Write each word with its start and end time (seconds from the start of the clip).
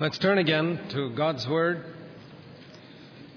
Let's 0.00 0.16
turn 0.16 0.38
again 0.38 0.80
to 0.92 1.10
God's 1.10 1.46
Word. 1.46 1.84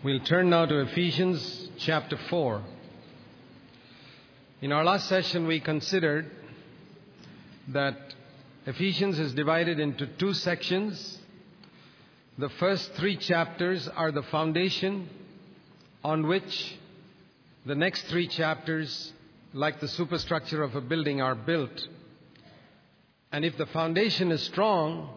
We'll 0.02 0.22
turn 0.22 0.50
now 0.50 0.66
to 0.66 0.80
Ephesians 0.80 1.70
chapter 1.78 2.16
4. 2.30 2.62
In 4.62 4.72
our 4.72 4.86
last 4.86 5.10
session, 5.10 5.46
we 5.46 5.60
considered 5.60 6.32
that 7.68 7.98
Ephesians 8.66 9.20
is 9.20 9.34
divided 9.34 9.78
into 9.78 10.08
two 10.08 10.34
sections. 10.34 11.20
The 12.38 12.48
first 12.48 12.94
three 12.94 13.18
chapters 13.18 13.90
are 13.90 14.14
the 14.14 14.24
foundation 14.24 15.10
on 16.02 16.28
which 16.28 16.78
the 17.66 17.76
next 17.76 18.04
three 18.04 18.30
chapters, 18.30 19.12
like 19.52 19.82
the 19.82 19.90
superstructure 19.90 20.64
of 20.64 20.76
a 20.76 20.82
building, 20.82 21.22
are 21.22 21.36
built. 21.36 21.90
And 23.34 23.44
if 23.44 23.58
the 23.58 23.66
foundation 23.66 24.32
is 24.32 24.42
strong, 24.44 25.10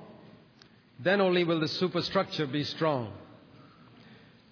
then 0.98 1.20
only 1.20 1.44
will 1.44 1.60
the 1.60 1.68
superstructure 1.68 2.46
be 2.46 2.64
strong. 2.64 3.12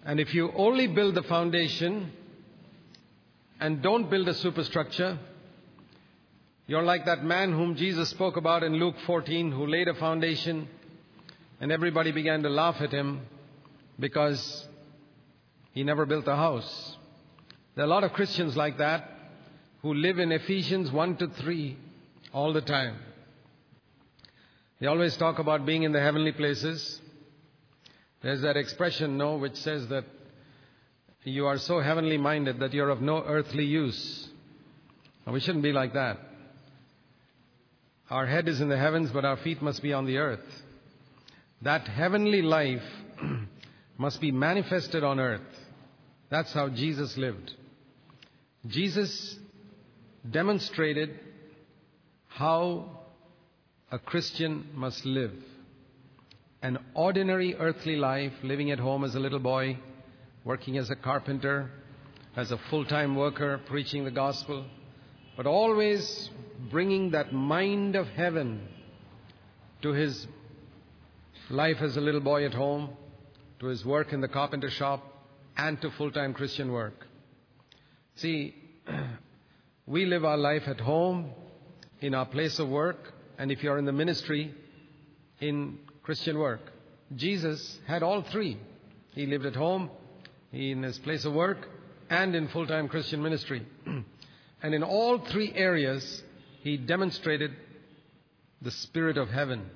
And 0.04 0.20
if 0.20 0.34
you 0.34 0.52
only 0.54 0.86
build 0.86 1.14
the 1.14 1.22
foundation 1.22 2.12
and 3.60 3.82
don't 3.82 4.10
build 4.10 4.28
a 4.28 4.34
superstructure, 4.34 5.18
you're 6.66 6.82
like 6.82 7.06
that 7.06 7.24
man 7.24 7.52
whom 7.52 7.76
Jesus 7.76 8.10
spoke 8.10 8.36
about 8.36 8.62
in 8.62 8.74
Luke 8.74 8.96
14 9.06 9.52
who 9.52 9.66
laid 9.66 9.88
a 9.88 9.94
foundation 9.94 10.68
and 11.60 11.72
everybody 11.72 12.12
began 12.12 12.42
to 12.42 12.50
laugh 12.50 12.76
at 12.80 12.90
him 12.90 13.22
because 13.98 14.66
he 15.72 15.84
never 15.84 16.04
built 16.04 16.28
a 16.28 16.36
house. 16.36 16.96
There 17.74 17.84
are 17.84 17.86
a 17.86 17.90
lot 17.90 18.04
of 18.04 18.12
Christians 18.12 18.56
like 18.56 18.78
that 18.78 19.10
who 19.82 19.94
live 19.94 20.18
in 20.18 20.32
Ephesians 20.32 20.90
1 20.90 21.16
to 21.16 21.28
3 21.28 21.76
all 22.32 22.52
the 22.52 22.60
time. 22.60 22.96
They 24.80 24.86
always 24.86 25.16
talk 25.16 25.38
about 25.38 25.64
being 25.64 25.84
in 25.84 25.92
the 25.92 26.00
heavenly 26.00 26.32
places. 26.32 27.00
There's 28.22 28.42
that 28.42 28.56
expression, 28.56 29.16
no, 29.16 29.36
which 29.36 29.56
says 29.56 29.88
that 29.88 30.04
you 31.24 31.46
are 31.46 31.58
so 31.58 31.80
heavenly 31.80 32.18
minded 32.18 32.60
that 32.60 32.74
you're 32.74 32.90
of 32.90 33.00
no 33.00 33.22
earthly 33.24 33.64
use. 33.64 34.28
Now, 35.26 35.32
we 35.32 35.40
shouldn't 35.40 35.64
be 35.64 35.72
like 35.72 35.94
that. 35.94 36.18
Our 38.10 38.26
head 38.26 38.48
is 38.48 38.60
in 38.60 38.68
the 38.68 38.76
heavens, 38.76 39.10
but 39.10 39.24
our 39.24 39.38
feet 39.38 39.62
must 39.62 39.82
be 39.82 39.92
on 39.92 40.04
the 40.04 40.18
earth. 40.18 40.44
That 41.62 41.88
heavenly 41.88 42.42
life 42.42 42.84
must 43.98 44.20
be 44.20 44.32
manifested 44.32 45.02
on 45.02 45.18
earth. 45.18 45.40
That's 46.28 46.52
how 46.52 46.68
Jesus 46.68 47.16
lived. 47.16 47.54
Jesus 48.66 49.38
demonstrated 50.30 51.18
how 52.28 53.03
a 53.94 53.98
Christian 54.00 54.66
must 54.74 55.06
live. 55.06 55.30
An 56.62 56.78
ordinary 56.94 57.54
earthly 57.54 57.94
life, 57.94 58.32
living 58.42 58.72
at 58.72 58.80
home 58.80 59.04
as 59.04 59.14
a 59.14 59.20
little 59.20 59.38
boy, 59.38 59.78
working 60.44 60.78
as 60.78 60.90
a 60.90 60.96
carpenter, 60.96 61.70
as 62.34 62.50
a 62.50 62.58
full 62.70 62.84
time 62.84 63.14
worker, 63.14 63.60
preaching 63.66 64.02
the 64.02 64.10
gospel, 64.10 64.64
but 65.36 65.46
always 65.46 66.28
bringing 66.72 67.12
that 67.12 67.32
mind 67.32 67.94
of 67.94 68.08
heaven 68.08 68.66
to 69.82 69.92
his 69.92 70.26
life 71.48 71.76
as 71.80 71.96
a 71.96 72.00
little 72.00 72.20
boy 72.20 72.44
at 72.44 72.52
home, 72.52 72.90
to 73.60 73.66
his 73.66 73.84
work 73.84 74.12
in 74.12 74.20
the 74.20 74.26
carpenter 74.26 74.70
shop, 74.70 75.04
and 75.56 75.80
to 75.80 75.90
full 75.92 76.10
time 76.10 76.34
Christian 76.34 76.72
work. 76.72 77.06
See, 78.16 78.56
we 79.86 80.04
live 80.04 80.24
our 80.24 80.36
life 80.36 80.64
at 80.66 80.80
home, 80.80 81.30
in 82.00 82.12
our 82.12 82.26
place 82.26 82.58
of 82.58 82.68
work, 82.68 83.13
and 83.38 83.50
if 83.50 83.62
you're 83.62 83.78
in 83.78 83.84
the 83.84 83.92
ministry, 83.92 84.54
in 85.40 85.78
Christian 86.02 86.38
work. 86.38 86.60
Jesus 87.14 87.78
had 87.86 88.02
all 88.02 88.22
three. 88.22 88.58
He 89.12 89.26
lived 89.26 89.46
at 89.46 89.54
home, 89.54 89.90
in 90.52 90.82
his 90.82 90.98
place 90.98 91.24
of 91.24 91.32
work, 91.32 91.68
and 92.10 92.34
in 92.34 92.48
full 92.48 92.66
time 92.66 92.88
Christian 92.88 93.22
ministry. 93.22 93.66
and 94.62 94.74
in 94.74 94.82
all 94.82 95.18
three 95.18 95.52
areas, 95.54 96.22
he 96.62 96.76
demonstrated 96.76 97.52
the 98.62 98.70
spirit 98.70 99.18
of 99.18 99.28
heaven. 99.28 99.70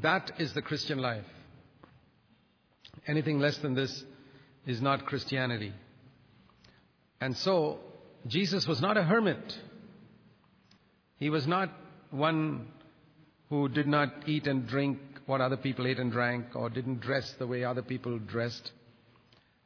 That 0.00 0.32
is 0.38 0.52
the 0.52 0.62
Christian 0.62 0.98
life. 0.98 1.26
Anything 3.06 3.38
less 3.38 3.58
than 3.58 3.74
this 3.74 4.04
is 4.66 4.80
not 4.80 5.06
Christianity. 5.06 5.72
And 7.20 7.36
so, 7.36 7.78
Jesus 8.26 8.66
was 8.66 8.80
not 8.80 8.96
a 8.96 9.02
hermit. 9.02 9.58
He 11.18 11.30
was 11.30 11.46
not 11.46 11.70
one 12.14 12.68
who 13.50 13.68
did 13.68 13.86
not 13.86 14.10
eat 14.26 14.46
and 14.46 14.66
drink 14.66 14.98
what 15.26 15.40
other 15.40 15.56
people 15.56 15.86
ate 15.86 15.98
and 15.98 16.12
drank, 16.12 16.54
or 16.54 16.68
didn't 16.68 17.00
dress 17.00 17.32
the 17.38 17.46
way 17.46 17.64
other 17.64 17.82
people 17.82 18.18
dressed. 18.18 18.72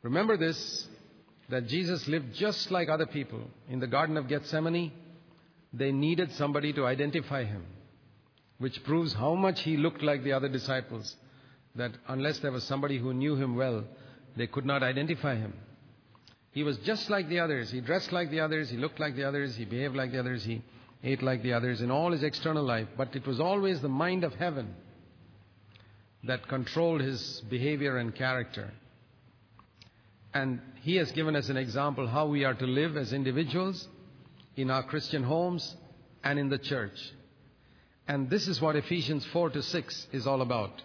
Remember 0.03 0.37
this 0.37 0.87
that 1.49 1.67
Jesus 1.67 2.07
lived 2.07 2.35
just 2.35 2.71
like 2.71 2.89
other 2.89 3.07
people. 3.07 3.41
In 3.69 3.81
the 3.81 3.87
Garden 3.87 4.17
of 4.17 4.29
Gethsemane, 4.29 4.93
they 5.73 5.91
needed 5.93 6.33
somebody 6.33 6.73
to 6.75 6.87
identify 6.87 7.45
him, 7.45 7.65
which 8.59 8.85
proves 8.85 9.15
how 9.15 9.35
much 9.35 9.61
he 9.63 9.77
looked 9.77 10.03
like 10.03 10.23
the 10.23 10.33
other 10.33 10.49
disciples. 10.49 11.17
That 11.75 11.93
unless 12.07 12.39
there 12.39 12.53
was 12.53 12.65
somebody 12.65 12.99
who 12.99 13.15
knew 13.15 13.37
him 13.37 13.57
well, 13.57 13.85
they 14.37 14.47
could 14.47 14.67
not 14.67 14.83
identify 14.83 15.37
him. 15.37 15.55
He 16.53 16.63
was 16.63 16.79
just 16.79 17.11
like 17.11 17.29
the 17.29 17.41
others. 17.41 17.71
He 17.71 17.81
dressed 17.81 18.13
like 18.13 18.31
the 18.31 18.41
others. 18.41 18.71
He 18.71 18.77
looked 18.77 19.01
like 19.01 19.17
the 19.17 19.25
others. 19.25 19.57
He 19.57 19.65
behaved 19.65 19.97
like 19.97 20.13
the 20.13 20.21
others. 20.21 20.45
He 20.45 20.63
ate 21.03 21.23
like 21.23 21.43
the 21.43 21.53
others 21.53 21.81
in 21.81 21.91
all 21.91 22.13
his 22.13 22.23
external 22.23 22.65
life, 22.65 22.89
but 22.97 23.15
it 23.15 23.27
was 23.27 23.41
always 23.41 23.81
the 23.81 23.89
mind 23.89 24.25
of 24.25 24.35
heaven 24.35 24.75
that 26.25 26.49
controlled 26.49 27.01
his 27.01 27.43
behavior 27.49 27.97
and 27.99 28.15
character. 28.15 28.73
And 30.35 30.61
he 30.83 30.97
has 30.97 31.13
given 31.13 31.37
us 31.37 31.49
an 31.49 31.57
example 31.57 32.07
how 32.07 32.27
we 32.27 32.45
are 32.45 32.55
to 32.55 32.67
live 32.67 32.97
as 32.97 33.13
individuals 33.13 33.87
in 34.57 34.71
our 34.71 34.83
Christian 34.83 35.23
homes 35.23 35.77
and 36.25 36.39
in 36.39 36.49
the 36.49 36.59
church. 36.59 36.99
And 38.07 38.29
this 38.29 38.49
is 38.49 38.61
what 38.61 38.75
Ephesians 38.75 39.25
4 39.33 39.51
to 39.51 39.63
6 39.63 40.07
is 40.13 40.27
all 40.27 40.43
about. 40.43 40.83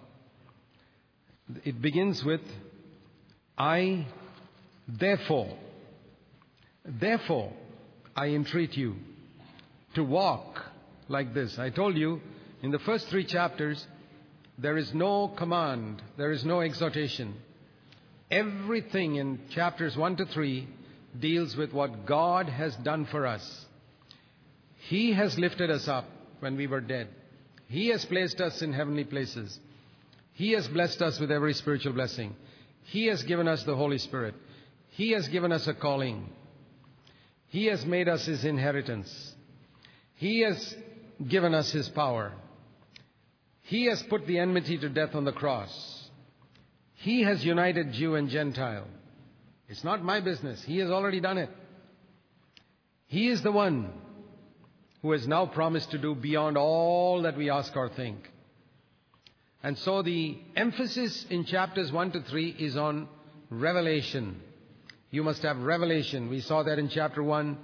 It 1.65 1.81
begins 1.81 2.23
with, 2.23 2.41
I, 3.57 4.05
therefore, 4.87 5.57
therefore, 6.85 7.51
I 8.15 8.27
entreat 8.27 8.77
you 8.77 8.95
to 9.95 10.03
walk 10.03 10.61
like 11.07 11.33
this. 11.33 11.57
I 11.59 11.69
told 11.69 11.97
you 11.97 12.21
in 12.61 12.71
the 12.71 12.79
first 12.79 13.07
three 13.07 13.25
chapters, 13.25 13.85
there 14.57 14.77
is 14.77 14.93
no 14.93 15.27
command, 15.27 16.01
there 16.17 16.31
is 16.31 16.45
no 16.45 16.61
exhortation. 16.61 17.35
Everything 18.29 19.15
in 19.15 19.39
chapters 19.49 19.97
1 19.97 20.17
to 20.17 20.25
3 20.25 20.67
deals 21.19 21.55
with 21.55 21.73
what 21.73 22.05
God 22.05 22.49
has 22.49 22.75
done 22.77 23.05
for 23.05 23.27
us. 23.27 23.65
He 24.87 25.13
has 25.13 25.37
lifted 25.37 25.69
us 25.69 25.87
up 25.87 26.05
when 26.39 26.57
we 26.57 26.67
were 26.67 26.81
dead. 26.81 27.07
He 27.67 27.87
has 27.89 28.05
placed 28.05 28.41
us 28.41 28.61
in 28.61 28.73
heavenly 28.73 29.03
places. 29.03 29.59
He 30.33 30.51
has 30.53 30.67
blessed 30.67 31.01
us 31.01 31.19
with 31.19 31.31
every 31.31 31.53
spiritual 31.53 31.93
blessing. 31.93 32.35
He 32.85 33.07
has 33.07 33.23
given 33.23 33.47
us 33.47 33.63
the 33.63 33.75
Holy 33.75 33.97
Spirit. 33.97 34.35
He 34.91 35.11
has 35.11 35.27
given 35.27 35.51
us 35.51 35.67
a 35.67 35.73
calling. 35.73 36.29
He 37.47 37.67
has 37.67 37.85
made 37.85 38.09
us 38.09 38.25
His 38.25 38.45
inheritance. 38.45 39.32
He 40.15 40.41
has 40.41 40.75
given 41.27 41.53
us 41.53 41.71
His 41.71 41.89
power. 41.89 42.33
He 43.63 43.85
has 43.85 44.01
put 44.03 44.27
the 44.27 44.39
enmity 44.39 44.77
to 44.77 44.89
death 44.89 45.15
on 45.15 45.25
the 45.25 45.31
cross. 45.31 46.09
He 46.95 47.23
has 47.23 47.43
united 47.43 47.93
Jew 47.93 48.15
and 48.15 48.29
Gentile. 48.29 48.87
It's 49.67 49.83
not 49.83 50.03
my 50.03 50.19
business. 50.19 50.61
He 50.63 50.77
has 50.79 50.89
already 50.89 51.19
done 51.19 51.37
it. 51.37 51.49
He 53.07 53.27
is 53.29 53.41
the 53.41 53.51
one 53.51 53.91
who 55.01 55.11
has 55.11 55.27
now 55.27 55.45
promised 55.45 55.91
to 55.91 55.97
do 55.97 56.15
beyond 56.15 56.57
all 56.57 57.23
that 57.23 57.37
we 57.37 57.49
ask 57.49 57.75
or 57.75 57.89
think. 57.89 58.29
And 59.61 59.77
so 59.77 60.01
the 60.01 60.37
emphasis 60.55 61.25
in 61.29 61.45
chapters 61.45 61.91
1 61.91 62.11
to 62.11 62.21
3 62.21 62.55
is 62.59 62.75
on 62.75 63.07
revelation. 63.49 64.41
You 65.09 65.23
must 65.23 65.43
have 65.43 65.57
revelation. 65.57 66.29
We 66.29 66.41
saw 66.41 66.63
that 66.63 66.79
in 66.79 66.89
chapter 66.89 67.21
1. 67.21 67.57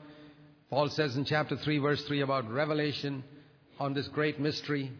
Paul 0.69 0.89
says 0.89 1.17
in 1.17 1.25
chapter 1.25 1.57
3, 1.57 1.79
verse 1.79 2.03
3 2.03 2.21
about 2.21 2.51
revelation 2.51 3.23
on 3.79 3.93
this 3.93 4.07
great 4.07 4.39
mystery. 4.39 4.91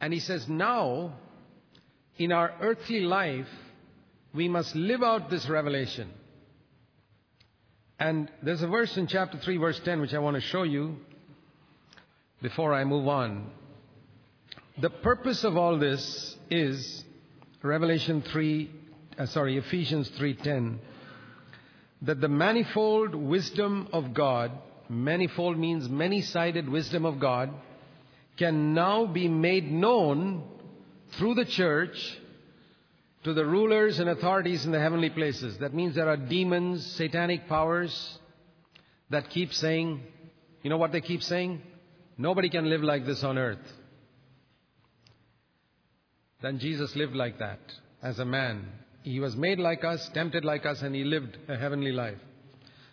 And 0.00 0.12
he 0.12 0.18
says, 0.18 0.48
now, 0.48 1.14
in 2.16 2.32
our 2.32 2.52
earthly 2.60 3.00
life, 3.00 3.48
we 4.34 4.48
must 4.48 4.74
live 4.74 5.02
out 5.02 5.30
this 5.30 5.48
revelation. 5.48 6.10
And 7.98 8.30
there's 8.42 8.62
a 8.62 8.66
verse 8.66 8.96
in 8.96 9.06
chapter 9.06 9.38
3, 9.38 9.58
verse 9.58 9.80
10, 9.84 10.00
which 10.00 10.14
I 10.14 10.18
want 10.18 10.36
to 10.36 10.40
show 10.40 10.62
you 10.62 10.96
before 12.42 12.74
I 12.74 12.84
move 12.84 13.06
on. 13.06 13.50
The 14.78 14.90
purpose 14.90 15.44
of 15.44 15.56
all 15.56 15.78
this 15.78 16.36
is 16.50 17.04
Revelation 17.62 18.22
3, 18.22 18.70
uh, 19.18 19.26
sorry, 19.26 19.58
Ephesians 19.58 20.08
3:10, 20.18 20.78
that 22.00 22.22
the 22.22 22.28
manifold 22.28 23.14
wisdom 23.14 23.88
of 23.92 24.14
God 24.14 24.50
manifold 24.90 25.56
means 25.56 25.88
many 25.88 26.20
sided 26.20 26.68
wisdom 26.68 27.06
of 27.06 27.20
God, 27.20 27.50
can 28.36 28.74
now 28.74 29.06
be 29.06 29.28
made 29.28 29.70
known 29.70 30.42
through 31.12 31.34
the 31.34 31.44
church 31.44 32.18
to 33.22 33.34
the 33.34 33.44
rulers 33.44 33.98
and 33.98 34.08
authorities 34.08 34.64
in 34.64 34.72
the 34.72 34.80
heavenly 34.80 35.10
places. 35.10 35.58
That 35.58 35.74
means 35.74 35.94
there 35.94 36.08
are 36.08 36.16
demons, 36.16 36.84
satanic 36.84 37.48
powers 37.48 38.18
that 39.10 39.30
keep 39.30 39.52
saying, 39.52 40.02
you 40.62 40.70
know 40.70 40.78
what 40.78 40.92
they 40.92 41.00
keep 41.00 41.22
saying? 41.22 41.62
Nobody 42.16 42.48
can 42.48 42.68
live 42.68 42.82
like 42.82 43.06
this 43.06 43.22
on 43.22 43.38
earth. 43.38 43.58
Then 46.42 46.58
Jesus 46.58 46.96
lived 46.96 47.14
like 47.14 47.38
that 47.38 47.60
as 48.02 48.18
a 48.18 48.24
man. 48.24 48.66
He 49.02 49.20
was 49.20 49.36
made 49.36 49.58
like 49.58 49.84
us, 49.84 50.08
tempted 50.14 50.44
like 50.44 50.64
us, 50.66 50.82
and 50.82 50.94
he 50.94 51.04
lived 51.04 51.36
a 51.48 51.56
heavenly 51.56 51.92
life. 51.92 52.18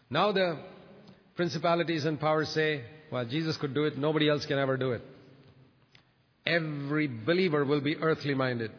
Now 0.09 0.31
the 0.31 0.59
principalities 1.37 2.03
and 2.05 2.19
powers 2.19 2.49
say, 2.49 2.83
well, 3.11 3.23
Jesus 3.25 3.55
could 3.57 3.73
do 3.73 3.85
it, 3.85 3.97
nobody 3.97 4.29
else 4.29 4.45
can 4.45 4.57
ever 4.57 4.75
do 4.75 4.91
it. 4.91 5.01
Every 6.45 7.07
believer 7.07 7.63
will 7.63 7.81
be 7.81 7.95
earthly 7.97 8.33
minded. 8.33 8.71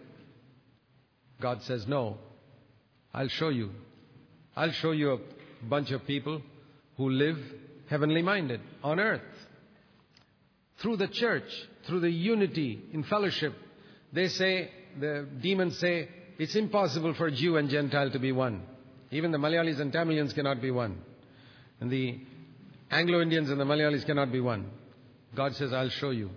God 1.41 1.63
says, 1.63 1.87
No, 1.87 2.19
I'll 3.15 3.29
show 3.29 3.51
you. 3.51 3.71
I'll 4.57 4.73
show 4.73 4.91
you 4.91 5.13
a 5.13 5.19
bunch 5.69 5.91
of 5.93 6.07
people 6.07 6.43
who 6.97 7.11
live 7.11 7.39
heavenly 7.89 8.23
minded 8.23 8.61
on 8.83 8.99
earth. 8.99 9.23
Through 10.81 10.97
the 10.97 11.09
church, 11.09 11.49
through 11.87 12.01
the 12.01 12.11
unity 12.11 12.81
in 12.93 13.05
fellowship, 13.05 13.55
they 14.13 14.29
say, 14.29 14.71
the 14.99 15.29
demons 15.41 15.79
say, 15.79 16.09
it's 16.39 16.55
impossible 16.55 17.15
for 17.15 17.31
Jew 17.31 17.57
and 17.57 17.69
Gentile 17.69 18.11
to 18.11 18.19
be 18.19 18.33
one. 18.33 18.63
Even 19.11 19.31
the 19.31 19.39
Malayalis 19.39 19.81
and 19.81 19.93
Tamilians 19.93 20.35
cannot 20.35 20.61
be 20.61 20.71
one. 20.71 20.99
And 21.81 21.91
the 21.91 22.19
Anglo 22.91 23.21
Indians 23.21 23.51
and 23.51 23.61
the 23.61 23.65
Malayalis 23.65 24.05
cannot 24.07 24.33
be 24.33 24.41
one. 24.41 24.71
God 25.35 25.55
says, 25.55 25.73
I'll 25.73 25.91
show 25.91 26.11
you. 26.11 26.31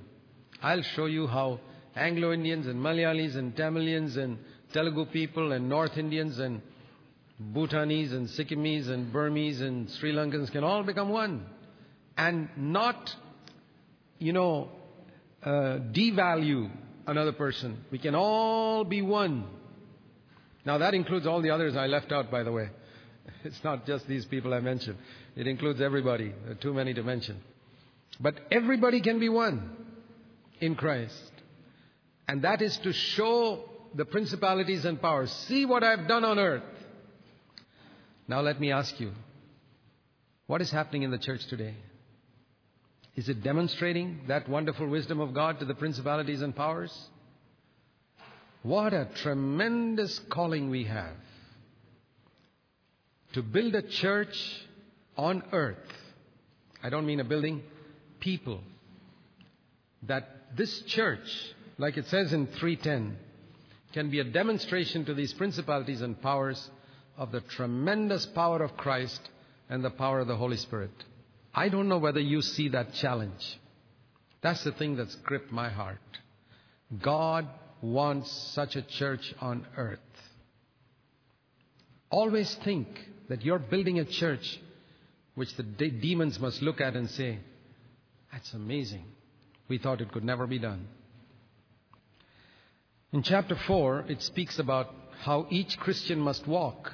I'll 0.62 0.82
show 0.82 1.06
you 1.06 1.28
how 1.28 1.60
Anglo 1.96 2.34
Indians 2.34 2.68
and 2.68 2.80
Malayalis 2.80 3.36
and 3.36 3.56
Tamilians 3.56 4.18
and 4.18 4.38
Telugu 4.74 5.06
people 5.06 5.54
and 5.54 5.70
North 5.70 5.98
Indians 5.98 6.40
and 6.40 6.62
Bhutanese 7.40 8.12
and 8.12 8.28
Sikkimese 8.28 8.90
and 8.90 9.12
Burmese 9.12 9.62
and 9.62 9.90
Sri 9.90 10.14
Lankans 10.14 10.52
can 10.52 10.64
all 10.64 10.84
become 10.84 11.10
one. 11.10 11.46
And 12.18 12.50
not, 12.58 13.16
you 14.20 14.34
know, 14.34 14.70
uh, 15.44 15.80
devalue 15.92 16.70
another 17.08 17.32
person. 17.32 17.84
We 17.92 17.98
can 17.98 18.14
all 18.14 18.84
be 18.84 19.02
one. 19.02 19.46
Now 20.66 20.78
that 20.78 20.94
includes 20.94 21.26
all 21.26 21.42
the 21.42 21.50
others 21.50 21.76
I 21.76 21.88
left 21.88 22.12
out, 22.12 22.30
by 22.30 22.44
the 22.44 22.52
way. 22.52 22.70
It's 23.46 23.64
not 23.64 23.86
just 23.86 24.08
these 24.08 24.26
people 24.26 24.54
I 24.54 24.60
mentioned. 24.60 24.98
It 25.36 25.48
includes 25.48 25.82
everybody. 25.82 26.34
There 26.44 26.52
are 26.52 26.56
too 26.56 26.74
many 26.74 26.94
to 26.94 27.04
mention. 27.04 27.42
But 28.20 28.36
everybody 28.52 29.02
can 29.02 29.20
be 29.20 29.30
one 29.30 29.72
in 30.60 30.76
Christ. 30.76 31.32
And 32.28 32.44
that 32.44 32.62
is 32.62 32.78
to 32.78 32.94
show 32.94 33.64
the 33.96 34.06
principalities 34.06 34.86
and 34.86 35.02
powers, 35.02 35.32
see 35.32 35.66
what 35.66 35.84
I've 35.84 36.08
done 36.08 36.24
on 36.24 36.40
earth. 36.40 36.64
Now 38.28 38.42
let 38.42 38.62
me 38.62 38.72
ask 38.72 39.00
you, 39.00 39.12
what 40.48 40.62
is 40.62 40.72
happening 40.72 41.04
in 41.04 41.12
the 41.12 41.18
church 41.18 41.46
today? 41.48 41.76
Is 43.16 43.28
it 43.28 43.44
demonstrating 43.44 44.22
that 44.28 44.48
wonderful 44.48 44.88
wisdom 44.88 45.20
of 45.20 45.34
God 45.34 45.60
to 45.60 45.66
the 45.66 45.74
principalities 45.74 46.42
and 46.42 46.56
powers? 46.56 46.94
What 48.64 48.94
a 48.94 49.10
tremendous 49.16 50.20
calling 50.30 50.70
we 50.70 50.86
have 50.86 51.16
to 53.34 53.42
build 53.42 53.76
a 53.76 53.82
church 53.82 54.36
on 55.18 55.44
earth. 55.52 55.78
I 56.84 56.90
don't 56.90 57.06
mean 57.06 57.20
a 57.20 57.24
building, 57.24 57.64
people. 58.20 58.62
That 60.04 60.56
this 60.58 60.82
church, 60.82 61.28
like 61.78 61.98
it 61.98 62.08
says 62.08 62.34
in 62.34 62.48
310, 62.48 63.18
can 63.94 64.10
be 64.10 64.20
a 64.20 64.24
demonstration 64.24 65.06
to 65.06 65.14
these 65.14 65.34
principalities 65.34 66.02
and 66.02 66.22
powers 66.22 66.70
of 67.18 67.32
the 67.32 67.42
tremendous 67.42 68.26
power 68.26 68.64
of 68.64 68.76
Christ 68.78 69.22
and 69.70 69.84
the 69.84 69.90
power 69.90 70.20
of 70.20 70.28
the 70.28 70.36
Holy 70.36 70.58
Spirit. 70.58 70.92
I 71.54 71.70
don't 71.70 71.90
know 71.90 71.98
whether 71.98 72.20
you 72.20 72.42
see 72.42 72.70
that 72.70 72.94
challenge. 72.94 73.60
That's 74.42 74.64
the 74.64 74.72
thing 74.72 74.96
that's 74.96 75.16
gripped 75.16 75.52
my 75.52 75.70
heart. 75.70 76.00
God 77.02 77.48
wants 77.82 78.32
such 78.32 78.76
a 78.76 78.82
church 78.82 79.34
on 79.40 79.66
earth. 79.78 80.00
Always 82.10 82.54
think 82.64 82.88
that 83.32 83.44
you're 83.44 83.60
building 83.60 84.00
a 84.00 84.06
church 84.06 84.60
which 85.36 85.56
the 85.56 85.64
de- 85.64 85.90
demons 85.90 86.38
must 86.40 86.62
look 86.62 86.82
at 86.82 86.96
and 86.96 87.10
say, 87.10 87.40
That's 88.32 88.54
amazing. 88.54 89.06
We 89.70 89.78
thought 89.78 90.02
it 90.02 90.12
could 90.12 90.26
never 90.26 90.48
be 90.48 90.60
done. 90.60 90.88
In 93.14 93.24
chapter 93.24 93.58
4, 93.68 94.06
it 94.10 94.22
speaks 94.22 94.60
about 94.60 94.94
how 95.22 95.48
each 95.50 95.78
Christian 95.78 96.20
must 96.20 96.46
walk 96.46 96.92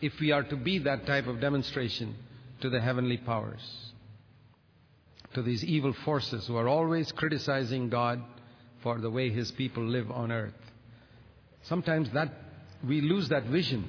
if 0.00 0.12
we 0.20 0.32
are 0.32 0.42
to 0.44 0.56
be 0.56 0.78
that 0.80 1.06
type 1.06 1.26
of 1.26 1.40
demonstration 1.40 2.16
to 2.62 2.70
the 2.70 2.80
heavenly 2.80 3.16
powers, 3.16 3.62
to 5.34 5.42
these 5.42 5.64
evil 5.64 5.94
forces 6.04 6.46
who 6.46 6.56
are 6.56 6.68
always 6.68 7.12
criticizing 7.12 7.90
God 7.90 8.20
for 8.82 8.98
the 8.98 9.10
way 9.10 9.30
his 9.30 9.52
people 9.52 9.84
live 9.84 10.10
on 10.10 10.32
earth. 10.32 10.54
Sometimes 11.62 12.10
that 12.12 12.32
we 12.86 13.00
lose 13.00 13.28
that 13.28 13.44
vision, 13.44 13.88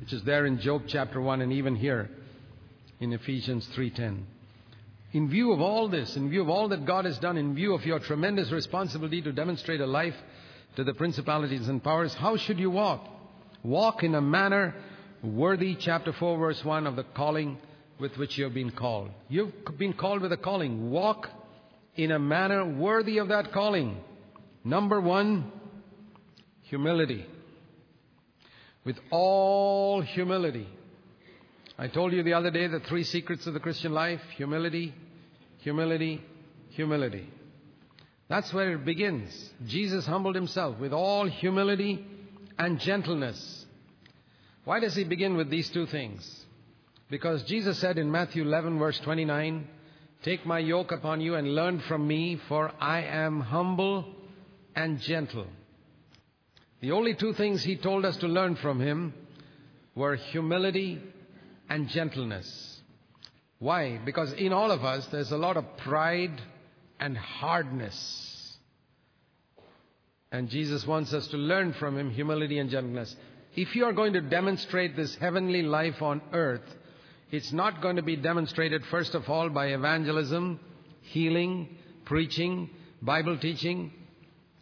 which 0.00 0.12
is 0.12 0.22
there 0.24 0.46
in 0.46 0.60
Job 0.60 0.82
chapter 0.86 1.20
1 1.20 1.40
and 1.40 1.52
even 1.52 1.76
here 1.76 2.08
in 3.00 3.12
Ephesians 3.12 3.66
3:10. 3.74 4.24
In 5.12 5.28
view 5.28 5.52
of 5.52 5.60
all 5.60 5.88
this, 5.88 6.16
in 6.16 6.28
view 6.28 6.42
of 6.42 6.50
all 6.50 6.68
that 6.68 6.84
God 6.84 7.04
has 7.04 7.18
done, 7.18 7.36
in 7.36 7.54
view 7.54 7.74
of 7.74 7.86
your 7.86 7.98
tremendous 7.98 8.50
responsibility 8.50 9.22
to 9.22 9.32
demonstrate 9.32 9.80
a 9.80 9.86
life 9.86 10.16
to 10.76 10.84
the 10.84 10.94
principalities 10.94 11.68
and 11.68 11.82
powers, 11.82 12.12
how 12.14 12.36
should 12.36 12.58
you 12.58 12.70
walk? 12.70 13.06
Walk 13.62 14.02
in 14.02 14.14
a 14.14 14.20
manner 14.20 14.74
worthy, 15.22 15.74
chapter 15.74 16.12
4, 16.12 16.38
verse 16.38 16.64
1, 16.64 16.86
of 16.86 16.96
the 16.96 17.04
calling 17.04 17.58
with 17.98 18.16
which 18.18 18.36
you 18.36 18.44
have 18.44 18.54
been 18.54 18.70
called. 18.70 19.10
You've 19.28 19.52
been 19.78 19.94
called 19.94 20.20
with 20.20 20.32
a 20.32 20.36
calling. 20.36 20.90
Walk 20.90 21.28
in 21.96 22.12
a 22.12 22.18
manner 22.18 22.64
worthy 22.64 23.18
of 23.18 23.28
that 23.28 23.52
calling. 23.52 23.96
Number 24.64 25.00
one, 25.00 25.50
humility. 26.62 27.24
With 28.86 28.96
all 29.10 30.00
humility. 30.00 30.68
I 31.76 31.88
told 31.88 32.12
you 32.12 32.22
the 32.22 32.34
other 32.34 32.50
day 32.50 32.68
the 32.68 32.80
three 32.80 33.02
secrets 33.02 33.46
of 33.46 33.52
the 33.52 33.60
Christian 33.60 33.92
life 33.92 34.20
humility, 34.36 34.94
humility, 35.58 36.22
humility. 36.70 37.28
That's 38.28 38.52
where 38.54 38.72
it 38.72 38.84
begins. 38.84 39.52
Jesus 39.66 40.06
humbled 40.06 40.36
himself 40.36 40.78
with 40.78 40.92
all 40.92 41.26
humility 41.26 42.06
and 42.58 42.78
gentleness. 42.80 43.66
Why 44.64 44.78
does 44.78 44.94
he 44.94 45.04
begin 45.04 45.36
with 45.36 45.50
these 45.50 45.68
two 45.70 45.86
things? 45.86 46.44
Because 47.10 47.42
Jesus 47.42 47.78
said 47.78 47.98
in 47.98 48.10
Matthew 48.10 48.42
11, 48.42 48.78
verse 48.78 48.98
29, 49.00 49.66
Take 50.22 50.46
my 50.46 50.60
yoke 50.60 50.92
upon 50.92 51.20
you 51.20 51.34
and 51.34 51.54
learn 51.54 51.80
from 51.80 52.06
me, 52.06 52.40
for 52.48 52.72
I 52.80 53.02
am 53.02 53.40
humble 53.40 54.06
and 54.74 55.00
gentle. 55.00 55.46
The 56.80 56.92
only 56.92 57.14
two 57.14 57.32
things 57.32 57.62
he 57.62 57.76
told 57.76 58.04
us 58.04 58.16
to 58.18 58.26
learn 58.26 58.56
from 58.56 58.80
him 58.80 59.14
were 59.94 60.16
humility 60.16 61.00
and 61.68 61.88
gentleness. 61.88 62.80
Why? 63.58 63.98
Because 64.04 64.32
in 64.34 64.52
all 64.52 64.70
of 64.70 64.84
us, 64.84 65.06
there's 65.06 65.32
a 65.32 65.38
lot 65.38 65.56
of 65.56 65.64
pride 65.78 66.40
and 67.00 67.16
hardness. 67.16 68.58
And 70.30 70.50
Jesus 70.50 70.86
wants 70.86 71.14
us 71.14 71.28
to 71.28 71.38
learn 71.38 71.72
from 71.72 71.98
him 71.98 72.10
humility 72.10 72.58
and 72.58 72.68
gentleness. 72.68 73.16
If 73.54 73.74
you 73.74 73.86
are 73.86 73.94
going 73.94 74.12
to 74.12 74.20
demonstrate 74.20 74.96
this 74.96 75.14
heavenly 75.16 75.62
life 75.62 76.02
on 76.02 76.20
earth, 76.32 76.74
it's 77.30 77.52
not 77.52 77.80
going 77.80 77.96
to 77.96 78.02
be 78.02 78.16
demonstrated, 78.16 78.84
first 78.90 79.14
of 79.14 79.28
all, 79.30 79.48
by 79.48 79.68
evangelism, 79.68 80.60
healing, 81.00 81.76
preaching, 82.04 82.68
Bible 83.00 83.38
teaching, 83.38 83.92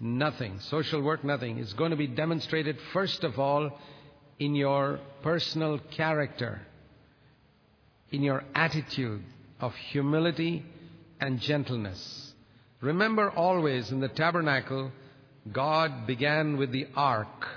nothing. 0.04 0.60
Social 0.60 1.00
work, 1.02 1.24
nothing. 1.24 1.58
It's 1.58 1.72
going 1.72 1.90
to 1.90 1.96
be 1.96 2.06
demonstrated, 2.06 2.76
first 2.92 3.24
of 3.24 3.38
all, 3.38 3.76
in 4.38 4.54
your 4.54 5.00
personal 5.22 5.78
character, 5.78 6.60
in 8.10 8.22
your 8.22 8.44
attitude 8.54 9.22
of 9.60 9.74
humility 9.74 10.64
and 11.20 11.40
gentleness. 11.40 12.34
Remember 12.82 13.30
always 13.30 13.90
in 13.90 14.00
the 14.00 14.08
tabernacle, 14.08 14.92
God 15.50 16.06
began 16.06 16.58
with 16.58 16.70
the 16.70 16.86
ark. 16.94 17.48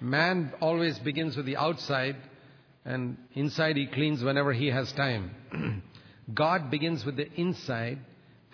Man 0.00 0.52
always 0.60 0.98
begins 0.98 1.36
with 1.36 1.46
the 1.46 1.56
outside, 1.56 2.16
and 2.84 3.16
inside 3.34 3.76
he 3.76 3.86
cleans 3.86 4.22
whenever 4.22 4.52
he 4.52 4.66
has 4.66 4.90
time. 4.92 5.30
God 6.34 6.72
begins 6.72 7.04
with 7.04 7.16
the 7.16 7.32
inside 7.34 8.00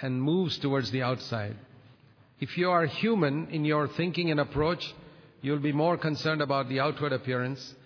and 0.01 0.23
moves 0.23 0.59
towards 0.59 0.91
the 0.91 1.03
outside. 1.03 1.57
If 2.43 2.59
you 2.59 2.71
are 2.71 2.87
human 2.87 3.51
in 3.51 3.65
your 3.65 3.87
thinking 3.87 4.33
and 4.33 4.41
approach, 4.41 4.93
you'll 5.43 5.61
be 5.61 5.71
more 5.71 5.97
concerned 5.97 6.43
about 6.43 6.69
the 6.69 6.81
outward 6.81 7.13
appearance. 7.13 7.77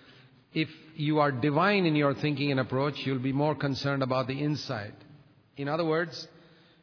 If 0.55 0.71
you 0.95 1.19
are 1.19 1.31
divine 1.31 1.85
in 1.85 1.95
your 1.95 2.15
thinking 2.15 2.53
and 2.53 2.59
approach, 2.59 3.05
you'll 3.05 3.19
be 3.19 3.35
more 3.35 3.55
concerned 3.55 4.03
about 4.03 4.29
the 4.29 4.43
inside. 4.43 4.95
In 5.59 5.69
other 5.69 5.85
words, 5.85 6.27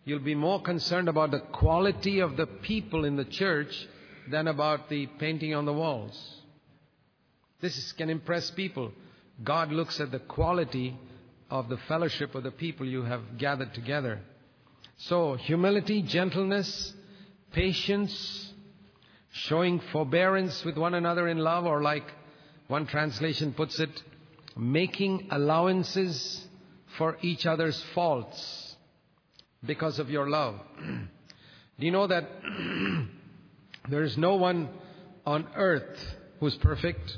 you'll 0.05 0.19
be 0.19 0.35
more 0.35 0.61
concerned 0.61 1.09
about 1.09 1.31
the 1.31 1.39
quality 1.39 2.19
of 2.19 2.37
the 2.37 2.45
people 2.45 3.05
in 3.05 3.15
the 3.15 3.25
church 3.25 3.73
than 4.29 4.47
about 4.47 4.87
the 4.89 5.07
painting 5.17 5.55
on 5.55 5.65
the 5.65 5.73
walls. 5.73 6.15
This 7.59 7.75
is, 7.75 7.91
can 7.93 8.11
impress 8.11 8.51
people. 8.51 8.91
God 9.43 9.71
looks 9.71 9.99
at 9.99 10.11
the 10.11 10.19
quality 10.19 10.95
of 11.49 11.69
the 11.69 11.77
fellowship 11.87 12.35
of 12.35 12.43
the 12.43 12.51
people 12.51 12.85
you 12.85 13.01
have 13.01 13.39
gathered 13.39 13.73
together. 13.73 14.19
So, 14.97 15.33
humility, 15.33 16.03
gentleness, 16.03 16.93
patience, 17.53 18.53
showing 19.31 19.79
forbearance 19.91 20.65
with 20.65 20.77
one 20.77 20.93
another 20.93 21.27
in 21.27 21.37
love, 21.37 21.65
or 21.65 21.81
like 21.81 22.03
one 22.67 22.85
translation 22.85 23.53
puts 23.53 23.79
it, 23.79 24.03
making 24.57 25.27
allowances 25.31 26.45
for 26.97 27.17
each 27.21 27.45
other's 27.45 27.81
faults 27.95 28.75
because 29.65 29.99
of 29.99 30.09
your 30.09 30.29
love. 30.29 30.59
Do 31.79 31.85
you 31.85 31.91
know 31.91 32.07
that 32.07 32.27
there 33.89 34.03
is 34.03 34.17
no 34.17 34.35
one 34.35 34.69
on 35.25 35.47
earth 35.55 35.97
who's 36.39 36.55
perfect 36.55 37.17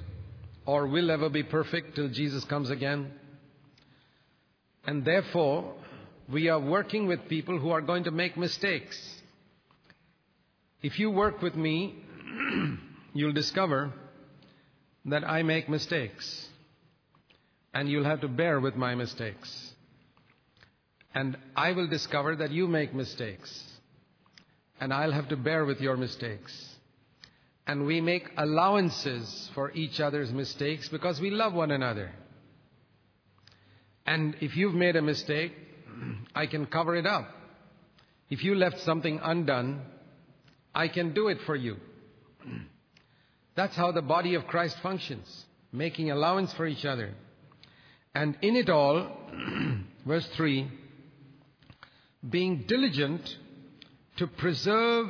or 0.65 0.87
will 0.87 1.11
ever 1.11 1.29
be 1.29 1.43
perfect 1.43 1.95
till 1.95 2.09
Jesus 2.09 2.45
comes 2.45 2.69
again? 2.69 3.11
And 4.85 5.03
therefore, 5.03 5.73
we 6.31 6.49
are 6.49 6.59
working 6.59 7.07
with 7.07 7.27
people 7.27 7.59
who 7.59 7.71
are 7.71 7.81
going 7.81 8.05
to 8.05 8.11
make 8.11 8.37
mistakes. 8.37 8.97
If 10.81 10.99
you 10.99 11.09
work 11.09 11.41
with 11.41 11.55
me, 11.55 11.95
you'll 13.13 13.33
discover 13.33 13.93
that 15.05 15.23
I 15.23 15.43
make 15.43 15.69
mistakes. 15.69 16.47
And 17.73 17.89
you'll 17.89 18.05
have 18.05 18.21
to 18.21 18.27
bear 18.27 18.59
with 18.59 18.75
my 18.75 18.95
mistakes. 18.95 19.71
And 21.13 21.37
I 21.55 21.71
will 21.71 21.87
discover 21.87 22.35
that 22.37 22.51
you 22.51 22.67
make 22.67 22.93
mistakes. 22.93 23.63
And 24.79 24.93
I'll 24.93 25.11
have 25.11 25.29
to 25.29 25.37
bear 25.37 25.65
with 25.65 25.79
your 25.79 25.97
mistakes. 25.97 26.53
And 27.67 27.85
we 27.85 28.01
make 28.01 28.29
allowances 28.37 29.49
for 29.55 29.71
each 29.71 29.99
other's 29.99 30.31
mistakes 30.31 30.87
because 30.89 31.19
we 31.19 31.31
love 31.31 31.53
one 31.53 31.71
another. 31.71 32.11
And 34.05 34.35
if 34.39 34.55
you've 34.55 34.75
made 34.75 34.95
a 34.95 35.01
mistake, 35.01 35.53
I 36.35 36.45
can 36.45 36.65
cover 36.65 36.95
it 36.95 37.05
up. 37.05 37.27
If 38.29 38.43
you 38.43 38.55
left 38.55 38.79
something 38.81 39.19
undone, 39.23 39.81
I 40.75 40.89
can 40.89 41.13
do 41.13 41.29
it 41.29 41.39
for 41.45 41.55
you. 41.55 41.77
That's 43.55 43.75
how 43.75 43.93
the 43.93 44.01
body 44.01 44.35
of 44.35 44.45
Christ 44.45 44.77
functions, 44.83 45.45
making 45.71 46.11
allowance 46.11 46.53
for 46.53 46.67
each 46.67 46.83
other. 46.83 47.13
And 48.13 48.37
in 48.41 48.57
it 48.57 48.69
all, 48.69 49.09
verse 50.05 50.27
3, 50.35 50.69
being 52.29 52.65
diligent 52.67 53.37
to 54.17 54.27
preserve 54.27 55.07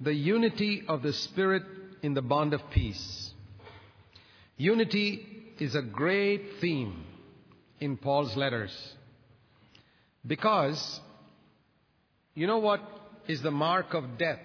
the 0.00 0.14
unity 0.14 0.84
of 0.88 1.02
the 1.02 1.12
Spirit 1.12 1.64
in 2.02 2.14
the 2.14 2.22
bond 2.22 2.54
of 2.54 2.60
peace. 2.70 3.32
Unity 4.56 5.26
is 5.58 5.74
a 5.74 5.82
great 5.82 6.42
theme 6.60 7.04
in 7.80 7.96
Paul's 7.96 8.36
letters. 8.36 8.72
Because, 10.26 11.00
you 12.34 12.46
know 12.46 12.58
what 12.58 12.80
is 13.26 13.42
the 13.42 13.50
mark 13.50 13.94
of 13.94 14.18
death? 14.18 14.38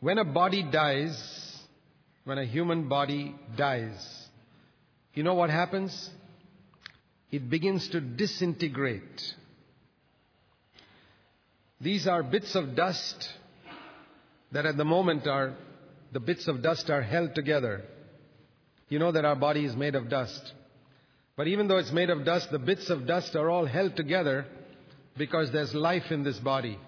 When 0.00 0.18
a 0.18 0.24
body 0.24 0.62
dies, 0.62 1.16
when 2.24 2.38
a 2.38 2.44
human 2.44 2.88
body 2.88 3.34
dies, 3.56 4.26
you 5.14 5.22
know 5.22 5.34
what 5.34 5.50
happens? 5.50 6.10
It 7.30 7.48
begins 7.48 7.88
to 7.90 8.00
disintegrate. 8.00 9.34
These 11.80 12.06
are 12.06 12.22
bits 12.22 12.54
of 12.54 12.76
dust 12.76 13.28
that 14.52 14.66
at 14.66 14.76
the 14.76 14.84
moment 14.84 15.26
are, 15.26 15.54
the 16.12 16.20
bits 16.20 16.46
of 16.48 16.62
dust 16.62 16.88
are 16.90 17.02
held 17.02 17.34
together. 17.34 17.82
You 18.88 18.98
know 18.98 19.12
that 19.12 19.24
our 19.24 19.36
body 19.36 19.64
is 19.64 19.74
made 19.74 19.94
of 19.94 20.08
dust. 20.08 20.52
But 21.36 21.48
even 21.48 21.68
though 21.68 21.78
it's 21.78 21.92
made 21.92 22.10
of 22.10 22.24
dust, 22.24 22.50
the 22.50 22.58
bits 22.58 22.88
of 22.88 23.06
dust 23.06 23.34
are 23.34 23.50
all 23.50 23.66
held 23.66 23.96
together 23.96 24.46
because 25.18 25.50
there's 25.52 25.74
life 25.74 26.10
in 26.10 26.22
this 26.22 26.38
body. 26.38 26.78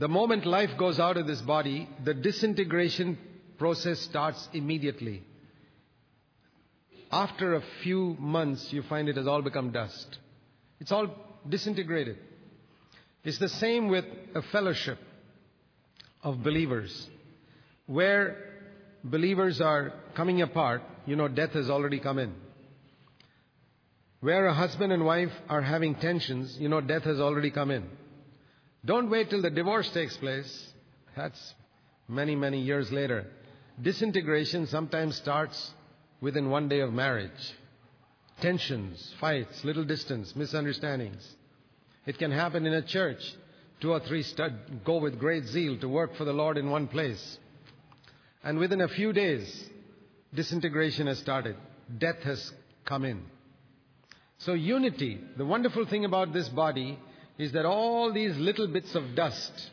The 0.00 0.08
moment 0.08 0.46
life 0.46 0.70
goes 0.78 0.98
out 0.98 1.18
of 1.18 1.26
this 1.26 1.42
body, 1.42 1.86
the 2.02 2.14
disintegration 2.14 3.18
process 3.58 4.00
starts 4.00 4.48
immediately. 4.54 5.22
After 7.12 7.54
a 7.54 7.62
few 7.82 8.16
months, 8.18 8.72
you 8.72 8.82
find 8.82 9.10
it 9.10 9.18
has 9.18 9.26
all 9.26 9.42
become 9.42 9.72
dust. 9.72 10.16
It's 10.80 10.90
all 10.90 11.14
disintegrated. 11.46 12.16
It's 13.24 13.38
the 13.38 13.50
same 13.50 13.88
with 13.88 14.06
a 14.34 14.40
fellowship 14.40 14.96
of 16.22 16.42
believers. 16.42 17.06
Where 17.84 18.38
believers 19.04 19.60
are 19.60 19.92
coming 20.16 20.40
apart, 20.40 20.80
you 21.04 21.14
know, 21.14 21.28
death 21.28 21.50
has 21.50 21.68
already 21.68 22.00
come 22.00 22.18
in. 22.18 22.32
Where 24.20 24.46
a 24.46 24.54
husband 24.54 24.94
and 24.94 25.04
wife 25.04 25.32
are 25.50 25.60
having 25.60 25.94
tensions, 25.94 26.56
you 26.58 26.70
know, 26.70 26.80
death 26.80 27.02
has 27.02 27.20
already 27.20 27.50
come 27.50 27.70
in. 27.70 27.99
Don't 28.84 29.10
wait 29.10 29.30
till 29.30 29.42
the 29.42 29.50
divorce 29.50 29.90
takes 29.90 30.16
place. 30.16 30.72
That's 31.16 31.54
many, 32.08 32.34
many 32.34 32.60
years 32.60 32.90
later. 32.90 33.26
Disintegration 33.80 34.66
sometimes 34.66 35.16
starts 35.16 35.72
within 36.20 36.50
one 36.50 36.68
day 36.68 36.80
of 36.80 36.92
marriage. 36.92 37.30
Tensions, 38.40 39.14
fights, 39.20 39.64
little 39.64 39.84
distance, 39.84 40.34
misunderstandings. 40.34 41.26
It 42.06 42.18
can 42.18 42.30
happen 42.30 42.66
in 42.66 42.72
a 42.72 42.82
church. 42.82 43.22
Two 43.80 43.92
or 43.92 44.00
three 44.00 44.22
stud, 44.22 44.84
go 44.84 44.98
with 44.98 45.18
great 45.18 45.44
zeal 45.46 45.78
to 45.78 45.88
work 45.88 46.14
for 46.16 46.24
the 46.24 46.32
Lord 46.32 46.58
in 46.58 46.70
one 46.70 46.86
place. 46.86 47.38
And 48.42 48.58
within 48.58 48.80
a 48.80 48.88
few 48.88 49.12
days, 49.12 49.68
disintegration 50.34 51.06
has 51.06 51.18
started. 51.18 51.56
Death 51.98 52.22
has 52.24 52.52
come 52.84 53.04
in. 53.04 53.22
So, 54.38 54.54
unity, 54.54 55.20
the 55.36 55.44
wonderful 55.44 55.86
thing 55.86 56.04
about 56.04 56.32
this 56.32 56.48
body 56.48 56.98
is 57.40 57.52
that 57.52 57.64
all 57.64 58.12
these 58.12 58.36
little 58.36 58.66
bits 58.66 58.94
of 58.94 59.14
dust 59.14 59.70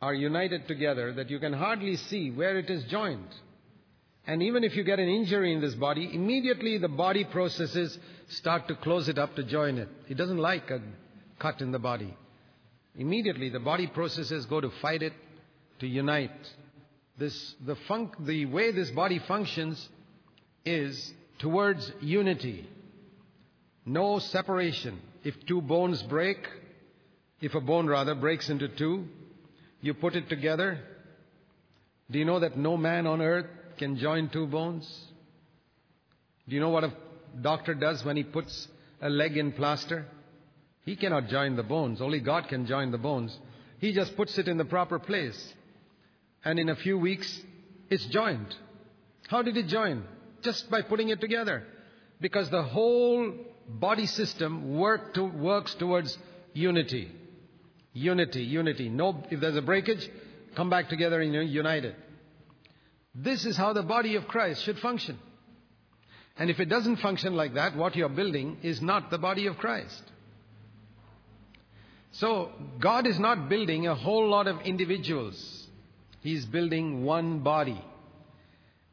are 0.00 0.14
united 0.14 0.68
together 0.68 1.12
that 1.14 1.28
you 1.28 1.40
can 1.40 1.52
hardly 1.52 1.96
see 1.96 2.30
where 2.30 2.58
it 2.58 2.70
is 2.70 2.84
joined. 2.84 3.34
And 4.24 4.40
even 4.40 4.62
if 4.62 4.76
you 4.76 4.84
get 4.84 5.00
an 5.00 5.08
injury 5.08 5.52
in 5.52 5.60
this 5.60 5.74
body, 5.74 6.08
immediately 6.12 6.78
the 6.78 6.88
body 6.88 7.24
processes 7.24 7.98
start 8.28 8.68
to 8.68 8.76
close 8.76 9.08
it 9.08 9.18
up 9.18 9.34
to 9.34 9.42
join 9.42 9.78
it. 9.78 9.88
It 10.08 10.16
doesn't 10.16 10.38
like 10.38 10.70
a 10.70 10.80
cut 11.40 11.60
in 11.60 11.72
the 11.72 11.80
body. 11.80 12.16
Immediately 12.94 13.48
the 13.48 13.58
body 13.58 13.88
processes 13.88 14.46
go 14.46 14.60
to 14.60 14.70
fight 14.80 15.02
it, 15.02 15.12
to 15.80 15.88
unite. 15.88 16.30
This, 17.18 17.56
the, 17.66 17.74
fun- 17.88 18.12
the 18.20 18.46
way 18.46 18.70
this 18.70 18.92
body 18.92 19.18
functions 19.26 19.88
is 20.64 21.12
towards 21.40 21.90
unity. 22.00 22.68
No 23.84 24.20
separation. 24.20 25.00
If 25.22 25.34
two 25.46 25.60
bones 25.60 26.02
break, 26.02 26.38
if 27.40 27.54
a 27.54 27.60
bone 27.60 27.86
rather 27.86 28.14
breaks 28.14 28.48
into 28.48 28.68
two, 28.68 29.06
you 29.80 29.94
put 29.94 30.14
it 30.14 30.28
together. 30.28 30.80
Do 32.10 32.18
you 32.18 32.24
know 32.24 32.40
that 32.40 32.56
no 32.56 32.76
man 32.76 33.06
on 33.06 33.20
earth 33.20 33.46
can 33.78 33.96
join 33.96 34.28
two 34.28 34.46
bones? 34.46 34.86
Do 36.48 36.54
you 36.54 36.60
know 36.60 36.70
what 36.70 36.84
a 36.84 36.92
doctor 37.40 37.74
does 37.74 38.04
when 38.04 38.16
he 38.16 38.24
puts 38.24 38.68
a 39.00 39.08
leg 39.08 39.36
in 39.36 39.52
plaster? 39.52 40.06
He 40.84 40.96
cannot 40.96 41.28
join 41.28 41.56
the 41.56 41.62
bones. 41.62 42.00
Only 42.00 42.20
God 42.20 42.48
can 42.48 42.66
join 42.66 42.90
the 42.90 42.98
bones. 42.98 43.36
He 43.78 43.92
just 43.92 44.16
puts 44.16 44.36
it 44.38 44.48
in 44.48 44.58
the 44.58 44.64
proper 44.64 44.98
place. 44.98 45.54
And 46.44 46.58
in 46.58 46.68
a 46.68 46.76
few 46.76 46.98
weeks, 46.98 47.40
it's 47.90 48.06
joined. 48.06 48.54
How 49.28 49.42
did 49.42 49.56
it 49.56 49.66
join? 49.66 50.04
Just 50.42 50.70
by 50.70 50.82
putting 50.82 51.10
it 51.10 51.20
together. 51.20 51.64
Because 52.20 52.50
the 52.50 52.62
whole 52.62 53.32
body 53.78 54.06
system 54.06 54.76
work 54.76 55.14
to, 55.14 55.24
works 55.24 55.74
towards 55.74 56.16
unity. 56.52 57.10
Unity, 57.92 58.42
unity. 58.42 58.88
No, 58.88 59.24
if 59.30 59.40
there's 59.40 59.56
a 59.56 59.62
breakage, 59.62 60.08
come 60.56 60.70
back 60.70 60.88
together 60.88 61.20
and 61.20 61.34
united. 61.50 61.94
This 63.14 63.44
is 63.44 63.56
how 63.56 63.72
the 63.72 63.82
body 63.82 64.16
of 64.16 64.28
Christ 64.28 64.64
should 64.64 64.78
function. 64.78 65.18
And 66.36 66.48
if 66.48 66.60
it 66.60 66.66
doesn't 66.66 66.96
function 66.96 67.34
like 67.34 67.54
that, 67.54 67.76
what 67.76 67.96
you're 67.96 68.08
building 68.08 68.58
is 68.62 68.80
not 68.80 69.10
the 69.10 69.18
body 69.18 69.46
of 69.46 69.58
Christ. 69.58 70.02
So, 72.12 72.50
God 72.80 73.06
is 73.06 73.18
not 73.18 73.48
building 73.48 73.86
a 73.86 73.94
whole 73.94 74.28
lot 74.28 74.48
of 74.48 74.60
individuals. 74.62 75.68
He's 76.22 76.44
building 76.44 77.04
one 77.04 77.40
body. 77.40 77.84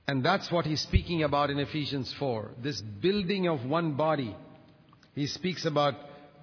And 0.07 0.24
that's 0.24 0.51
what 0.51 0.65
he's 0.65 0.81
speaking 0.81 1.24
about 1.24 1.50
in 1.50 1.60
Ephesians 1.60 2.13
4. 2.19 2.51
This 2.62 2.79
building 2.81 3.48
of 3.48 3.65
one 3.65 3.93
body. 3.93 4.36
He 5.17 5.25
speaks 5.25 5.65
about 5.65 5.95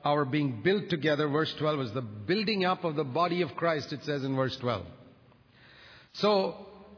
our 0.05 0.25
being 0.25 0.61
built 0.65 0.89
together. 0.89 1.29
Verse 1.29 1.55
12 1.61 1.81
is 1.81 1.93
the 1.93 2.03
building 2.03 2.65
up 2.65 2.83
of 2.83 2.97
the 2.97 3.05
body 3.05 3.43
of 3.43 3.55
Christ, 3.55 3.93
it 3.93 4.03
says 4.03 4.25
in 4.25 4.35
verse 4.35 4.57
12. 4.57 4.85
So, 6.15 6.57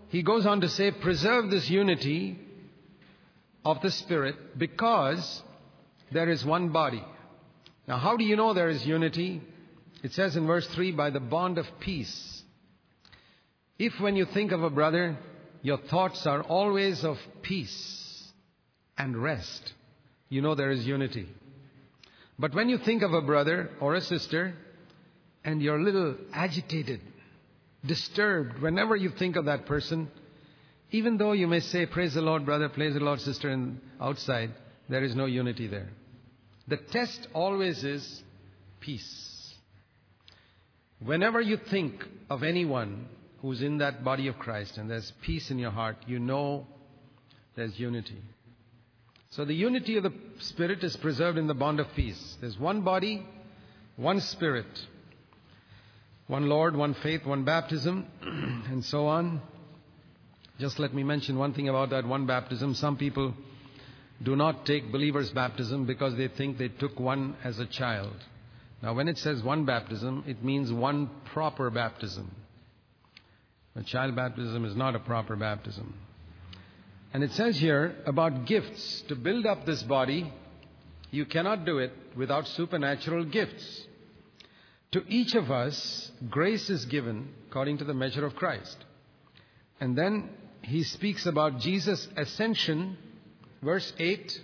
he 0.09 0.23
goes 0.23 0.47
on 0.47 0.63
to 0.63 0.71
say, 0.71 0.91
preserve 0.91 1.51
this 1.51 1.69
unity 1.69 2.39
of 3.63 3.83
the 3.83 3.91
Spirit 3.91 4.59
because 4.59 5.43
there 6.11 6.31
is 6.31 6.47
one 6.47 6.71
body. 6.71 7.05
Now, 7.87 7.99
how 7.99 8.17
do 8.17 8.25
you 8.25 8.37
know 8.37 8.55
there 8.55 8.71
is 8.71 8.87
unity? 8.87 9.43
It 10.03 10.15
says 10.15 10.35
in 10.35 10.47
verse 10.47 10.67
3 10.69 10.93
by 10.93 11.11
the 11.11 11.21
bond 11.21 11.59
of 11.59 11.67
peace. 11.79 12.43
If 13.79 14.01
when 14.01 14.17
you 14.17 14.25
think 14.25 14.51
of 14.53 14.63
a 14.63 14.71
brother, 14.71 15.19
your 15.61 15.77
thoughts 15.77 16.27
are 16.27 16.43
always 16.43 17.05
of 17.05 17.19
peace 17.43 18.33
and 18.97 19.15
rest, 19.23 19.75
you 20.31 20.41
know 20.41 20.55
there 20.55 20.71
is 20.71 20.87
unity. 20.87 21.29
But 22.39 22.55
when 22.55 22.69
you 22.69 22.79
think 22.79 23.03
of 23.03 23.13
a 23.13 23.23
brother 23.23 23.71
or 23.81 23.95
a 23.95 24.01
sister 24.01 24.55
and 25.45 25.63
you're 25.63 25.79
a 25.79 25.83
little 25.83 26.17
agitated, 26.33 27.01
disturbed 27.85 28.61
whenever 28.61 28.95
you 28.95 29.11
think 29.11 29.37
of 29.37 29.47
that 29.47 29.67
person, 29.67 30.11
even 30.91 31.17
though 31.17 31.33
you 31.33 31.47
may 31.47 31.61
say, 31.61 31.87
Praise 31.87 32.15
the 32.15 32.21
Lord, 32.21 32.45
brother, 32.45 32.69
praise 32.69 32.95
the 32.95 33.01
Lord, 33.01 33.21
sister, 33.21 33.49
and 33.49 33.81
outside, 34.01 34.51
there 34.89 35.03
is 35.03 35.15
no 35.15 35.27
unity 35.27 35.67
there. 35.67 35.89
The 36.69 36.77
test 36.77 37.27
always 37.33 37.85
is 37.85 38.23
peace. 38.81 39.55
Whenever 41.05 41.41
you 41.41 41.57
think 41.57 42.05
of 42.31 42.43
anyone 42.43 43.07
who's 43.41 43.63
in 43.63 43.79
that 43.79 44.05
body 44.05 44.29
of 44.29 44.39
Christ 44.39 44.79
and 44.79 44.91
there's 44.91 45.13
peace 45.23 45.51
in 45.51 45.59
your 45.59 45.71
heart, 45.71 45.97
you 46.07 46.19
know 46.19 46.67
there's 47.55 47.79
unity. 47.79 48.21
So 49.37 49.45
the 49.45 49.55
unity 49.55 49.99
of 49.99 50.03
the 50.03 50.15
Spirit 50.39 50.83
is 50.83 50.97
preserved 50.97 51.37
in 51.37 51.47
the 51.47 51.53
bond 51.53 51.79
of 51.79 51.87
peace. 51.95 52.39
There's 52.41 52.59
one 52.59 52.81
body, 52.81 53.23
one 53.97 54.23
Spirit, 54.23 54.67
one 56.27 56.49
Lord, 56.49 56.75
one 56.75 56.95
faith, 56.95 57.27
one 57.27 57.45
baptism, 57.45 58.07
and 58.23 58.83
so 58.83 59.07
on. 59.09 59.43
Just 60.59 60.79
let 60.79 60.95
me 60.95 61.03
mention 61.03 61.37
one 61.37 61.53
thing 61.53 61.69
about 61.69 61.91
that 61.91 62.07
one 62.07 62.25
baptism. 62.25 62.75
Some 62.75 62.97
people 62.97 63.35
do 64.23 64.37
not 64.37 64.65
take 64.65 64.91
believer's 64.91 65.31
baptism 65.33 65.85
because 65.85 66.17
they 66.17 66.29
think 66.29 66.57
they 66.57 66.69
took 66.69 66.99
one 66.99 67.37
as 67.45 67.59
a 67.59 67.67
child. 67.67 68.17
Now, 68.83 68.95
when 68.95 69.07
it 69.07 69.19
says 69.19 69.43
one 69.43 69.67
baptism, 69.67 70.25
it 70.27 70.43
means 70.43 70.73
one 70.73 71.11
proper 71.27 71.69
baptism. 71.69 72.35
A 73.75 73.83
child 73.83 74.17
baptism 74.17 74.65
is 74.65 74.75
not 74.75 74.97
a 74.97 74.99
proper 74.99 75.37
baptism. 75.37 75.93
And 77.13 77.23
it 77.23 77.33
says 77.33 77.59
here 77.59 77.97
about 78.05 78.47
gifts. 78.47 79.03
To 79.09 79.17
build 79.17 79.47
up 79.47 79.65
this 79.65 79.83
body, 79.83 80.33
you 81.11 81.25
cannot 81.25 81.65
do 81.65 81.79
it 81.79 81.93
without 82.17 82.47
supernatural 82.49 83.25
gifts. 83.25 83.87
To 84.93 85.05
each 85.09 85.35
of 85.35 85.51
us, 85.51 86.11
grace 86.31 86.71
is 86.71 86.85
given 86.85 87.29
according 87.49 87.79
to 87.79 87.85
the 87.85 87.95
measure 87.95 88.25
of 88.25 88.37
Christ. 88.37 88.77
And 89.81 89.97
then 89.97 90.31
he 90.63 90.83
speaks 90.83 91.27
about 91.27 91.59
Jesus' 91.59 92.09
ascension, 92.17 92.97
verse 93.63 93.93
8. 93.99 94.41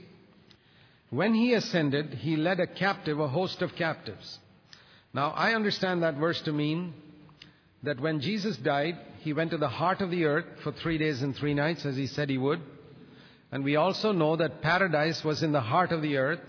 When 1.10 1.34
he 1.34 1.54
ascended, 1.54 2.14
he 2.14 2.36
led 2.36 2.60
a 2.60 2.66
captive, 2.66 3.18
a 3.20 3.28
host 3.28 3.62
of 3.62 3.74
captives. 3.74 4.38
Now, 5.12 5.30
I 5.30 5.54
understand 5.54 6.02
that 6.02 6.16
verse 6.16 6.40
to 6.42 6.52
mean 6.52 6.94
that 7.82 8.00
when 8.00 8.20
Jesus 8.20 8.56
died, 8.56 8.98
he 9.22 9.32
went 9.32 9.52
to 9.52 9.56
the 9.56 9.68
heart 9.68 10.00
of 10.00 10.10
the 10.10 10.24
earth 10.24 10.46
for 10.64 10.72
three 10.72 10.98
days 10.98 11.22
and 11.22 11.36
three 11.36 11.54
nights, 11.54 11.86
as 11.86 11.96
he 11.96 12.08
said 12.08 12.28
he 12.28 12.38
would. 12.38 12.60
And 13.52 13.62
we 13.62 13.76
also 13.76 14.10
know 14.10 14.34
that 14.34 14.62
paradise 14.62 15.22
was 15.22 15.44
in 15.44 15.52
the 15.52 15.60
heart 15.60 15.92
of 15.92 16.02
the 16.02 16.16
earth 16.16 16.40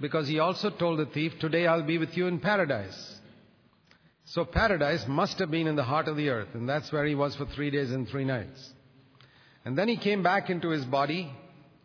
because 0.00 0.26
he 0.26 0.38
also 0.38 0.70
told 0.70 0.98
the 0.98 1.06
thief, 1.06 1.32
Today 1.40 1.66
I'll 1.66 1.82
be 1.82 1.98
with 1.98 2.16
you 2.16 2.26
in 2.26 2.40
paradise. 2.40 3.20
So 4.24 4.46
paradise 4.46 5.04
must 5.06 5.38
have 5.40 5.50
been 5.50 5.66
in 5.66 5.76
the 5.76 5.84
heart 5.84 6.08
of 6.08 6.16
the 6.16 6.30
earth, 6.30 6.48
and 6.54 6.66
that's 6.66 6.90
where 6.90 7.04
he 7.04 7.14
was 7.14 7.36
for 7.36 7.44
three 7.46 7.70
days 7.70 7.90
and 7.90 8.08
three 8.08 8.24
nights. 8.24 8.72
And 9.66 9.76
then 9.76 9.88
he 9.88 9.98
came 9.98 10.22
back 10.22 10.48
into 10.48 10.70
his 10.70 10.86
body 10.86 11.30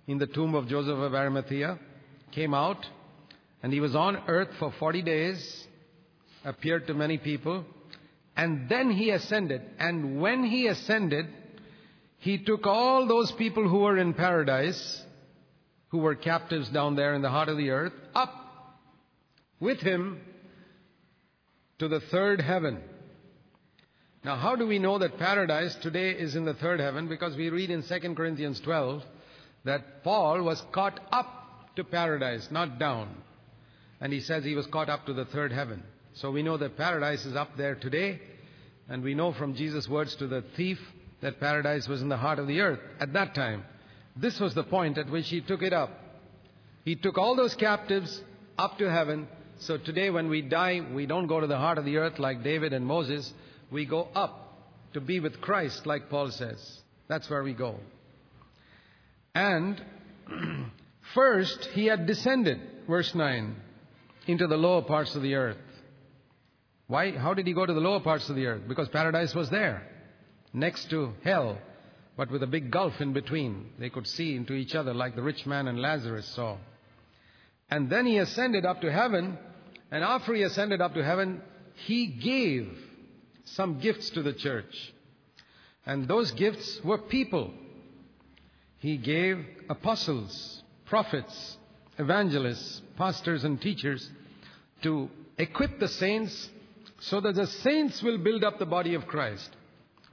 in 0.07 0.17
the 0.17 0.27
tomb 0.27 0.55
of 0.55 0.69
Joseph 0.69 0.97
of 0.97 1.13
Arimathea, 1.13 1.77
came 2.31 2.53
out, 2.53 2.85
and 3.61 3.73
he 3.73 3.81
was 3.81 3.97
on 3.97 4.17
earth 4.29 4.49
for 4.59 4.73
40 4.79 5.01
days, 5.01 5.67
appeared 6.45 6.87
to 6.87 6.93
many 6.93 7.17
people, 7.17 7.65
and 8.35 8.69
then 8.69 8.89
he 8.89 9.09
ascended. 9.09 9.61
And 9.79 10.21
when 10.21 10.43
he 10.43 10.67
ascended, 10.67 11.27
he 12.19 12.37
took 12.37 12.65
all 12.65 13.07
those 13.07 13.31
people 13.31 13.67
who 13.67 13.79
were 13.79 13.97
in 13.97 14.13
paradise, 14.13 15.01
who 15.89 15.99
were 15.99 16.15
captives 16.15 16.69
down 16.69 16.95
there 16.95 17.13
in 17.13 17.21
the 17.21 17.29
heart 17.29 17.49
of 17.49 17.57
the 17.57 17.71
earth, 17.71 17.93
up 18.15 18.33
with 19.59 19.79
him 19.79 20.21
to 21.79 21.87
the 21.87 21.99
third 21.99 22.41
heaven. 22.41 22.79
Now, 24.23 24.35
how 24.35 24.55
do 24.55 24.67
we 24.67 24.77
know 24.77 24.99
that 24.99 25.17
paradise 25.17 25.75
today 25.81 26.11
is 26.11 26.35
in 26.35 26.45
the 26.45 26.53
third 26.53 26.79
heaven? 26.79 27.07
Because 27.07 27.35
we 27.35 27.49
read 27.49 27.71
in 27.71 27.83
2 27.83 28.13
Corinthians 28.13 28.59
12 28.59 29.01
that 29.65 30.03
Paul 30.03 30.43
was 30.43 30.61
caught 30.71 30.99
up 31.11 31.75
to 31.75 31.83
paradise, 31.83 32.47
not 32.51 32.77
down. 32.77 33.15
And 33.99 34.13
he 34.13 34.19
says 34.19 34.43
he 34.43 34.55
was 34.55 34.67
caught 34.67 34.89
up 34.89 35.05
to 35.07 35.13
the 35.13 35.25
third 35.25 35.51
heaven. 35.51 35.83
So 36.13 36.31
we 36.31 36.43
know 36.43 36.57
that 36.57 36.77
paradise 36.77 37.25
is 37.25 37.35
up 37.35 37.55
there 37.57 37.75
today, 37.75 38.19
and 38.89 39.03
we 39.03 39.13
know 39.13 39.31
from 39.33 39.55
Jesus' 39.55 39.87
words 39.87 40.15
to 40.15 40.27
the 40.27 40.43
thief 40.57 40.79
that 41.21 41.39
paradise 41.39 41.87
was 41.87 42.01
in 42.01 42.09
the 42.09 42.17
heart 42.17 42.39
of 42.39 42.47
the 42.47 42.59
earth 42.59 42.79
at 42.99 43.13
that 43.13 43.33
time. 43.33 43.63
This 44.15 44.39
was 44.39 44.53
the 44.53 44.63
point 44.63 44.97
at 44.97 45.09
which 45.09 45.29
he 45.29 45.41
took 45.41 45.61
it 45.61 45.71
up. 45.71 45.91
He 46.83 46.95
took 46.95 47.17
all 47.17 47.35
those 47.35 47.55
captives 47.55 48.21
up 48.57 48.77
to 48.79 48.91
heaven. 48.91 49.27
So 49.59 49.77
today, 49.77 50.09
when 50.09 50.29
we 50.29 50.41
die, 50.41 50.81
we 50.93 51.05
don't 51.05 51.27
go 51.27 51.39
to 51.39 51.47
the 51.47 51.57
heart 51.57 51.77
of 51.77 51.85
the 51.85 51.97
earth 51.97 52.19
like 52.19 52.43
David 52.43 52.73
and 52.73 52.85
Moses. 52.85 53.31
We 53.71 53.85
go 53.85 54.09
up 54.15 54.41
to 54.93 54.99
be 54.99 55.19
with 55.19 55.39
Christ, 55.39 55.85
like 55.85 56.09
Paul 56.09 56.31
says. 56.31 56.81
That's 57.07 57.29
where 57.29 57.43
we 57.43 57.53
go. 57.53 57.77
And 59.33 59.81
first, 61.13 61.69
he 61.73 61.85
had 61.85 62.05
descended, 62.05 62.59
verse 62.87 63.13
9, 63.15 63.55
into 64.27 64.47
the 64.47 64.57
lower 64.57 64.81
parts 64.81 65.15
of 65.15 65.21
the 65.21 65.35
earth. 65.35 65.57
Why? 66.91 67.17
How 67.17 67.33
did 67.33 67.47
he 67.47 67.53
go 67.53 67.65
to 67.65 67.73
the 67.73 67.79
lower 67.79 68.01
parts 68.01 68.27
of 68.27 68.35
the 68.35 68.47
earth? 68.47 68.63
Because 68.67 68.89
paradise 68.89 69.33
was 69.33 69.49
there, 69.49 69.87
next 70.51 70.89
to 70.89 71.13
hell, 71.23 71.57
but 72.17 72.29
with 72.29 72.43
a 72.43 72.47
big 72.47 72.69
gulf 72.69 72.99
in 72.99 73.13
between. 73.13 73.69
They 73.79 73.89
could 73.89 74.05
see 74.05 74.35
into 74.35 74.51
each 74.51 74.75
other 74.75 74.93
like 74.93 75.15
the 75.15 75.21
rich 75.21 75.45
man 75.45 75.69
and 75.69 75.79
Lazarus 75.79 76.25
saw. 76.25 76.57
And 77.69 77.89
then 77.89 78.05
he 78.05 78.17
ascended 78.17 78.65
up 78.65 78.81
to 78.81 78.91
heaven, 78.91 79.37
and 79.89 80.03
after 80.03 80.33
he 80.33 80.43
ascended 80.43 80.81
up 80.81 80.93
to 80.95 81.01
heaven, 81.01 81.41
he 81.85 82.07
gave 82.07 82.67
some 83.45 83.79
gifts 83.79 84.09
to 84.09 84.21
the 84.21 84.33
church. 84.33 84.93
And 85.85 86.09
those 86.09 86.31
gifts 86.31 86.81
were 86.83 86.97
people. 86.97 87.53
He 88.79 88.97
gave 88.97 89.45
apostles, 89.69 90.61
prophets, 90.87 91.55
evangelists, 91.97 92.81
pastors, 92.97 93.45
and 93.45 93.61
teachers 93.61 94.09
to 94.83 95.09
equip 95.37 95.79
the 95.79 95.87
saints 95.87 96.49
so 97.01 97.19
that 97.19 97.35
the 97.35 97.47
saints 97.47 98.01
will 98.03 98.19
build 98.19 98.43
up 98.43 98.59
the 98.59 98.65
body 98.65 98.93
of 98.93 99.07
Christ. 99.07 99.49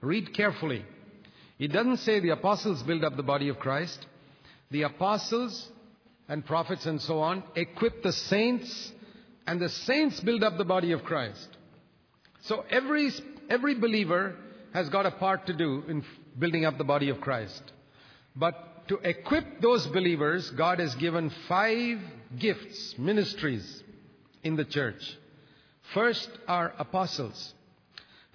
Read 0.01 0.35
carefully. 0.35 0.85
It 1.59 1.69
doesn't 1.69 1.99
say 1.99 2.19
the 2.21 2.31
apostles 2.31 2.83
build 2.83 3.05
up 3.05 3.17
the 3.17 3.23
body 3.23 3.51
of 3.51 3.59
Christ. 3.59 4.07
The 4.71 4.83
apostles 4.83 5.69
and 6.29 6.45
prophets 6.45 6.87
and 6.87 7.01
so 7.01 7.21
on 7.21 7.43
equip 7.55 8.03
the 8.03 8.13
saints, 8.13 8.93
and 9.47 9.61
the 9.61 9.69
saints 9.69 10.21
build 10.21 10.43
up 10.43 10.57
the 10.57 10.65
body 10.65 10.93
of 10.93 11.05
Christ. 11.05 11.49
So 12.43 12.65
every, 12.71 13.11
every 13.51 13.75
believer 13.75 14.37
has 14.73 14.89
got 14.89 15.05
a 15.05 15.11
part 15.11 15.47
to 15.47 15.53
do 15.53 15.83
in 15.89 16.05
building 16.39 16.65
up 16.65 16.79
the 16.79 16.85
body 16.85 17.11
of 17.11 17.21
Christ. 17.21 17.63
But 18.35 18.89
to 18.89 18.97
equip 18.97 19.61
those 19.61 19.87
believers, 19.89 20.51
God 20.51 20.79
has 20.79 20.95
given 20.95 21.31
five 21.49 21.99
gifts, 22.39 22.95
ministries 22.97 23.83
in 24.43 24.57
the 24.57 24.65
church. 24.65 25.19
First 25.95 26.29
are 26.47 26.75
apostles. 26.79 27.55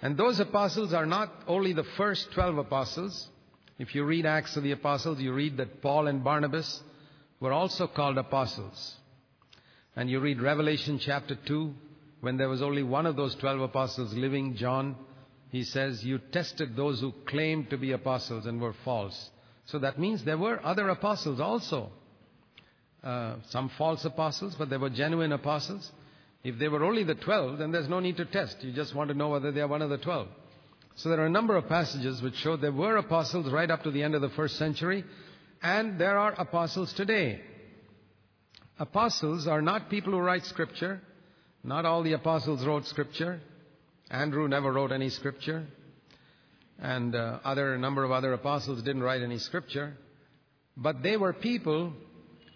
And 0.02 0.16
those 0.16 0.40
apostles 0.40 0.92
are 0.92 1.06
not 1.06 1.32
only 1.46 1.72
the 1.72 1.84
first 1.96 2.32
12 2.32 2.58
apostles. 2.58 3.28
If 3.78 3.94
you 3.94 4.04
read 4.04 4.26
Acts 4.26 4.56
of 4.56 4.62
the 4.62 4.72
Apostles, 4.72 5.20
you 5.20 5.32
read 5.32 5.56
that 5.56 5.80
Paul 5.80 6.08
and 6.08 6.22
Barnabas 6.22 6.82
were 7.40 7.52
also 7.52 7.86
called 7.86 8.18
apostles. 8.18 8.96
And 9.96 10.10
you 10.10 10.20
read 10.20 10.40
Revelation 10.42 10.98
chapter 10.98 11.36
2, 11.46 11.74
when 12.20 12.36
there 12.36 12.48
was 12.48 12.62
only 12.62 12.82
one 12.82 13.06
of 13.06 13.16
those 13.16 13.34
12 13.36 13.60
apostles 13.60 14.12
living, 14.14 14.56
John, 14.56 14.96
he 15.50 15.62
says, 15.62 16.04
You 16.04 16.18
tested 16.18 16.74
those 16.74 17.00
who 17.00 17.12
claimed 17.26 17.70
to 17.70 17.76
be 17.76 17.92
apostles 17.92 18.46
and 18.46 18.60
were 18.60 18.74
false. 18.84 19.30
So 19.66 19.78
that 19.78 19.98
means 19.98 20.24
there 20.24 20.38
were 20.38 20.64
other 20.64 20.88
apostles 20.88 21.38
also. 21.38 21.90
Uh, 23.02 23.36
some 23.50 23.70
false 23.76 24.04
apostles, 24.04 24.54
but 24.58 24.70
there 24.70 24.78
were 24.78 24.90
genuine 24.90 25.32
apostles. 25.32 25.90
If 26.44 26.58
they 26.58 26.68
were 26.68 26.84
only 26.84 27.04
the 27.04 27.14
12, 27.14 27.58
then 27.58 27.72
there's 27.72 27.88
no 27.88 28.00
need 28.00 28.18
to 28.18 28.26
test. 28.26 28.58
You 28.60 28.72
just 28.72 28.94
want 28.94 29.08
to 29.08 29.16
know 29.16 29.30
whether 29.30 29.50
they 29.50 29.62
are 29.62 29.66
one 29.66 29.80
of 29.80 29.88
the 29.88 29.96
12. 29.96 30.28
So 30.96 31.08
there 31.08 31.20
are 31.20 31.26
a 31.26 31.30
number 31.30 31.56
of 31.56 31.66
passages 31.68 32.20
which 32.22 32.36
show 32.36 32.56
there 32.56 32.70
were 32.70 32.96
apostles 32.96 33.50
right 33.50 33.70
up 33.70 33.82
to 33.84 33.90
the 33.90 34.02
end 34.02 34.14
of 34.14 34.20
the 34.20 34.28
first 34.28 34.58
century, 34.58 35.04
and 35.62 35.98
there 35.98 36.18
are 36.18 36.32
apostles 36.38 36.92
today. 36.92 37.40
Apostles 38.78 39.46
are 39.46 39.62
not 39.62 39.88
people 39.88 40.12
who 40.12 40.18
write 40.18 40.44
scripture. 40.44 41.00
Not 41.64 41.86
all 41.86 42.02
the 42.02 42.12
apostles 42.12 42.64
wrote 42.64 42.86
scripture. 42.86 43.40
Andrew 44.10 44.46
never 44.46 44.70
wrote 44.70 44.92
any 44.92 45.08
scripture. 45.08 45.66
And 46.78 47.14
uh, 47.14 47.38
other 47.42 47.74
a 47.74 47.78
number 47.78 48.04
of 48.04 48.10
other 48.10 48.34
apostles 48.34 48.82
didn't 48.82 49.02
write 49.02 49.22
any 49.22 49.38
scripture. 49.38 49.96
But 50.76 51.02
they 51.02 51.16
were 51.16 51.32
people 51.32 51.94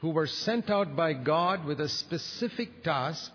who 0.00 0.10
were 0.10 0.26
sent 0.26 0.68
out 0.68 0.94
by 0.94 1.14
God 1.14 1.64
with 1.64 1.80
a 1.80 1.88
specific 1.88 2.84
task 2.84 3.30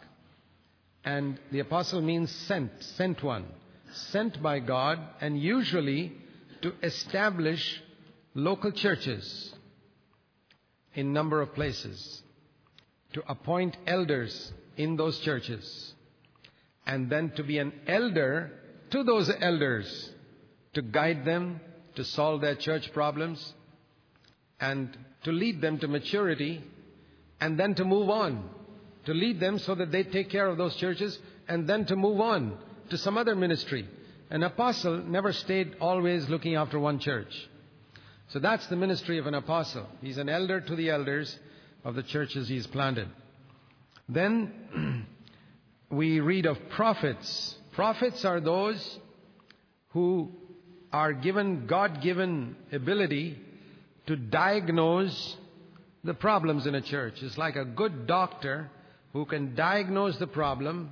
And 1.06 1.39
the 1.52 1.60
apostle 1.60 2.02
means 2.02 2.32
sent, 2.32 2.72
sent 2.82 3.24
one, 3.24 3.46
sent 3.92 4.42
by 4.42 4.60
God, 4.60 5.00
and 5.20 5.39
usually 5.39 6.13
to 6.62 6.74
establish 6.82 7.82
local 8.34 8.72
churches 8.72 9.54
in 10.96 11.12
number 11.12 11.42
of 11.42 11.54
places, 11.54 12.22
to 13.13 13.24
appoint 13.28 13.76
elders 13.86 14.54
in 14.78 14.96
those 14.96 15.20
churches, 15.20 15.94
and 16.86 17.10
then 17.10 17.32
to 17.32 17.44
be 17.44 17.58
an 17.58 17.74
elder 17.88 18.52
to 18.92 19.04
those 19.04 19.30
elders, 19.42 20.12
to 20.74 20.82
guide 20.82 21.26
them, 21.26 21.60
to 21.96 22.04
solve 22.04 22.42
their 22.42 22.56
church 22.56 22.92
problems, 22.94 23.54
and 24.60 24.98
to 25.24 25.32
lead 25.32 25.62
them 25.62 25.80
to 25.80 25.88
maturity, 25.88 26.63
and 27.42 27.60
then 27.60 27.76
to 27.76 27.84
move 27.84 28.10
on, 28.10 28.50
to 29.06 29.13
lead 29.13 29.39
them 29.39 29.60
so 29.60 29.76
that 29.76 29.92
they 29.92 30.04
take 30.04 30.30
care 30.30 30.48
of 30.48 30.58
those 30.58 30.76
churches, 30.76 31.20
and 31.48 31.68
then 31.68 31.86
to 31.86 31.96
move 31.96 32.22
on 32.22 32.58
to 32.89 32.98
some 32.98 33.18
other 33.18 33.36
ministry. 33.36 33.88
An 34.30 34.44
apostle 34.44 34.98
never 34.98 35.34
stayed 35.34 35.76
always 35.80 36.30
looking 36.30 36.56
after 36.56 36.80
one 36.80 37.00
church. 37.00 37.34
So 38.30 38.39
that's 38.39 38.66
the 38.68 38.76
ministry 38.76 39.20
of 39.20 39.28
an 39.28 39.36
apostle. 39.36 39.88
He's 40.02 40.18
an 40.18 40.30
elder 40.30 40.62
to 40.62 40.76
the 40.76 40.89
elders 40.89 41.38
of 41.84 41.96
the 41.96 42.04
churches 42.04 42.48
he's 42.48 42.66
planted. 42.66 43.10
Then 44.08 45.06
we 45.89 46.20
read 46.20 46.46
of 46.46 46.58
prophets. 46.70 47.56
Prophets 47.74 48.26
are 48.26 48.39
those 48.39 49.00
who 49.89 50.32
are 50.92 51.13
given 51.13 51.68
God 51.68 52.02
given 52.02 52.56
ability 52.72 53.39
to 54.08 54.16
diagnose 54.16 55.38
the 56.04 56.13
problems 56.13 56.66
in 56.68 56.76
a 56.76 56.82
church. 56.82 57.22
It's 57.22 57.38
like 57.38 57.56
a 57.56 57.66
good 57.66 58.08
doctor 58.08 58.70
who 59.13 59.26
can 59.26 59.56
diagnose 59.56 60.17
the 60.17 60.28
problem 60.28 60.91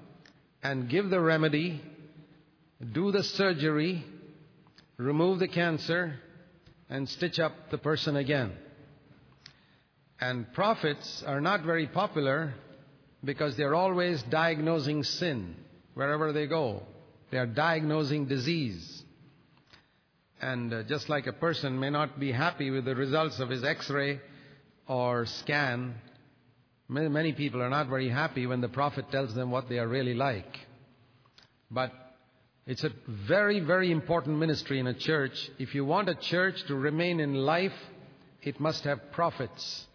and 0.63 0.89
give 0.89 1.09
the 1.09 1.19
remedy, 1.19 1.81
do 2.93 3.11
the 3.11 3.23
surgery, 3.23 4.05
remove 4.97 5.39
the 5.39 5.47
cancer, 5.47 6.15
and 6.89 7.09
stitch 7.09 7.39
up 7.39 7.53
the 7.71 7.77
person 7.77 8.15
again. 8.15 8.51
And 10.19 10.53
prophets 10.53 11.23
are 11.25 11.41
not 11.41 11.63
very 11.63 11.87
popular 11.87 12.53
because 13.23 13.57
they're 13.57 13.73
always 13.73 14.21
diagnosing 14.23 15.03
sin 15.03 15.55
wherever 15.95 16.31
they 16.31 16.45
go. 16.45 16.83
They 17.31 17.39
are 17.39 17.47
diagnosing 17.47 18.27
disease. 18.27 19.03
And 20.39 20.73
uh, 20.73 20.83
just 20.83 21.09
like 21.09 21.27
a 21.27 21.33
person 21.33 21.79
may 21.79 21.89
not 21.89 22.19
be 22.19 22.31
happy 22.31 22.69
with 22.69 22.85
the 22.85 22.95
results 22.95 23.39
of 23.39 23.49
his 23.49 23.63
x 23.63 23.89
ray 23.89 24.19
or 24.87 25.25
scan, 25.25 25.95
many, 26.91 27.31
people 27.31 27.61
are 27.61 27.69
not 27.69 27.87
very 27.87 28.09
happy 28.09 28.45
when 28.45 28.59
the 28.59 28.67
prophet 28.67 29.09
tells 29.11 29.33
them 29.33 29.49
what 29.49 29.69
they 29.69 29.79
are 29.79 29.87
really 29.87 30.13
like. 30.13 30.57
But 31.69 31.91
it's 32.67 32.83
a 32.83 32.89
very, 33.07 33.61
very 33.61 33.91
important 33.91 34.37
ministry 34.37 34.79
in 34.79 34.87
a 34.87 34.93
church. 34.93 35.49
If 35.57 35.73
you 35.73 35.85
want 35.85 36.09
a 36.09 36.15
church 36.15 36.55
to 36.67 36.75
remain 36.75 37.19
in 37.19 37.33
life, 37.33 37.73
it 38.43 38.59
must 38.59 38.83
have 38.83 39.11
prophets 39.13 39.85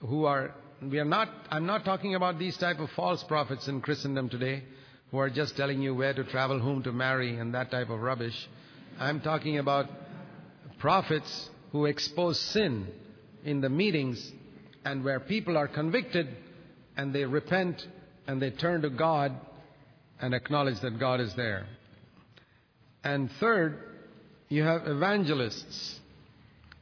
who 0.00 0.24
are 0.24 0.54
we 0.82 0.98
are 0.98 1.04
not 1.04 1.28
I'm 1.50 1.66
not 1.66 1.84
talking 1.84 2.14
about 2.14 2.38
these 2.38 2.56
type 2.56 2.78
of 2.78 2.90
false 2.90 3.22
prophets 3.24 3.68
in 3.68 3.80
Christendom 3.80 4.28
today 4.28 4.64
who 5.10 5.18
are 5.18 5.30
just 5.30 5.56
telling 5.56 5.80
you 5.80 5.94
where 5.94 6.14
to 6.14 6.24
travel, 6.24 6.58
whom 6.58 6.82
to 6.82 6.92
marry 6.92 7.38
and 7.38 7.54
that 7.54 7.70
type 7.70 7.90
of 7.90 8.00
rubbish. 8.00 8.48
I'm 8.98 9.20
talking 9.20 9.58
about 9.58 9.86
prophets 10.78 11.50
who 11.70 11.86
expose 11.86 12.40
sin 12.40 12.88
in 13.44 13.60
the 13.60 13.68
meetings 13.68 14.32
and 14.84 15.04
where 15.04 15.20
people 15.20 15.56
are 15.56 15.68
convicted 15.68 16.28
and 16.96 17.14
they 17.14 17.24
repent 17.24 17.86
and 18.26 18.40
they 18.40 18.50
turn 18.50 18.82
to 18.82 18.90
God 18.90 19.32
and 20.20 20.34
acknowledge 20.34 20.80
that 20.80 20.98
God 20.98 21.20
is 21.20 21.34
there. 21.34 21.66
And 23.02 23.30
third, 23.32 23.78
you 24.48 24.62
have 24.62 24.86
evangelists. 24.86 26.00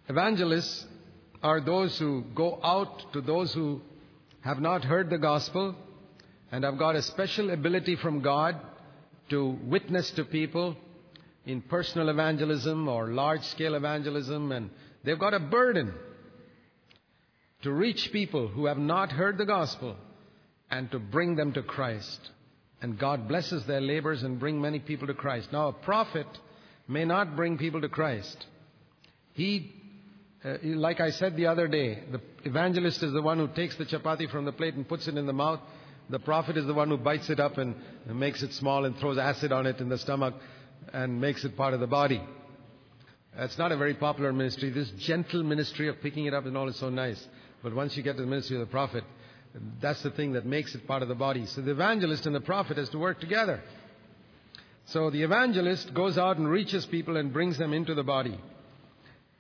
Evangelists 0.09 0.87
are 1.43 1.61
those 1.61 1.99
who 1.99 2.25
go 2.35 2.61
out 2.63 3.13
to 3.13 3.21
those 3.21 3.53
who 3.53 3.81
have 4.43 4.61
not 4.61 4.85
heard 4.85 5.11
the 5.11 5.19
gospel 5.19 5.75
and 6.51 6.65
have 6.65 6.79
got 6.79 6.97
a 6.97 7.03
special 7.03 7.51
ability 7.51 7.97
from 7.97 8.21
God 8.21 8.57
to 9.31 9.59
witness 9.65 10.11
to 10.13 10.25
people 10.25 10.77
in 11.47 11.63
personal 11.63 12.09
evangelism 12.09 12.89
or 12.89 13.09
large 13.09 13.43
scale 13.43 13.75
evangelism, 13.75 14.53
and 14.53 14.71
they've 15.03 15.19
got 15.19 15.35
a 15.35 15.41
burden 15.41 15.93
to 17.63 17.73
reach 17.73 18.11
people 18.13 18.49
who 18.49 18.67
have 18.67 18.79
not 18.79 19.13
heard 19.13 19.39
the 19.39 19.47
gospel 19.47 19.97
and 20.71 20.91
to 20.91 20.99
bring 20.99 21.37
them 21.37 21.53
to 21.53 21.63
Christ. 21.63 22.31
And 22.81 22.99
God 22.99 23.29
blesses 23.29 23.65
their 23.67 23.81
labors 23.81 24.23
and 24.23 24.41
bring 24.41 24.61
many 24.61 24.81
people 24.81 25.07
to 25.07 25.15
Christ. 25.15 25.53
Now, 25.53 25.69
a 25.69 25.73
prophet 25.73 26.27
may 26.89 27.05
not 27.05 27.37
bring 27.37 27.59
people 27.59 27.81
to 27.81 27.89
Christ. 27.89 28.47
He, 29.35 29.73
uh, 30.45 30.57
like 30.63 31.01
I 31.01 31.11
said 31.11 31.37
the 31.37 31.47
other 31.47 31.69
day, 31.69 32.03
the 32.11 32.21
evangelist 32.45 33.03
is 33.03 33.13
the 33.13 33.23
one 33.23 33.39
who 33.39 33.49
takes 33.49 33.77
the 33.77 33.85
chapati 33.85 34.29
from 34.29 34.45
the 34.45 34.53
plate 34.53 34.75
and 34.75 34.89
puts 34.89 35.07
it 35.07 35.17
in 35.17 35.27
the 35.27 35.33
mouth. 35.33 35.61
The 36.11 36.19
prophet 36.19 36.57
is 36.57 36.67
the 36.67 36.75
one 36.75 36.89
who 36.89 36.97
bites 36.97 37.31
it 37.31 37.39
up 37.39 37.59
and, 37.59 37.77
makes 38.07 38.43
it 38.43 38.53
small 38.53 38.85
and 38.85 38.97
throws 38.97 39.19
acid 39.19 39.53
on 39.53 39.67
it 39.67 39.79
in 39.79 39.89
the 39.89 39.99
stomach 39.99 40.35
and 40.93 41.21
makes 41.21 41.45
it 41.45 41.57
part 41.57 41.75
of 41.75 41.81
the 41.81 41.87
body. 41.87 42.21
It's 43.39 43.57
not 43.57 43.73
a 43.73 43.77
very 43.77 43.95
popular 43.95 44.33
ministry. 44.33 44.71
This 44.71 44.91
gentle 44.99 45.43
ministry 45.43 45.89
of 45.89 46.03
picking 46.03 46.27
it 46.27 46.35
up 46.35 46.45
and 46.45 46.57
all 46.57 46.69
is 46.69 46.77
so 46.77 46.91
nice. 46.91 47.25
But 47.63 47.75
once 47.75 47.97
you 47.97 48.03
get 48.03 48.17
to 48.17 48.23
the 48.23 48.29
ministry 48.29 48.57
of 48.57 48.61
the 48.61 48.71
prophet, 48.71 49.05
that's 49.81 50.03
the 50.03 50.11
thing 50.11 50.33
that 50.33 50.47
makes 50.47 50.75
it 50.75 50.87
part 50.87 51.03
of 51.03 51.09
the 51.09 51.15
body. 51.15 51.47
So 51.47 51.61
the 51.61 51.71
evangelist 51.71 52.27
and 52.27 52.35
the 52.35 52.41
prophet 52.41 52.77
has 52.77 52.89
to 52.91 52.99
work 52.99 53.21
together. 53.21 53.61
So 54.87 55.11
the 55.11 55.23
evangelist 55.23 55.95
goes 55.95 56.19
out 56.19 56.39
and 56.39 56.49
reaches 56.49 56.87
people 56.87 57.17
and 57.17 57.33
brings 57.33 57.59
them 57.59 57.73
into 57.73 57.95
the 57.95 58.03
body. 58.03 58.39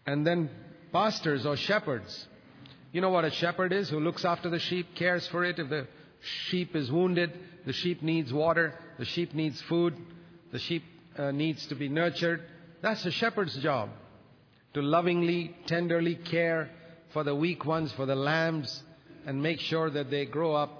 And 0.06 0.26
then 0.26 0.50
pastors 0.92 1.46
or 1.46 1.56
shepherds. 1.56 2.26
You 2.92 3.00
know 3.00 3.10
what 3.10 3.24
a 3.24 3.30
shepherd 3.30 3.72
is? 3.72 3.88
Who 3.88 4.00
looks 4.00 4.24
after 4.24 4.50
the 4.50 4.58
sheep, 4.58 4.94
cares 4.94 5.26
for 5.28 5.44
it. 5.44 5.58
If 5.58 5.70
the 5.70 5.88
sheep 6.48 6.76
is 6.76 6.92
wounded, 6.92 7.32
the 7.64 7.72
sheep 7.72 8.02
needs 8.02 8.32
water, 8.32 8.74
the 8.98 9.04
sheep 9.04 9.34
needs 9.34 9.60
food, 9.62 9.96
the 10.52 10.58
sheep 10.58 10.84
uh, 11.16 11.30
needs 11.30 11.66
to 11.68 11.74
be 11.74 11.88
nurtured. 11.88 12.42
That's 12.82 13.04
a 13.06 13.10
shepherd's 13.10 13.56
job. 13.56 13.88
To 14.74 14.82
lovingly, 14.82 15.56
tenderly 15.66 16.16
care 16.16 16.70
for 17.12 17.24
the 17.24 17.34
weak 17.34 17.64
ones, 17.64 17.92
for 17.92 18.06
the 18.06 18.14
lambs, 18.14 18.82
and 19.26 19.42
make 19.42 19.60
sure 19.60 19.90
that 19.90 20.10
they 20.10 20.26
grow 20.26 20.54
up 20.54 20.70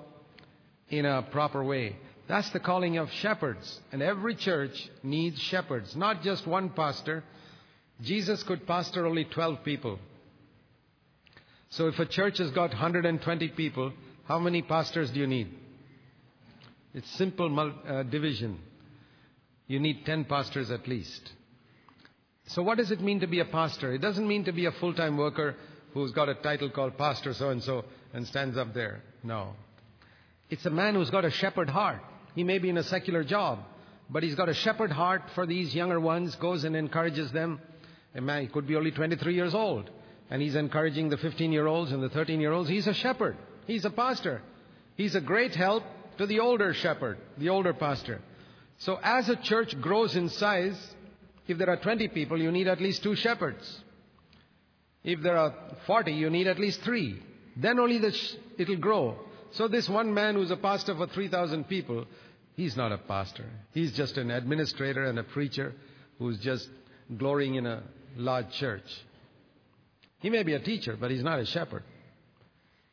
in 0.89 1.07
a 1.07 1.23
proper 1.23 1.63
way. 1.63 1.97
That's 2.29 2.51
the 2.51 2.61
calling 2.61 2.99
of 2.99 3.11
shepherds. 3.11 3.81
And 3.91 4.03
every 4.03 4.35
church 4.35 4.91
needs 5.03 5.41
shepherds, 5.41 5.95
not 5.97 6.23
just 6.23 6.47
one 6.47 6.71
pastor. 6.71 7.25
Jesus 8.01 8.43
could 8.43 8.67
pastor 8.67 9.07
only 9.07 9.25
12 9.25 9.65
people. 9.65 9.99
So 11.71 11.89
if 11.89 11.99
a 11.99 12.07
church 12.07 12.39
has 12.39 12.51
got 12.51 12.71
120 12.71 13.49
people, 13.51 13.93
how 14.25 14.39
many 14.39 14.63
pastors 14.63 15.11
do 15.11 15.21
you 15.21 15.27
need? 15.27 15.49
It's 16.95 17.11
simple 17.17 17.73
uh, 17.87 18.03
division. 18.03 18.59
You 19.67 19.81
need 19.81 20.05
10 20.05 20.27
pastors 20.27 20.71
at 20.71 20.87
least. 20.87 21.31
So 22.49 22.63
what 22.63 22.77
does 22.77 22.91
it 22.91 23.01
mean 23.01 23.21
to 23.21 23.27
be 23.27 23.41
a 23.41 23.45
pastor? 23.45 23.95
It 23.95 24.01
doesn't 24.01 24.27
mean 24.27 24.45
to 24.45 24.53
be 24.53 24.67
a 24.67 24.73
full-time 24.73 25.17
worker 25.17 25.57
who's 25.95 26.13
got 26.13 26.29
a 26.29 26.35
title 26.35 26.71
called 26.71 26.97
pastor 26.97 27.35
so 27.35 27.51
and 27.51 27.63
so 27.63 27.85
and 28.13 28.27
stands 28.27 28.57
up 28.57 28.75
there. 28.75 29.03
No. 29.23 29.55
It's 30.51 30.67
a 30.67 30.71
man 30.71 30.95
who's 30.95 31.11
got 31.11 31.25
a 31.25 31.31
shepherd 31.31 31.69
heart. 31.69 32.01
He 32.35 32.45
may 32.45 32.59
be 32.59 32.69
in 32.69 32.79
a 32.79 32.83
secular 32.83 33.25
job, 33.25 33.61
but 34.11 34.23
he's 34.23 34.35
got 34.35 34.49
a 34.49 34.55
shepherd 34.55 34.91
heart 34.91 35.23
for 35.35 35.47
these 35.47 35.75
younger 35.75 36.01
ones, 36.01 36.35
goes 36.37 36.65
and 36.65 36.77
encourages 36.77 37.33
them. 37.33 37.61
A 38.15 38.21
man, 38.21 38.49
could 38.49 38.67
be 38.67 38.77
only 38.77 38.91
23 38.91 39.35
years 39.35 39.55
old, 39.55 39.91
and 40.31 40.43
he's 40.43 40.55
encouraging 40.55 41.09
the 41.09 41.17
15 41.17 41.53
year 41.53 41.67
olds 41.67 41.93
and 41.93 42.03
the 42.03 42.11
13 42.11 42.41
year 42.41 42.53
olds. 42.53 42.69
He's 42.69 42.87
a 42.87 42.95
shepherd. 42.95 43.37
He's 43.67 43.85
a 43.85 43.91
pastor. 43.91 44.43
He's 44.97 45.15
a 45.15 45.21
great 45.21 45.55
help 45.55 45.85
to 46.19 46.27
the 46.27 46.41
older 46.41 46.75
shepherd, 46.75 47.19
the 47.39 47.49
older 47.49 47.73
pastor. 47.73 48.21
So 48.79 48.99
as 49.03 49.29
a 49.29 49.37
church 49.37 49.81
grows 49.81 50.17
in 50.17 50.29
size, 50.29 50.79
if 51.47 51.59
there 51.59 51.71
are 51.71 51.77
20 51.77 52.09
people, 52.09 52.41
you 52.41 52.51
need 52.53 52.69
at 52.69 52.81
least 52.81 53.03
two 53.03 53.17
shepherds. 53.17 53.83
If 55.05 55.21
there 55.23 55.37
are 55.37 55.55
40, 55.87 56.13
you 56.13 56.31
need 56.31 56.47
at 56.47 56.59
least 56.59 56.81
three. 56.83 57.21
Then 57.57 57.79
only 57.79 58.11
sh- 58.11 58.37
it'll 58.59 58.77
grow. 58.77 59.17
So 59.53 59.69
this 59.69 59.89
one 59.89 60.15
man 60.15 60.35
who's 60.35 60.51
a 60.51 60.57
pastor 60.57 60.95
for 60.95 61.07
3,000 61.07 61.69
people, 61.69 62.07
he's 62.55 62.77
not 62.77 62.93
a 62.93 62.99
pastor. 62.99 63.45
He's 63.73 63.93
just 63.93 64.17
an 64.17 64.31
administrator 64.31 65.05
and 65.05 65.19
a 65.19 65.25
preacher 65.25 65.75
who's 66.19 66.39
just 66.39 66.69
glorying 67.19 67.57
in 67.57 67.67
a 67.67 67.83
large 68.17 68.51
church. 68.53 68.85
He 70.21 70.31
may 70.31 70.45
be 70.45 70.55
a 70.55 70.61
teacher, 70.61 70.97
but 70.99 71.11
he's 71.11 71.25
not 71.25 71.41
a 71.41 71.47
shepherd. 71.47 71.83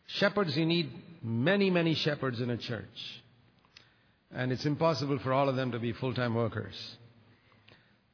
Shepherds, 0.07 0.57
you 0.57 0.65
need 0.65 0.91
many, 1.21 1.69
many 1.69 1.93
shepherds 1.93 2.41
in 2.41 2.49
a 2.49 2.57
church. 2.57 3.21
And 4.31 4.51
it's 4.51 4.65
impossible 4.65 5.19
for 5.19 5.33
all 5.33 5.47
of 5.47 5.55
them 5.55 5.71
to 5.71 5.79
be 5.79 5.93
full 5.93 6.13
time 6.13 6.33
workers. 6.33 6.75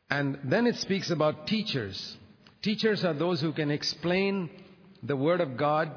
And 0.09 0.37
then 0.43 0.67
it 0.67 0.75
speaks 0.75 1.09
about 1.09 1.47
teachers. 1.47 2.17
Teachers 2.65 3.05
are 3.05 3.13
those 3.13 3.41
who 3.41 3.53
can 3.53 3.69
explain 3.69 4.49
the 5.03 5.15
Word 5.15 5.39
of 5.39 5.55
God 5.55 5.91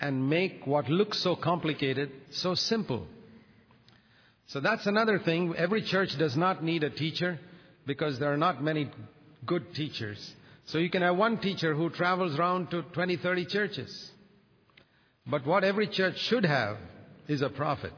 and 0.00 0.30
make 0.30 0.66
what 0.66 0.88
looks 0.88 1.18
so 1.18 1.36
complicated 1.36 2.10
so 2.30 2.54
simple. 2.54 3.06
So 4.46 4.60
that's 4.60 4.86
another 4.86 5.18
thing. 5.18 5.54
Every 5.54 5.82
church 5.82 6.16
does 6.16 6.34
not 6.34 6.64
need 6.64 6.82
a 6.82 6.88
teacher 6.88 7.38
because 7.86 8.18
there 8.18 8.32
are 8.32 8.38
not 8.38 8.64
many 8.64 8.90
good 9.44 9.74
teachers. 9.74 10.34
So 10.64 10.78
you 10.78 10.88
can 10.88 11.02
have 11.02 11.14
one 11.14 11.40
teacher 11.40 11.74
who 11.74 11.90
travels 11.90 12.38
around 12.38 12.70
to 12.70 12.80
20, 12.80 13.18
30 13.18 13.44
churches. 13.44 14.10
But 15.26 15.46
what 15.46 15.62
every 15.62 15.88
church 15.88 16.16
should 16.20 16.46
have 16.46 16.78
is 17.28 17.42
a 17.42 17.50
prophet. 17.50 17.92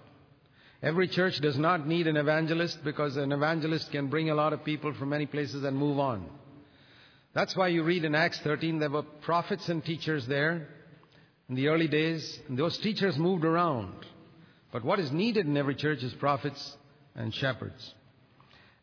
Every 0.82 1.06
church 1.06 1.38
does 1.40 1.56
not 1.56 1.86
need 1.86 2.08
an 2.08 2.16
evangelist 2.16 2.82
because 2.82 3.16
an 3.16 3.30
evangelist 3.30 3.92
can 3.92 4.08
bring 4.08 4.30
a 4.30 4.34
lot 4.34 4.52
of 4.52 4.64
people 4.64 4.92
from 4.94 5.10
many 5.10 5.26
places 5.26 5.62
and 5.62 5.76
move 5.76 6.00
on. 6.00 6.28
That's 7.37 7.55
why 7.55 7.68
you 7.68 7.83
read 7.83 8.07
in 8.07 8.14
Acts 8.14 8.40
13 8.40 8.79
there 8.79 8.88
were 8.88 9.03
prophets 9.03 9.68
and 9.68 9.85
teachers 9.85 10.27
there 10.27 10.68
in 11.51 11.55
the 11.55 11.68
early 11.68 11.87
days. 11.87 12.40
And 12.49 12.57
those 12.57 12.79
teachers 12.79 13.18
moved 13.18 13.44
around. 13.44 13.92
But 14.72 14.87
what 14.87 14.99
is 14.99 15.12
needed 15.12 15.44
in 15.44 15.55
every 15.55 15.75
church 15.75 16.03
is 16.03 16.14
prophets 16.14 16.79
and 17.14 17.35
shepherds. 17.35 17.94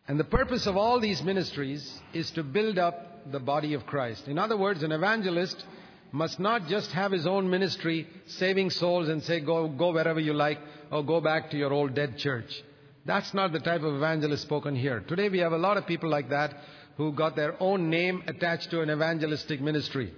And 0.07 0.19
the 0.19 0.23
purpose 0.23 0.67
of 0.67 0.77
all 0.77 0.99
these 0.99 1.23
ministries 1.23 1.99
is 2.13 2.29
to 2.31 2.43
build 2.43 2.77
up 2.77 3.31
the 3.31 3.39
body 3.39 3.73
of 3.73 3.87
Christ. 3.87 4.27
In 4.27 4.37
other 4.37 4.55
words, 4.55 4.83
an 4.83 4.91
evangelist 4.91 5.65
must 6.11 6.39
not 6.39 6.67
just 6.67 6.91
have 6.91 7.11
his 7.11 7.25
own 7.25 7.49
ministry, 7.49 8.07
saving 8.27 8.69
souls 8.69 9.09
and 9.09 9.23
say, 9.23 9.39
go, 9.39 9.67
go 9.67 9.93
wherever 9.93 10.19
you 10.19 10.33
like, 10.33 10.59
or 10.91 11.03
go 11.03 11.19
back 11.19 11.49
to 11.49 11.57
your 11.57 11.73
old 11.73 11.95
dead 11.95 12.19
church. 12.19 12.63
That's 13.03 13.33
not 13.33 13.51
the 13.51 13.59
type 13.59 13.81
of 13.81 13.95
evangelist 13.95 14.43
spoken 14.43 14.75
here. 14.75 14.99
Today 14.99 15.27
we 15.27 15.39
have 15.39 15.53
a 15.53 15.57
lot 15.57 15.77
of 15.77 15.87
people 15.87 16.09
like 16.09 16.29
that 16.29 16.53
who 16.97 17.11
got 17.11 17.35
their 17.35 17.61
own 17.61 17.89
name 17.89 18.23
attached 18.27 18.69
to 18.71 18.81
an 18.81 18.89
evangelistic 18.89 19.61
ministry. 19.61 20.13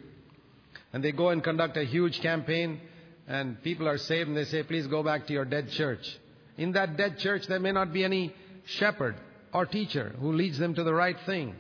And 0.92 1.04
they 1.04 1.12
go 1.12 1.30
and 1.30 1.44
conduct 1.44 1.78
a 1.78 1.84
huge 1.84 2.22
campaign, 2.22 2.82
and 3.28 3.62
people 3.64 3.88
are 3.88 3.98
saved, 3.98 4.30
and 4.30 4.38
they 4.38 4.46
say, 4.46 4.64
please 4.64 4.88
go 4.88 5.04
back 5.04 5.28
to 5.28 5.34
your 5.34 5.46
dead 5.46 5.70
church. 5.72 6.06
In 6.58 6.74
that 6.74 6.98
dead 6.98 7.20
church, 7.20 7.48
there 7.48 7.60
may 7.60 7.72
not 7.72 7.92
be 7.92 8.04
any 8.04 8.34
shepherd 8.66 9.16
or 9.54 9.66
teacher 9.66 10.16
who 10.20 10.34
leads 10.34 10.58
them 10.58 10.76
to 10.76 10.84
the 10.84 10.94
right 10.94 11.18
thing, 11.26 11.56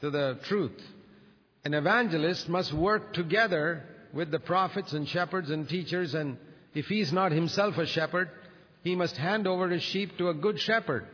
to 0.00 0.10
the 0.10 0.38
truth. 0.44 0.80
An 1.64 1.74
evangelist 1.74 2.48
must 2.48 2.72
work 2.72 3.12
together 3.12 3.82
with 4.12 4.30
the 4.30 4.38
prophets 4.38 4.92
and 4.92 5.08
shepherds 5.08 5.50
and 5.50 5.68
teachers, 5.68 6.14
and 6.14 6.38
if 6.74 6.86
he's 6.86 7.12
not 7.12 7.32
himself 7.32 7.76
a 7.78 7.86
shepherd, 7.86 8.30
he 8.82 8.94
must 8.94 9.16
hand 9.16 9.46
over 9.46 9.68
his 9.68 9.82
sheep 9.82 10.16
to 10.18 10.28
a 10.28 10.34
good 10.34 10.60
shepherd. 10.60 11.06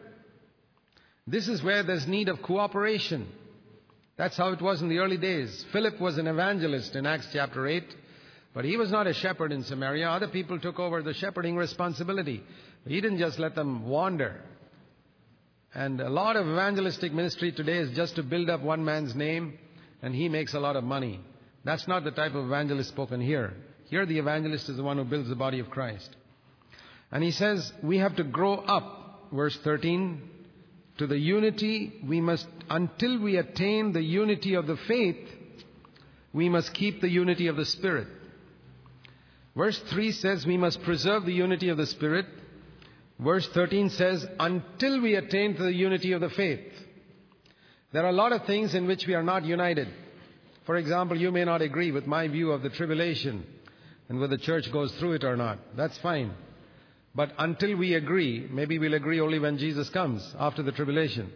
This 1.27 1.49
is 1.49 1.63
where 1.63 1.83
there's 1.83 2.07
need 2.07 2.29
of 2.29 2.43
cooperation. 2.43 3.27
That's 4.17 4.37
how 4.37 4.53
it 4.53 4.61
was 4.61 4.83
in 4.83 4.89
the 4.89 4.99
early 4.99 5.17
days. 5.17 5.65
Philip 5.73 6.01
was 6.01 6.19
an 6.19 6.27
evangelist 6.27 6.95
in 6.95 7.07
Acts 7.07 7.29
chapter 7.33 7.67
8, 7.67 7.83
but 8.53 8.65
he 8.65 8.77
was 8.77 8.91
not 8.91 9.07
a 9.07 9.15
shepherd 9.15 9.51
in 9.51 9.65
Samaria. 9.65 10.09
Other 10.09 10.29
people 10.29 10.61
took 10.61 10.79
over 10.79 11.03
the 11.03 11.15
shepherding 11.15 11.57
responsibility. 11.57 12.43
He 12.87 13.01
didn't 13.01 13.19
just 13.19 13.39
let 13.39 13.55
them 13.55 13.89
wander. 13.89 14.41
And 15.75 16.01
a 16.01 16.11
lot 16.11 16.37
of 16.37 16.47
evangelistic 16.47 17.13
ministry 17.13 17.51
today 17.51 17.79
is 17.79 17.97
just 17.97 18.15
to 18.17 18.23
build 18.23 18.49
up 18.49 18.61
one 18.61 18.85
man's 18.85 19.17
name 19.17 19.59
and 20.03 20.15
he 20.15 20.29
makes 20.29 20.55
a 20.55 20.61
lot 20.61 20.77
of 20.77 20.85
money. 20.85 21.21
That's 21.65 21.89
not 21.89 22.05
the 22.05 22.11
type 22.13 22.35
of 22.35 22.45
evangelist 22.45 22.91
spoken 22.91 23.21
here. 23.21 23.55
Here, 23.89 24.07
the 24.07 24.19
evangelist 24.19 24.69
is 24.69 24.77
the 24.77 24.83
one 24.83 24.99
who 24.99 25.05
builds 25.05 25.29
the 25.29 25.35
body 25.35 25.59
of 25.59 25.71
Christ. 25.71 26.15
And 27.11 27.25
he 27.25 27.31
says, 27.31 27.73
we 27.83 27.99
have 27.99 28.17
to 28.17 28.25
grow 28.25 28.55
up, 28.55 29.29
verse 29.33 29.59
13, 29.65 30.31
to 30.99 31.07
the 31.07 31.19
unity 31.19 32.01
we 32.07 32.21
must, 32.21 32.47
until 32.71 33.19
we 33.21 33.37
attain 33.37 33.93
the 33.93 34.03
unity 34.03 34.55
of 34.55 34.67
the 34.67 34.77
faith, 34.77 35.17
we 36.33 36.49
must 36.49 36.73
keep 36.75 37.01
the 37.01 37.09
unity 37.09 37.49
of 37.49 37.57
the 37.57 37.65
Spirit. 37.65 38.09
Verse 39.57 39.79
3 39.91 40.13
says 40.13 40.47
we 40.47 40.57
must 40.57 40.83
preserve 40.83 41.25
the 41.25 41.33
unity 41.33 41.69
of 41.69 41.77
the 41.77 41.87
Spirit. 41.87 42.27
Verse 43.19 43.47
13 43.49 43.91
says, 43.91 44.27
until 44.41 45.01
we 45.01 45.15
attain 45.15 45.57
to 45.57 45.63
the 45.63 45.73
unity 45.75 46.13
of 46.13 46.21
the 46.21 46.31
faith. 46.31 46.73
There 47.93 48.05
are 48.05 48.09
a 48.09 48.13
lot 48.13 48.33
of 48.33 48.45
things 48.45 48.75
in 48.75 48.87
which 48.89 49.07
we 49.07 49.15
are 49.15 49.23
not 49.23 49.45
united. 49.45 49.89
For 50.67 50.77
example, 50.77 51.17
you 51.17 51.31
may 51.31 51.45
not 51.45 51.63
agree 51.63 51.93
with 51.93 52.07
my 52.07 52.27
view 52.27 52.51
of 52.51 52.63
the 52.63 52.71
tribulation 52.71 53.47
and 54.09 54.19
whether 54.19 54.37
the 54.37 54.43
church 54.43 54.71
goes 54.73 54.93
through 54.95 55.13
it 55.13 55.25
or 55.25 55.37
not. 55.37 55.59
That's 55.77 55.97
fine. 55.99 56.33
But 57.15 57.33
until 57.39 57.77
we 57.77 57.95
agree, 57.95 58.49
maybe 58.51 58.79
we'll 58.79 58.95
agree 58.95 59.21
only 59.21 59.39
when 59.39 59.57
Jesus 59.59 59.89
comes 59.91 60.35
after 60.39 60.63
the 60.63 60.73
tribulation. 60.73 61.33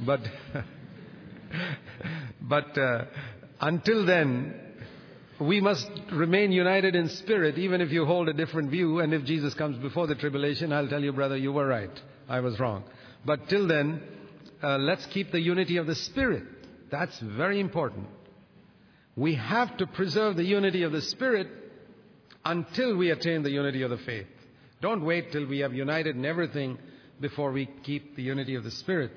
But, 0.00 0.20
but 2.40 2.76
uh, 2.76 3.04
until 3.60 4.04
then, 4.04 4.54
we 5.40 5.60
must 5.60 5.88
remain 6.12 6.50
united 6.50 6.96
in 6.96 7.08
spirit, 7.08 7.58
even 7.58 7.80
if 7.80 7.92
you 7.92 8.04
hold 8.04 8.28
a 8.28 8.32
different 8.32 8.70
view. 8.70 8.98
And 8.98 9.14
if 9.14 9.24
Jesus 9.24 9.54
comes 9.54 9.78
before 9.78 10.08
the 10.08 10.16
tribulation, 10.16 10.72
I'll 10.72 10.88
tell 10.88 11.02
you, 11.02 11.12
brother, 11.12 11.36
you 11.36 11.52
were 11.52 11.66
right. 11.66 11.90
I 12.28 12.40
was 12.40 12.58
wrong. 12.58 12.84
But 13.24 13.48
till 13.48 13.68
then, 13.68 14.02
uh, 14.62 14.78
let's 14.78 15.06
keep 15.06 15.30
the 15.30 15.40
unity 15.40 15.76
of 15.76 15.86
the 15.86 15.94
Spirit. 15.94 16.44
That's 16.90 17.18
very 17.20 17.60
important. 17.60 18.08
We 19.16 19.34
have 19.36 19.76
to 19.76 19.86
preserve 19.86 20.36
the 20.36 20.44
unity 20.44 20.82
of 20.82 20.92
the 20.92 21.02
Spirit 21.02 21.46
until 22.44 22.96
we 22.96 23.10
attain 23.10 23.42
the 23.42 23.50
unity 23.50 23.82
of 23.82 23.90
the 23.90 23.98
faith. 23.98 24.26
Don't 24.80 25.04
wait 25.04 25.32
till 25.32 25.46
we 25.46 25.58
have 25.60 25.74
united 25.74 26.16
in 26.16 26.24
everything 26.24 26.78
before 27.20 27.52
we 27.52 27.66
keep 27.82 28.16
the 28.16 28.22
unity 28.22 28.54
of 28.54 28.64
the 28.64 28.70
Spirit. 28.70 29.10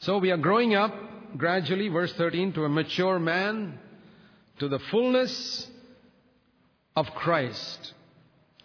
So 0.00 0.18
we 0.18 0.30
are 0.30 0.36
growing 0.36 0.74
up 0.74 0.92
gradually, 1.36 1.88
verse 1.88 2.12
13, 2.14 2.52
to 2.54 2.64
a 2.64 2.68
mature 2.68 3.18
man, 3.18 3.78
to 4.58 4.68
the 4.68 4.78
fullness 4.90 5.68
of 6.94 7.06
Christ. 7.14 7.92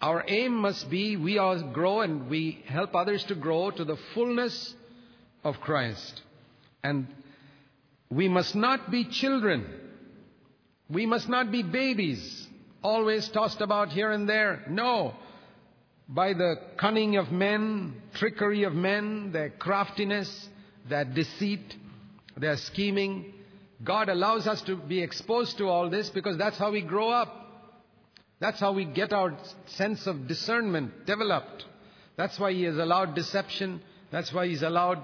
Our 0.00 0.24
aim 0.26 0.56
must 0.56 0.90
be 0.90 1.16
we 1.16 1.38
all 1.38 1.62
grow 1.62 2.00
and 2.00 2.28
we 2.28 2.64
help 2.66 2.94
others 2.96 3.22
to 3.24 3.36
grow 3.36 3.70
to 3.70 3.84
the 3.84 3.96
fullness 4.14 4.74
of 5.44 5.60
Christ. 5.60 6.22
And 6.82 7.06
we 8.10 8.28
must 8.28 8.56
not 8.56 8.90
be 8.90 9.04
children. 9.04 9.66
We 10.90 11.06
must 11.06 11.28
not 11.28 11.52
be 11.52 11.62
babies, 11.62 12.48
always 12.82 13.28
tossed 13.28 13.60
about 13.60 13.90
here 13.90 14.10
and 14.10 14.28
there. 14.28 14.64
No. 14.68 15.14
By 16.14 16.34
the 16.34 16.56
cunning 16.76 17.16
of 17.16 17.32
men, 17.32 17.94
trickery 18.14 18.64
of 18.64 18.74
men, 18.74 19.32
their 19.32 19.50
craftiness, 19.50 20.48
their 20.88 21.04
deceit, 21.04 21.74
their 22.36 22.56
scheming, 22.56 23.32
God 23.82 24.08
allows 24.08 24.46
us 24.46 24.60
to 24.62 24.76
be 24.76 25.02
exposed 25.02 25.58
to 25.58 25.68
all 25.68 25.88
this 25.88 26.10
because 26.10 26.36
that's 26.36 26.58
how 26.58 26.70
we 26.70 26.82
grow 26.82 27.08
up. 27.08 27.34
That's 28.40 28.60
how 28.60 28.72
we 28.72 28.84
get 28.84 29.12
our 29.12 29.36
sense 29.66 30.06
of 30.06 30.28
discernment 30.28 31.06
developed. 31.06 31.64
That's 32.16 32.38
why 32.38 32.52
He 32.52 32.64
has 32.64 32.76
allowed 32.76 33.14
deception. 33.14 33.80
That's 34.10 34.32
why 34.32 34.48
He's 34.48 34.62
allowed 34.62 35.02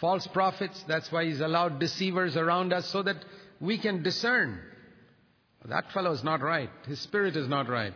false 0.00 0.26
prophets. 0.26 0.82
That's 0.88 1.12
why 1.12 1.26
he's 1.26 1.40
allowed 1.40 1.78
deceivers 1.78 2.36
around 2.36 2.72
us 2.72 2.86
so 2.86 3.02
that 3.02 3.16
we 3.60 3.78
can 3.78 4.02
discern. 4.02 4.58
That 5.66 5.92
fellow 5.92 6.12
is 6.12 6.24
not 6.24 6.40
right. 6.40 6.70
His 6.86 6.98
spirit 7.00 7.36
is 7.36 7.46
not 7.46 7.68
right. 7.68 7.92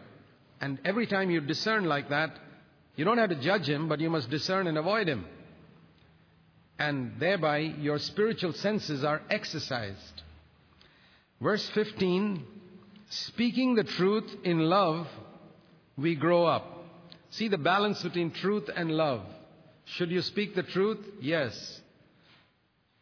And 0.61 0.79
every 0.85 1.07
time 1.07 1.31
you 1.31 1.41
discern 1.41 1.85
like 1.85 2.11
that, 2.11 2.39
you 2.97 3.05
don't 3.05 3.19
have 3.19 3.31
to 3.31 3.37
judge 3.37 3.69
him, 3.69 3.89
but 3.89 4.01
you 4.01 4.11
must 4.11 4.31
discern 4.31 4.67
and 4.67 4.79
avoid 4.79 5.09
him. 5.09 5.27
And 6.79 7.13
thereby 7.19 7.59
your 7.59 7.99
spiritual 7.99 8.53
senses 8.53 9.05
are 9.05 9.23
exercised. 9.31 10.23
Verse 11.41 11.69
15 11.71 12.45
Speaking 13.11 13.75
the 13.75 13.85
truth 13.85 14.29
in 14.45 14.59
love, 14.59 15.07
we 15.97 16.15
grow 16.17 16.47
up. 16.47 16.65
See 17.31 17.49
the 17.49 17.59
balance 17.59 18.03
between 18.03 18.31
truth 18.33 18.69
and 18.75 18.91
love. 18.91 19.23
Should 19.85 20.11
you 20.11 20.23
speak 20.23 20.55
the 20.55 20.63
truth? 20.63 20.99
Yes. 21.21 21.81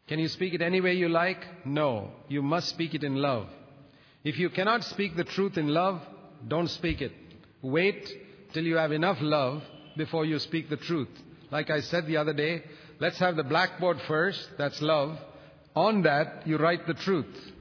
Can 0.08 0.18
you 0.18 0.28
speak 0.28 0.52
it 0.52 0.62
any 0.62 0.80
way 0.80 0.94
you 0.94 1.08
like? 1.08 1.66
No. 1.66 2.10
You 2.28 2.42
must 2.42 2.68
speak 2.68 2.94
it 2.94 3.04
in 3.04 3.14
love. 3.14 3.46
If 4.24 4.38
you 4.38 4.50
cannot 4.50 4.84
speak 4.84 5.16
the 5.16 5.24
truth 5.24 5.56
in 5.56 5.68
love, 5.68 6.00
don't 6.46 6.68
speak 6.68 7.00
it. 7.00 7.12
Wait 7.62 8.12
till 8.52 8.64
you 8.64 8.76
have 8.76 8.92
enough 8.92 9.18
love 9.20 9.62
before 9.96 10.24
you 10.24 10.38
speak 10.38 10.68
the 10.68 10.76
truth. 10.76 11.08
Like 11.50 11.70
I 11.70 11.80
said 11.80 12.06
the 12.06 12.16
other 12.16 12.32
day, 12.32 12.64
let's 12.98 13.18
have 13.18 13.36
the 13.36 13.44
blackboard 13.44 14.00
first, 14.08 14.50
that's 14.58 14.82
love. 14.82 15.16
On 15.74 16.02
that, 16.02 16.46
you 16.46 16.58
write 16.58 16.86
the 16.86 16.94
truth. 16.94 17.52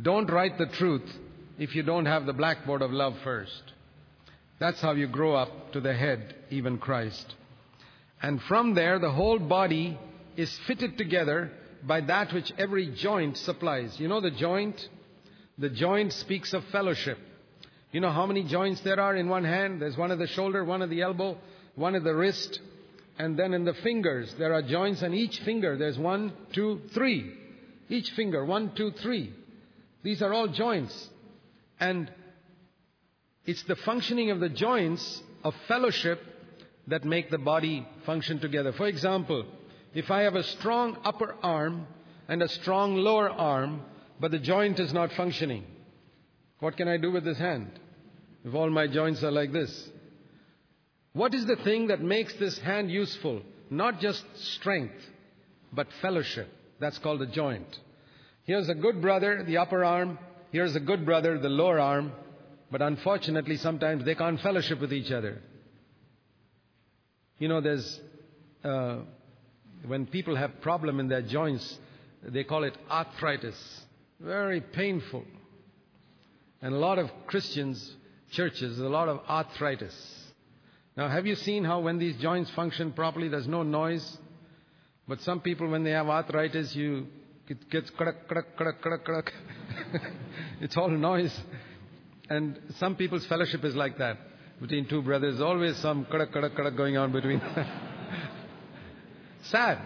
Don't 0.00 0.30
write 0.30 0.58
the 0.58 0.66
truth 0.66 1.08
if 1.58 1.74
you 1.74 1.82
don't 1.82 2.06
have 2.06 2.26
the 2.26 2.32
blackboard 2.32 2.82
of 2.82 2.92
love 2.92 3.16
first. 3.24 3.62
That's 4.58 4.80
how 4.80 4.92
you 4.92 5.06
grow 5.08 5.34
up 5.34 5.72
to 5.72 5.80
the 5.80 5.94
head, 5.94 6.34
even 6.50 6.78
Christ. 6.78 7.34
And 8.22 8.40
from 8.42 8.74
there, 8.74 8.98
the 8.98 9.10
whole 9.10 9.38
body 9.38 9.98
is 10.36 10.56
fitted 10.66 10.96
together 10.96 11.50
by 11.82 12.00
that 12.02 12.32
which 12.32 12.52
every 12.58 12.86
joint 12.86 13.36
supplies. 13.36 13.98
You 13.98 14.08
know 14.08 14.20
the 14.20 14.30
joint? 14.30 14.88
The 15.58 15.70
joint 15.70 16.12
speaks 16.12 16.52
of 16.52 16.64
fellowship. 16.66 17.18
You 17.92 18.00
know 18.00 18.10
how 18.10 18.24
many 18.24 18.42
joints 18.42 18.80
there 18.80 18.98
are 18.98 19.14
in 19.14 19.28
one 19.28 19.44
hand? 19.44 19.80
There's 19.82 19.98
one 19.98 20.10
at 20.10 20.18
the 20.18 20.26
shoulder, 20.26 20.64
one 20.64 20.80
at 20.80 20.88
the 20.88 21.02
elbow, 21.02 21.36
one 21.74 21.94
at 21.94 22.02
the 22.02 22.14
wrist, 22.14 22.58
and 23.18 23.38
then 23.38 23.52
in 23.52 23.66
the 23.66 23.74
fingers 23.74 24.34
there 24.38 24.54
are 24.54 24.62
joints, 24.62 25.02
and 25.02 25.14
each 25.14 25.40
finger 25.40 25.76
there's 25.76 25.98
one, 25.98 26.32
two, 26.54 26.80
three. 26.94 27.34
Each 27.90 28.10
finger, 28.12 28.46
one, 28.46 28.72
two, 28.74 28.92
three. 28.92 29.34
These 30.02 30.22
are 30.22 30.32
all 30.32 30.48
joints. 30.48 31.08
And 31.78 32.10
it's 33.44 33.62
the 33.64 33.76
functioning 33.76 34.30
of 34.30 34.40
the 34.40 34.48
joints 34.48 35.22
of 35.44 35.54
fellowship 35.68 36.20
that 36.86 37.04
make 37.04 37.30
the 37.30 37.38
body 37.38 37.86
function 38.06 38.40
together. 38.40 38.72
For 38.72 38.86
example, 38.86 39.44
if 39.92 40.10
I 40.10 40.22
have 40.22 40.34
a 40.34 40.42
strong 40.42 40.96
upper 41.04 41.34
arm 41.42 41.86
and 42.26 42.42
a 42.42 42.48
strong 42.48 42.96
lower 42.96 43.28
arm, 43.28 43.82
but 44.18 44.30
the 44.30 44.38
joint 44.38 44.80
is 44.80 44.94
not 44.94 45.12
functioning, 45.12 45.66
what 46.60 46.78
can 46.78 46.88
I 46.88 46.96
do 46.96 47.10
with 47.10 47.24
this 47.24 47.38
hand? 47.38 47.80
If 48.44 48.54
all 48.54 48.70
my 48.70 48.86
joints 48.86 49.22
are 49.22 49.30
like 49.30 49.52
this. 49.52 49.88
What 51.12 51.34
is 51.34 51.46
the 51.46 51.56
thing 51.56 51.88
that 51.88 52.00
makes 52.00 52.34
this 52.34 52.58
hand 52.58 52.90
useful? 52.90 53.42
Not 53.70 54.00
just 54.00 54.24
strength, 54.34 54.94
but 55.72 55.86
fellowship. 56.00 56.48
That's 56.80 56.98
called 56.98 57.22
a 57.22 57.26
joint. 57.26 57.78
Here's 58.44 58.68
a 58.68 58.74
good 58.74 59.00
brother, 59.00 59.44
the 59.44 59.58
upper 59.58 59.84
arm. 59.84 60.18
Here's 60.50 60.74
a 60.74 60.80
good 60.80 61.04
brother, 61.04 61.38
the 61.38 61.48
lower 61.48 61.78
arm. 61.78 62.12
But 62.70 62.82
unfortunately, 62.82 63.56
sometimes 63.56 64.04
they 64.04 64.14
can't 64.14 64.40
fellowship 64.40 64.80
with 64.80 64.92
each 64.92 65.12
other. 65.12 65.40
You 67.38 67.48
know, 67.48 67.60
there's, 67.60 68.00
uh, 68.64 68.98
when 69.86 70.06
people 70.06 70.36
have 70.36 70.60
problem 70.60 70.98
in 70.98 71.08
their 71.08 71.22
joints, 71.22 71.78
they 72.22 72.44
call 72.44 72.64
it 72.64 72.76
arthritis. 72.90 73.82
Very 74.20 74.60
painful. 74.60 75.24
And 76.60 76.74
a 76.74 76.78
lot 76.78 76.98
of 76.98 77.10
Christians, 77.26 77.96
churches, 78.32 78.76
there's 78.76 78.80
a 78.80 78.92
lot 78.92 79.08
of 79.08 79.20
arthritis. 79.28 79.94
Now, 80.96 81.08
have 81.08 81.26
you 81.26 81.36
seen 81.36 81.64
how 81.64 81.80
when 81.80 81.98
these 81.98 82.16
joints 82.16 82.50
function 82.50 82.92
properly, 82.92 83.28
there's 83.28 83.46
no 83.46 83.62
noise? 83.62 84.18
But 85.08 85.20
some 85.20 85.40
people, 85.40 85.68
when 85.68 85.84
they 85.84 85.90
have 85.90 86.08
arthritis, 86.08 86.74
you 86.74 87.06
it 87.48 87.70
gets 87.70 87.90
crack, 87.90 88.28
crack, 88.28 88.56
crack, 88.56 88.80
crack, 88.80 89.04
crack. 89.04 89.32
it's 90.60 90.76
all 90.76 90.88
noise. 90.88 91.38
And 92.30 92.58
some 92.78 92.96
people's 92.96 93.26
fellowship 93.26 93.64
is 93.64 93.74
like 93.74 93.98
that. 93.98 94.16
Between 94.60 94.88
two 94.88 95.02
brothers, 95.02 95.40
always 95.40 95.76
some 95.76 96.06
crack, 96.06 96.30
crack, 96.30 96.54
crack 96.54 96.76
going 96.76 96.96
on 96.96 97.12
between. 97.12 97.40
Sad. 99.42 99.78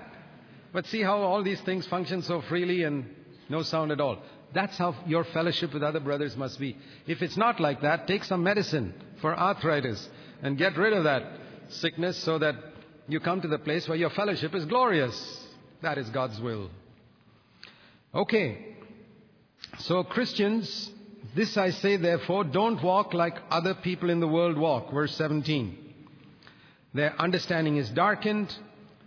But 0.72 0.86
see 0.86 1.02
how 1.02 1.22
all 1.22 1.42
these 1.42 1.60
things 1.62 1.86
function 1.86 2.22
so 2.22 2.42
freely 2.42 2.84
and 2.84 3.06
no 3.48 3.62
sound 3.62 3.90
at 3.90 4.00
all. 4.00 4.18
That's 4.56 4.78
how 4.78 4.94
your 5.06 5.24
fellowship 5.24 5.74
with 5.74 5.82
other 5.82 6.00
brothers 6.00 6.34
must 6.34 6.58
be. 6.58 6.78
If 7.06 7.20
it's 7.20 7.36
not 7.36 7.60
like 7.60 7.82
that, 7.82 8.06
take 8.06 8.24
some 8.24 8.42
medicine 8.42 8.94
for 9.20 9.38
arthritis 9.38 10.08
and 10.42 10.56
get 10.56 10.78
rid 10.78 10.94
of 10.94 11.04
that 11.04 11.24
sickness 11.68 12.16
so 12.16 12.38
that 12.38 12.54
you 13.06 13.20
come 13.20 13.42
to 13.42 13.48
the 13.48 13.58
place 13.58 13.86
where 13.86 13.98
your 13.98 14.08
fellowship 14.08 14.54
is 14.54 14.64
glorious. 14.64 15.46
That 15.82 15.98
is 15.98 16.08
God's 16.08 16.40
will. 16.40 16.70
Okay. 18.14 18.78
So 19.80 20.02
Christians, 20.04 20.90
this 21.34 21.58
I 21.58 21.68
say 21.68 21.98
therefore, 21.98 22.44
don't 22.44 22.82
walk 22.82 23.12
like 23.12 23.36
other 23.50 23.74
people 23.74 24.08
in 24.08 24.20
the 24.20 24.28
world 24.28 24.56
walk. 24.56 24.90
Verse 24.90 25.14
17. 25.16 25.76
Their 26.94 27.14
understanding 27.20 27.76
is 27.76 27.90
darkened. 27.90 28.56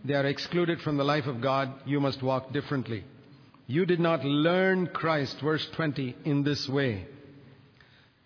They 0.05 0.13
are 0.13 0.27
excluded 0.27 0.79
from 0.81 0.97
the 0.97 1.03
life 1.03 1.25
of 1.25 1.41
God. 1.41 1.73
You 1.87 1.99
must 1.99 2.21
walk 2.21 2.53
differently. 2.53 3.03
You 3.69 3.85
did 3.85 3.99
not 3.99 4.25
learn 4.25 4.87
Christ, 4.87 5.39
verse 5.41 5.63
20, 5.75 6.15
in 6.25 6.43
this 6.43 6.67
way. 6.67 7.05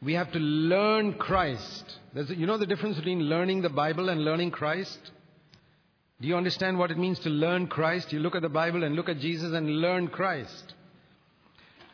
We 0.01 0.13
have 0.13 0.31
to 0.31 0.39
learn 0.39 1.15
Christ. 1.15 1.83
You 2.15 2.45
know 2.45 2.57
the 2.57 2.65
difference 2.65 2.95
between 2.95 3.23
learning 3.23 3.61
the 3.61 3.67
Bible 3.67 4.07
and 4.07 4.23
learning 4.23 4.51
Christ? 4.51 4.97
Do 6.21 6.29
you 6.29 6.37
understand 6.37 6.79
what 6.79 6.91
it 6.91 6.97
means 6.97 7.19
to 7.19 7.29
learn 7.29 7.67
Christ? 7.67 8.13
You 8.13 8.19
look 8.19 8.35
at 8.35 8.41
the 8.41 8.47
Bible 8.47 8.85
and 8.85 8.95
look 8.95 9.09
at 9.09 9.19
Jesus 9.19 9.51
and 9.51 9.81
learn 9.81 10.07
Christ. 10.07 10.75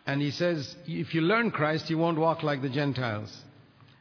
And 0.06 0.22
he 0.22 0.30
says, 0.30 0.76
if 0.86 1.16
you 1.16 1.22
learn 1.22 1.50
Christ, 1.50 1.90
you 1.90 1.98
won't 1.98 2.20
walk 2.20 2.44
like 2.44 2.62
the 2.62 2.70
Gentiles. 2.70 3.36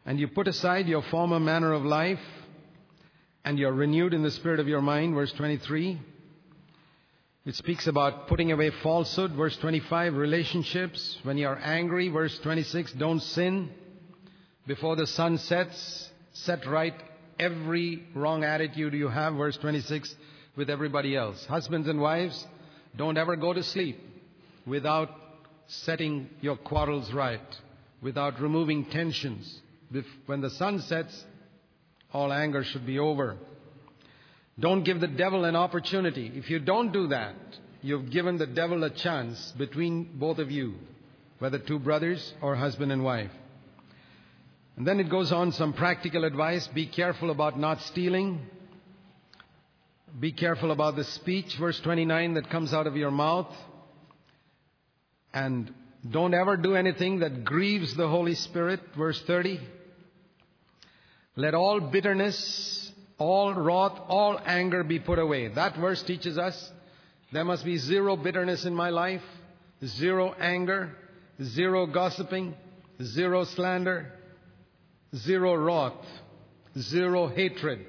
And 0.04 0.20
you 0.20 0.28
put 0.28 0.46
aside 0.46 0.88
your 0.88 1.02
former 1.10 1.40
manner 1.40 1.72
of 1.72 1.86
life, 1.86 2.20
and 3.46 3.58
you're 3.58 3.72
renewed 3.72 4.12
in 4.12 4.22
the 4.22 4.30
spirit 4.30 4.60
of 4.60 4.68
your 4.68 4.82
mind, 4.82 5.14
verse 5.14 5.32
23. 5.32 5.98
It 7.48 7.54
speaks 7.54 7.86
about 7.86 8.28
putting 8.28 8.52
away 8.52 8.70
falsehood, 8.82 9.32
verse 9.32 9.56
25, 9.56 10.16
relationships. 10.16 11.16
When 11.22 11.38
you're 11.38 11.58
angry, 11.58 12.10
verse 12.10 12.38
26, 12.40 12.92
don't 12.92 13.20
sin. 13.20 13.70
Before 14.66 14.96
the 14.96 15.06
sun 15.06 15.38
sets, 15.38 16.10
set 16.34 16.66
right 16.66 16.92
every 17.40 18.06
wrong 18.14 18.44
attitude 18.44 18.92
you 18.92 19.08
have, 19.08 19.32
verse 19.32 19.56
26, 19.56 20.14
with 20.56 20.68
everybody 20.68 21.16
else. 21.16 21.42
Husbands 21.46 21.88
and 21.88 22.02
wives, 22.02 22.46
don't 22.94 23.16
ever 23.16 23.34
go 23.34 23.54
to 23.54 23.62
sleep 23.62 23.98
without 24.66 25.08
setting 25.68 26.28
your 26.42 26.58
quarrels 26.58 27.14
right, 27.14 27.40
without 28.02 28.42
removing 28.42 28.84
tensions. 28.84 29.58
When 30.26 30.42
the 30.42 30.50
sun 30.50 30.80
sets, 30.80 31.24
all 32.12 32.30
anger 32.30 32.62
should 32.62 32.84
be 32.84 32.98
over. 32.98 33.38
Don't 34.60 34.84
give 34.84 35.00
the 35.00 35.06
devil 35.06 35.44
an 35.44 35.54
opportunity. 35.54 36.32
If 36.34 36.50
you 36.50 36.58
don't 36.58 36.92
do 36.92 37.08
that, 37.08 37.36
you've 37.80 38.10
given 38.10 38.38
the 38.38 38.46
devil 38.46 38.82
a 38.84 38.90
chance 38.90 39.52
between 39.56 40.18
both 40.18 40.38
of 40.38 40.50
you, 40.50 40.74
whether 41.38 41.58
two 41.58 41.78
brothers 41.78 42.34
or 42.42 42.56
husband 42.56 42.90
and 42.90 43.04
wife. 43.04 43.30
And 44.76 44.86
then 44.86 45.00
it 45.00 45.08
goes 45.08 45.32
on 45.32 45.52
some 45.52 45.72
practical 45.72 46.24
advice. 46.24 46.66
Be 46.68 46.86
careful 46.86 47.30
about 47.30 47.58
not 47.58 47.80
stealing. 47.82 48.40
Be 50.18 50.32
careful 50.32 50.70
about 50.70 50.96
the 50.96 51.04
speech, 51.04 51.54
verse 51.56 51.78
29, 51.80 52.34
that 52.34 52.50
comes 52.50 52.72
out 52.72 52.86
of 52.86 52.96
your 52.96 53.10
mouth. 53.10 53.52
And 55.32 55.72
don't 56.08 56.34
ever 56.34 56.56
do 56.56 56.74
anything 56.74 57.20
that 57.20 57.44
grieves 57.44 57.94
the 57.94 58.08
Holy 58.08 58.34
Spirit, 58.34 58.80
verse 58.96 59.20
30. 59.22 59.60
Let 61.36 61.54
all 61.54 61.80
bitterness, 61.80 62.87
all 63.18 63.52
wrath, 63.52 63.98
all 64.08 64.40
anger 64.44 64.84
be 64.84 65.00
put 65.00 65.18
away. 65.18 65.48
That 65.48 65.76
verse 65.76 66.02
teaches 66.02 66.38
us 66.38 66.72
there 67.32 67.44
must 67.44 67.64
be 67.64 67.76
zero 67.76 68.16
bitterness 68.16 68.64
in 68.64 68.74
my 68.74 68.90
life, 68.90 69.22
zero 69.84 70.34
anger, 70.40 70.96
zero 71.42 71.86
gossiping, 71.86 72.54
zero 73.02 73.44
slander, 73.44 74.12
zero 75.14 75.54
wrath, 75.54 76.06
zero 76.78 77.26
hatred. 77.26 77.84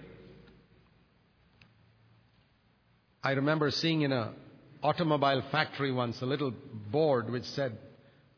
I 3.23 3.31
remember 3.31 3.69
seeing 3.71 4.01
in 4.01 4.11
a 4.11 4.33
automobile 4.81 5.43
factory 5.51 5.91
once 5.91 6.21
a 6.21 6.25
little 6.25 6.53
board 6.91 7.29
which 7.29 7.45
said, 7.45 7.77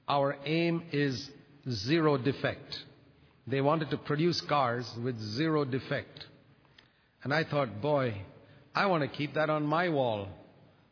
Our 0.07 0.37
aim 0.45 0.83
is 0.91 1.29
zero 1.69 2.17
defect. 2.17 2.77
They 3.47 3.61
wanted 3.61 3.89
to 3.91 3.97
produce 3.97 4.41
cars 4.41 4.91
with 5.03 5.19
zero 5.19 5.65
defect. 5.65 6.25
And 7.23 7.33
I 7.33 7.43
thought, 7.43 7.81
boy, 7.81 8.15
I 8.73 8.87
want 8.87 9.03
to 9.03 9.07
keep 9.07 9.35
that 9.35 9.49
on 9.49 9.65
my 9.65 9.89
wall. 9.89 10.27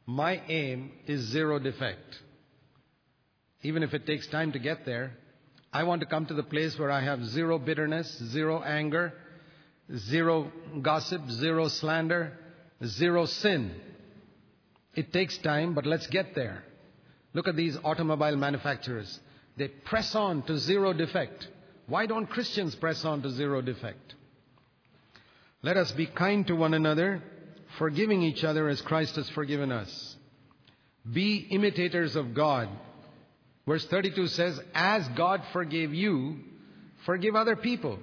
My 0.06 0.42
aim 0.48 0.92
is 1.08 1.22
zero 1.22 1.60
defect. 1.60 2.20
Even 3.62 3.84
if 3.84 3.94
it 3.94 4.06
takes 4.06 4.28
time 4.28 4.52
to 4.54 4.60
get 4.60 4.86
there, 4.86 5.14
I 5.72 5.84
want 5.84 6.02
to 6.02 6.08
come 6.08 6.26
to 6.28 6.34
the 6.34 6.44
place 6.44 6.78
where 6.80 6.92
I 6.92 7.02
have 7.02 7.24
zero 7.26 7.60
bitterness, 7.60 8.08
zero 8.32 8.62
anger, 8.62 9.14
zero 9.96 10.52
gossip, 10.82 11.30
zero 11.30 11.68
slander, 11.68 12.38
zero 12.84 13.26
sin. 13.26 13.72
It 14.96 15.14
takes 15.14 15.38
time, 15.38 15.74
but 15.74 15.86
let's 15.86 16.08
get 16.08 16.36
there. 16.36 16.64
Look 17.34 17.48
at 17.48 17.56
these 17.56 17.78
automobile 17.84 18.36
manufacturers. 18.36 19.20
They 19.58 19.68
press 19.68 20.16
on 20.16 20.42
to 20.44 20.58
zero 20.58 20.94
defect. 20.94 21.48
Why 21.88 22.06
don't 22.06 22.28
Christians 22.28 22.76
press 22.76 23.06
on 23.06 23.22
to 23.22 23.30
zero 23.30 23.62
defect? 23.62 24.16
Let 25.62 25.78
us 25.78 25.92
be 25.92 26.06
kind 26.06 26.46
to 26.48 26.56
one 26.56 26.74
another, 26.74 27.22
forgiving 27.78 28.22
each 28.22 28.44
other 28.44 28.70
as 28.70 28.82
Christ 28.82 29.16
has 29.18 29.30
forgiven 29.30 29.72
us. 29.72 30.16
Be 31.12 31.48
imitators 31.50 32.16
of 32.16 32.34
God 32.34 32.70
Verse 33.70 33.86
32 33.86 34.30
says, 34.30 34.60
As 34.74 35.08
God 35.10 35.44
forgave 35.54 35.94
you, 35.94 36.38
forgive 37.06 37.36
other 37.36 37.56
people. 37.56 38.00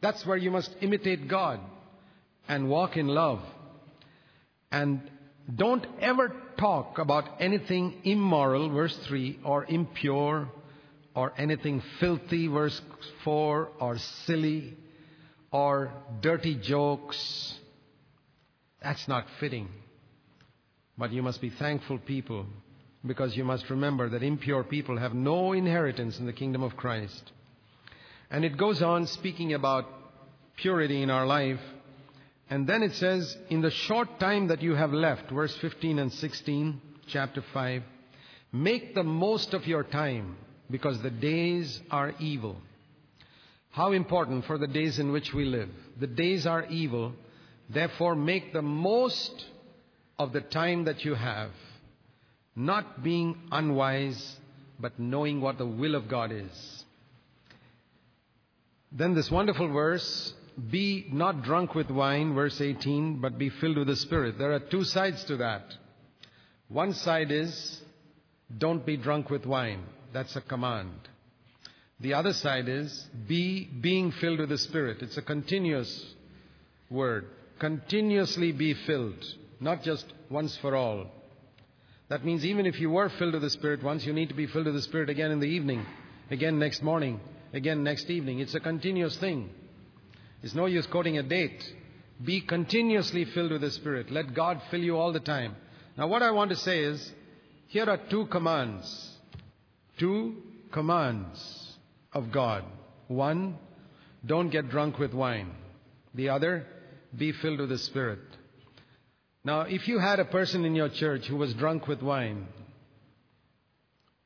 That's 0.00 0.24
where 0.24 0.38
you 0.38 0.50
must 0.50 0.74
imitate 0.80 1.28
God 1.28 1.60
and 2.48 2.70
walk 2.70 2.96
in 2.96 3.08
love. 3.08 3.42
And 4.70 5.02
don't 5.54 5.84
ever 6.00 6.34
talk 6.56 6.98
about 6.98 7.28
anything 7.40 8.00
immoral, 8.04 8.70
verse 8.70 8.96
3, 9.06 9.40
or 9.44 9.66
impure, 9.66 10.48
or 11.14 11.34
anything 11.36 11.82
filthy, 12.00 12.46
verse 12.46 12.80
4, 13.22 13.68
or 13.80 13.98
silly, 13.98 14.78
or 15.52 15.92
dirty 16.22 16.56
jokes. 16.56 17.54
That's 18.82 19.06
not 19.06 19.26
fitting. 19.38 19.68
But 20.98 21.12
you 21.12 21.22
must 21.22 21.40
be 21.40 21.50
thankful 21.50 21.98
people 21.98 22.46
because 23.06 23.36
you 23.36 23.44
must 23.44 23.68
remember 23.70 24.08
that 24.10 24.22
impure 24.22 24.64
people 24.64 24.98
have 24.98 25.14
no 25.14 25.52
inheritance 25.52 26.18
in 26.18 26.26
the 26.26 26.32
kingdom 26.32 26.62
of 26.62 26.76
Christ. 26.76 27.32
And 28.30 28.44
it 28.44 28.56
goes 28.56 28.80
on 28.82 29.06
speaking 29.06 29.52
about 29.52 29.86
purity 30.56 31.02
in 31.02 31.10
our 31.10 31.26
life. 31.26 31.60
And 32.48 32.66
then 32.66 32.82
it 32.82 32.94
says, 32.94 33.36
in 33.50 33.60
the 33.60 33.70
short 33.70 34.20
time 34.20 34.48
that 34.48 34.62
you 34.62 34.74
have 34.74 34.92
left, 34.92 35.30
verse 35.30 35.54
15 35.56 35.98
and 35.98 36.12
16, 36.12 36.80
chapter 37.06 37.42
5, 37.52 37.82
make 38.52 38.94
the 38.94 39.02
most 39.02 39.54
of 39.54 39.66
your 39.66 39.84
time 39.84 40.36
because 40.70 41.00
the 41.02 41.10
days 41.10 41.80
are 41.90 42.14
evil. 42.18 42.56
How 43.72 43.92
important 43.92 44.46
for 44.46 44.56
the 44.56 44.66
days 44.66 44.98
in 44.98 45.12
which 45.12 45.34
we 45.34 45.44
live. 45.44 45.68
The 45.98 46.06
days 46.06 46.46
are 46.46 46.64
evil 46.66 47.12
Therefore, 47.72 48.14
make 48.14 48.52
the 48.52 48.62
most 48.62 49.46
of 50.18 50.32
the 50.32 50.40
time 50.40 50.84
that 50.84 51.04
you 51.04 51.14
have, 51.14 51.50
not 52.54 53.02
being 53.02 53.36
unwise, 53.50 54.36
but 54.78 54.98
knowing 54.98 55.40
what 55.40 55.58
the 55.58 55.66
will 55.66 55.94
of 55.94 56.08
God 56.08 56.32
is. 56.32 56.84
Then 58.90 59.14
this 59.14 59.30
wonderful 59.30 59.68
verse, 59.68 60.34
be 60.70 61.06
not 61.10 61.42
drunk 61.42 61.74
with 61.74 61.90
wine, 61.90 62.34
verse 62.34 62.60
18, 62.60 63.20
but 63.20 63.38
be 63.38 63.48
filled 63.48 63.78
with 63.78 63.86
the 63.86 63.96
Spirit. 63.96 64.38
There 64.38 64.52
are 64.52 64.60
two 64.60 64.84
sides 64.84 65.24
to 65.24 65.38
that. 65.38 65.64
One 66.68 66.92
side 66.92 67.30
is, 67.30 67.80
don't 68.58 68.84
be 68.84 68.98
drunk 68.98 69.30
with 69.30 69.46
wine. 69.46 69.82
That's 70.12 70.36
a 70.36 70.42
command. 70.42 70.90
The 72.02 72.14
other 72.14 72.32
side 72.32 72.68
is, 72.68 73.08
be 73.28 73.64
being 73.64 74.10
filled 74.10 74.40
with 74.40 74.48
the 74.48 74.58
Spirit. 74.58 75.02
It's 75.02 75.16
a 75.16 75.22
continuous 75.22 76.04
word. 76.90 77.26
Continuously 77.60 78.50
be 78.50 78.74
filled, 78.74 79.24
not 79.60 79.84
just 79.84 80.04
once 80.28 80.56
for 80.56 80.74
all. 80.74 81.06
That 82.08 82.24
means 82.24 82.44
even 82.44 82.66
if 82.66 82.80
you 82.80 82.90
were 82.90 83.08
filled 83.08 83.34
with 83.34 83.42
the 83.42 83.50
Spirit 83.50 83.84
once, 83.84 84.04
you 84.04 84.12
need 84.12 84.30
to 84.30 84.34
be 84.34 84.48
filled 84.48 84.66
with 84.66 84.74
the 84.74 84.82
Spirit 84.82 85.10
again 85.10 85.30
in 85.30 85.38
the 85.38 85.46
evening, 85.46 85.86
again 86.28 86.58
next 86.58 86.82
morning, 86.82 87.20
again 87.52 87.84
next 87.84 88.10
evening. 88.10 88.40
It's 88.40 88.56
a 88.56 88.60
continuous 88.60 89.16
thing. 89.18 89.50
It's 90.42 90.56
no 90.56 90.66
use 90.66 90.88
quoting 90.88 91.18
a 91.18 91.22
date. 91.22 91.72
Be 92.24 92.40
continuously 92.40 93.26
filled 93.26 93.52
with 93.52 93.60
the 93.60 93.70
Spirit. 93.70 94.10
Let 94.10 94.34
God 94.34 94.60
fill 94.72 94.80
you 94.80 94.98
all 94.98 95.12
the 95.12 95.20
time. 95.20 95.54
Now, 95.96 96.08
what 96.08 96.24
I 96.24 96.32
want 96.32 96.50
to 96.50 96.56
say 96.56 96.80
is 96.80 97.12
here 97.68 97.88
are 97.88 98.00
two 98.10 98.26
commands. 98.26 99.10
Two 99.98 100.42
commands 100.72 101.61
of 102.12 102.32
God. 102.32 102.64
One, 103.08 103.58
don't 104.24 104.50
get 104.50 104.70
drunk 104.70 104.98
with 104.98 105.12
wine. 105.12 105.52
The 106.14 106.28
other, 106.28 106.66
be 107.16 107.32
filled 107.32 107.60
with 107.60 107.70
the 107.70 107.78
Spirit. 107.78 108.20
Now, 109.44 109.62
if 109.62 109.88
you 109.88 109.98
had 109.98 110.20
a 110.20 110.24
person 110.24 110.64
in 110.64 110.74
your 110.74 110.88
church 110.88 111.26
who 111.26 111.36
was 111.36 111.52
drunk 111.54 111.88
with 111.88 112.00
wine 112.00 112.46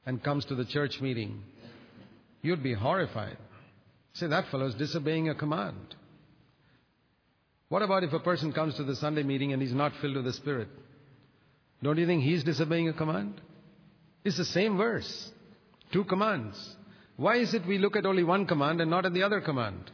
and 0.05 0.23
comes 0.23 0.45
to 0.47 0.55
the 0.55 0.65
church 0.65 1.01
meeting, 1.01 1.43
you'd 2.43 2.63
be 2.63 2.75
horrified. 2.75 3.39
Say, 4.13 4.27
that 4.29 4.49
fellow 4.51 4.67
is 4.67 4.75
disobeying 4.75 5.29
a 5.29 5.35
command. 5.35 5.95
What 7.69 7.83
about 7.83 8.05
if 8.05 8.13
a 8.13 8.21
person 8.21 8.53
comes 8.53 8.77
to 8.77 8.85
the 8.85 8.95
Sunday 8.97 9.23
meeting 9.23 9.53
and 9.53 9.61
he's 9.61 9.75
not 9.75 9.93
filled 10.01 10.17
with 10.17 10.25
the 10.25 10.33
Spirit? 10.33 10.69
Don't 11.83 11.99
you 11.99 12.07
think 12.07 12.23
he's 12.23 12.45
disobeying 12.45 12.89
a 12.89 12.93
command? 12.93 13.41
It's 14.25 14.37
the 14.37 14.45
same 14.45 14.77
verse. 14.77 15.31
Two 15.93 16.05
commands. 16.05 16.77
Why 17.17 17.37
is 17.37 17.55
it 17.55 17.67
we 17.67 17.79
look 17.79 17.97
at 17.97 18.07
only 18.07 18.25
one 18.25 18.47
command 18.47 18.81
and 18.81 18.91
not 18.91 19.07
at 19.07 19.15
the 19.15 19.23
other 19.23 19.41
command? 19.41 19.91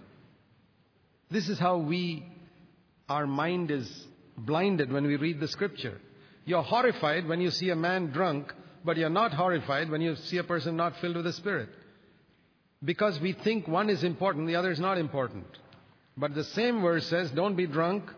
This 1.30 1.48
is 1.48 1.58
how 1.58 1.78
we, 1.78 2.26
our 3.08 3.26
mind 3.26 3.70
is 3.70 4.06
blinded 4.36 4.92
when 4.92 5.06
we 5.06 5.16
read 5.16 5.40
the 5.40 5.48
scripture. 5.48 6.00
You're 6.44 6.62
horrified 6.62 7.28
when 7.28 7.40
you 7.40 7.50
see 7.50 7.70
a 7.70 7.76
man 7.76 8.10
drunk, 8.10 8.52
but 8.84 8.96
you're 8.96 9.08
not 9.08 9.32
horrified 9.32 9.90
when 9.90 10.00
you 10.00 10.16
see 10.16 10.38
a 10.38 10.44
person 10.44 10.76
not 10.76 10.96
filled 11.00 11.16
with 11.16 11.24
the 11.24 11.32
Spirit. 11.32 11.68
Because 12.84 13.20
we 13.20 13.32
think 13.32 13.68
one 13.68 13.88
is 13.88 14.02
important, 14.02 14.48
the 14.48 14.56
other 14.56 14.72
is 14.72 14.80
not 14.80 14.98
important. 14.98 15.46
But 16.16 16.34
the 16.34 16.44
same 16.44 16.82
verse 16.82 17.06
says, 17.06 17.30
don't 17.30 17.56
be 17.56 17.66
drunk, 17.66 18.10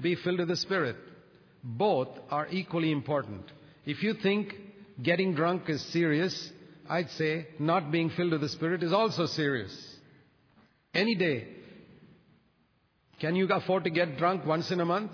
be 0.00 0.14
filled 0.14 0.38
with 0.38 0.48
the 0.48 0.56
Spirit. 0.56 0.96
Both 1.64 2.08
are 2.30 2.46
equally 2.50 2.92
important. 2.92 3.42
If 3.84 4.02
you 4.02 4.14
think 4.14 4.54
getting 5.02 5.34
drunk 5.34 5.68
is 5.68 5.82
serious, 5.82 6.52
I'd 6.88 7.10
say 7.10 7.46
not 7.58 7.90
being 7.90 8.10
filled 8.10 8.32
with 8.32 8.40
the 8.40 8.48
Spirit 8.48 8.82
is 8.82 8.92
also 8.92 9.26
serious. 9.26 9.72
Any 10.92 11.14
day. 11.14 11.48
Can 13.20 13.36
you 13.36 13.48
afford 13.48 13.84
to 13.84 13.90
get 13.90 14.18
drunk 14.18 14.44
once 14.44 14.70
in 14.70 14.80
a 14.80 14.84
month? 14.84 15.12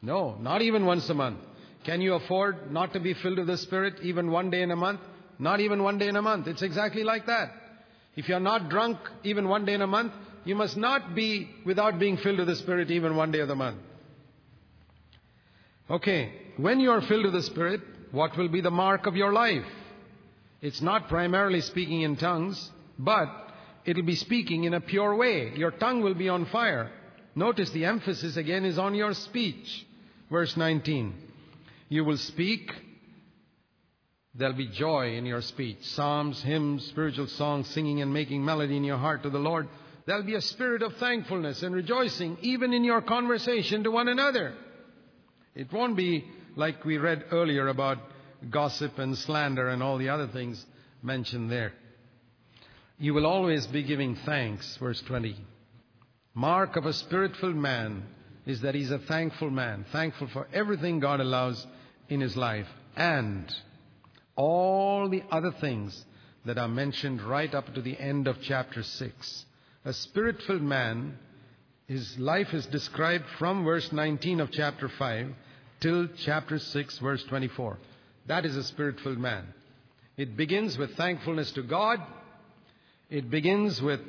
No, 0.00 0.36
not 0.36 0.62
even 0.62 0.86
once 0.86 1.08
a 1.08 1.14
month. 1.14 1.38
Can 1.84 2.00
you 2.00 2.14
afford 2.14 2.70
not 2.72 2.92
to 2.92 3.00
be 3.00 3.14
filled 3.14 3.38
with 3.38 3.46
the 3.46 3.56
Spirit 3.56 3.94
even 4.02 4.30
one 4.30 4.50
day 4.50 4.62
in 4.62 4.70
a 4.70 4.76
month? 4.76 5.00
Not 5.38 5.60
even 5.60 5.82
one 5.82 5.98
day 5.98 6.08
in 6.08 6.16
a 6.16 6.22
month. 6.22 6.46
It's 6.46 6.62
exactly 6.62 7.04
like 7.04 7.26
that. 7.26 7.50
If 8.16 8.28
you're 8.28 8.40
not 8.40 8.70
drunk 8.70 8.98
even 9.24 9.48
one 9.48 9.64
day 9.64 9.74
in 9.74 9.82
a 9.82 9.86
month, 9.86 10.12
you 10.44 10.54
must 10.54 10.76
not 10.76 11.14
be 11.14 11.50
without 11.64 11.98
being 11.98 12.16
filled 12.16 12.38
with 12.38 12.48
the 12.48 12.56
Spirit 12.56 12.90
even 12.90 13.16
one 13.16 13.32
day 13.32 13.40
of 13.40 13.48
the 13.48 13.54
month. 13.54 13.78
Okay, 15.90 16.32
when 16.56 16.80
you 16.80 16.90
are 16.90 17.02
filled 17.02 17.24
with 17.24 17.34
the 17.34 17.42
Spirit, 17.42 17.80
what 18.12 18.36
will 18.36 18.48
be 18.48 18.60
the 18.60 18.70
mark 18.70 19.06
of 19.06 19.16
your 19.16 19.32
life? 19.32 19.64
It's 20.60 20.80
not 20.80 21.08
primarily 21.08 21.60
speaking 21.60 22.02
in 22.02 22.16
tongues, 22.16 22.70
but 22.98 23.28
it'll 23.84 24.02
be 24.02 24.16
speaking 24.16 24.64
in 24.64 24.74
a 24.74 24.80
pure 24.80 25.14
way. 25.14 25.52
Your 25.54 25.70
tongue 25.70 26.02
will 26.02 26.14
be 26.14 26.28
on 26.28 26.46
fire. 26.46 26.90
Notice 27.34 27.70
the 27.70 27.84
emphasis 27.84 28.36
again 28.36 28.64
is 28.64 28.78
on 28.78 28.94
your 28.94 29.12
speech. 29.12 29.86
Verse 30.30 30.56
19. 30.56 31.14
You 31.88 32.04
will 32.04 32.16
speak. 32.16 32.72
There'll 34.34 34.54
be 34.54 34.68
joy 34.68 35.16
in 35.16 35.26
your 35.26 35.42
speech. 35.42 35.78
Psalms, 35.82 36.42
hymns, 36.42 36.84
spiritual 36.86 37.26
songs, 37.26 37.68
singing 37.68 38.00
and 38.00 38.12
making 38.12 38.44
melody 38.44 38.76
in 38.76 38.84
your 38.84 38.98
heart 38.98 39.22
to 39.22 39.30
the 39.30 39.38
Lord. 39.38 39.68
There'll 40.06 40.22
be 40.22 40.34
a 40.34 40.40
spirit 40.40 40.82
of 40.82 40.96
thankfulness 40.96 41.62
and 41.62 41.74
rejoicing 41.74 42.38
even 42.40 42.72
in 42.72 42.84
your 42.84 43.02
conversation 43.02 43.84
to 43.84 43.90
one 43.90 44.08
another. 44.08 44.54
It 45.54 45.72
won't 45.72 45.96
be 45.96 46.24
like 46.54 46.84
we 46.84 46.96
read 46.96 47.24
earlier 47.32 47.68
about 47.68 47.98
gossip 48.50 48.98
and 48.98 49.16
slander 49.16 49.68
and 49.68 49.82
all 49.82 49.98
the 49.98 50.08
other 50.08 50.28
things 50.28 50.64
mentioned 51.02 51.50
there. 51.50 51.72
You 52.98 53.14
will 53.14 53.26
always 53.26 53.66
be 53.66 53.82
giving 53.82 54.16
thanks, 54.16 54.76
verse 54.78 55.00
20. 55.02 55.36
Mark 56.34 56.76
of 56.76 56.86
a 56.86 56.92
spirit-filled 56.92 57.56
man 57.56 58.02
is 58.46 58.60
that 58.62 58.74
he's 58.74 58.90
a 58.90 58.98
thankful 58.98 59.50
man, 59.50 59.84
thankful 59.92 60.28
for 60.28 60.48
everything 60.52 61.00
God 61.00 61.20
allows 61.20 61.66
in 62.08 62.20
his 62.20 62.36
life 62.36 62.68
and 62.96 63.54
all 64.36 65.08
the 65.08 65.22
other 65.30 65.52
things 65.60 66.04
that 66.44 66.58
are 66.58 66.68
mentioned 66.68 67.22
right 67.22 67.54
up 67.54 67.74
to 67.74 67.82
the 67.82 67.98
end 67.98 68.28
of 68.28 68.40
chapter 68.40 68.82
6. 68.82 69.44
A 69.84 69.92
spirit 69.92 70.42
filled 70.42 70.62
man, 70.62 71.18
his 71.86 72.18
life 72.18 72.52
is 72.52 72.66
described 72.66 73.24
from 73.38 73.64
verse 73.64 73.92
19 73.92 74.40
of 74.40 74.50
chapter 74.52 74.88
5 74.88 75.32
till 75.80 76.08
chapter 76.24 76.58
6, 76.58 76.98
verse 76.98 77.24
24. 77.24 77.78
That 78.26 78.44
is 78.44 78.56
a 78.56 78.64
spirit 78.64 79.00
filled 79.00 79.18
man. 79.18 79.46
It 80.16 80.36
begins 80.36 80.78
with 80.78 80.96
thankfulness 80.96 81.52
to 81.52 81.62
God, 81.62 82.00
it 83.10 83.30
begins 83.30 83.80
with 83.80 84.00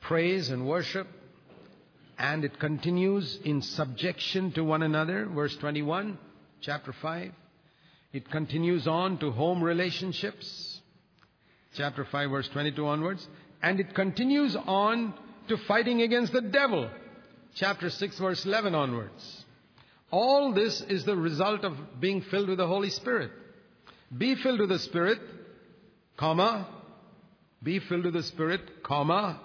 praise 0.00 0.50
and 0.50 0.66
worship, 0.66 1.06
and 2.18 2.44
it 2.44 2.58
continues 2.58 3.38
in 3.44 3.62
subjection 3.62 4.52
to 4.52 4.64
one 4.64 4.82
another, 4.82 5.26
verse 5.26 5.56
21, 5.56 6.18
chapter 6.60 6.92
5. 6.92 7.32
It 8.12 8.30
continues 8.30 8.86
on 8.86 9.18
to 9.18 9.30
home 9.30 9.62
relationships, 9.62 10.80
chapter 11.74 12.04
5, 12.04 12.30
verse 12.30 12.48
22 12.48 12.86
onwards. 12.86 13.26
And 13.62 13.80
it 13.80 13.94
continues 13.94 14.56
on 14.56 15.14
to 15.48 15.56
fighting 15.56 16.02
against 16.02 16.32
the 16.32 16.40
devil. 16.40 16.88
Chapter 17.54 17.90
6, 17.90 18.18
verse 18.18 18.44
11 18.44 18.74
onwards. 18.74 19.35
All 20.16 20.54
this 20.54 20.80
is 20.80 21.04
the 21.04 21.14
result 21.14 21.62
of 21.62 22.00
being 22.00 22.22
filled 22.22 22.48
with 22.48 22.56
the 22.56 22.66
Holy 22.66 22.88
Spirit. 22.88 23.30
Be 24.16 24.34
filled 24.34 24.60
with 24.60 24.70
the 24.70 24.78
Spirit, 24.78 25.18
comma, 26.16 26.66
be 27.62 27.80
filled 27.80 28.06
with 28.06 28.14
the 28.14 28.22
Spirit, 28.22 28.82
comma, 28.82 29.38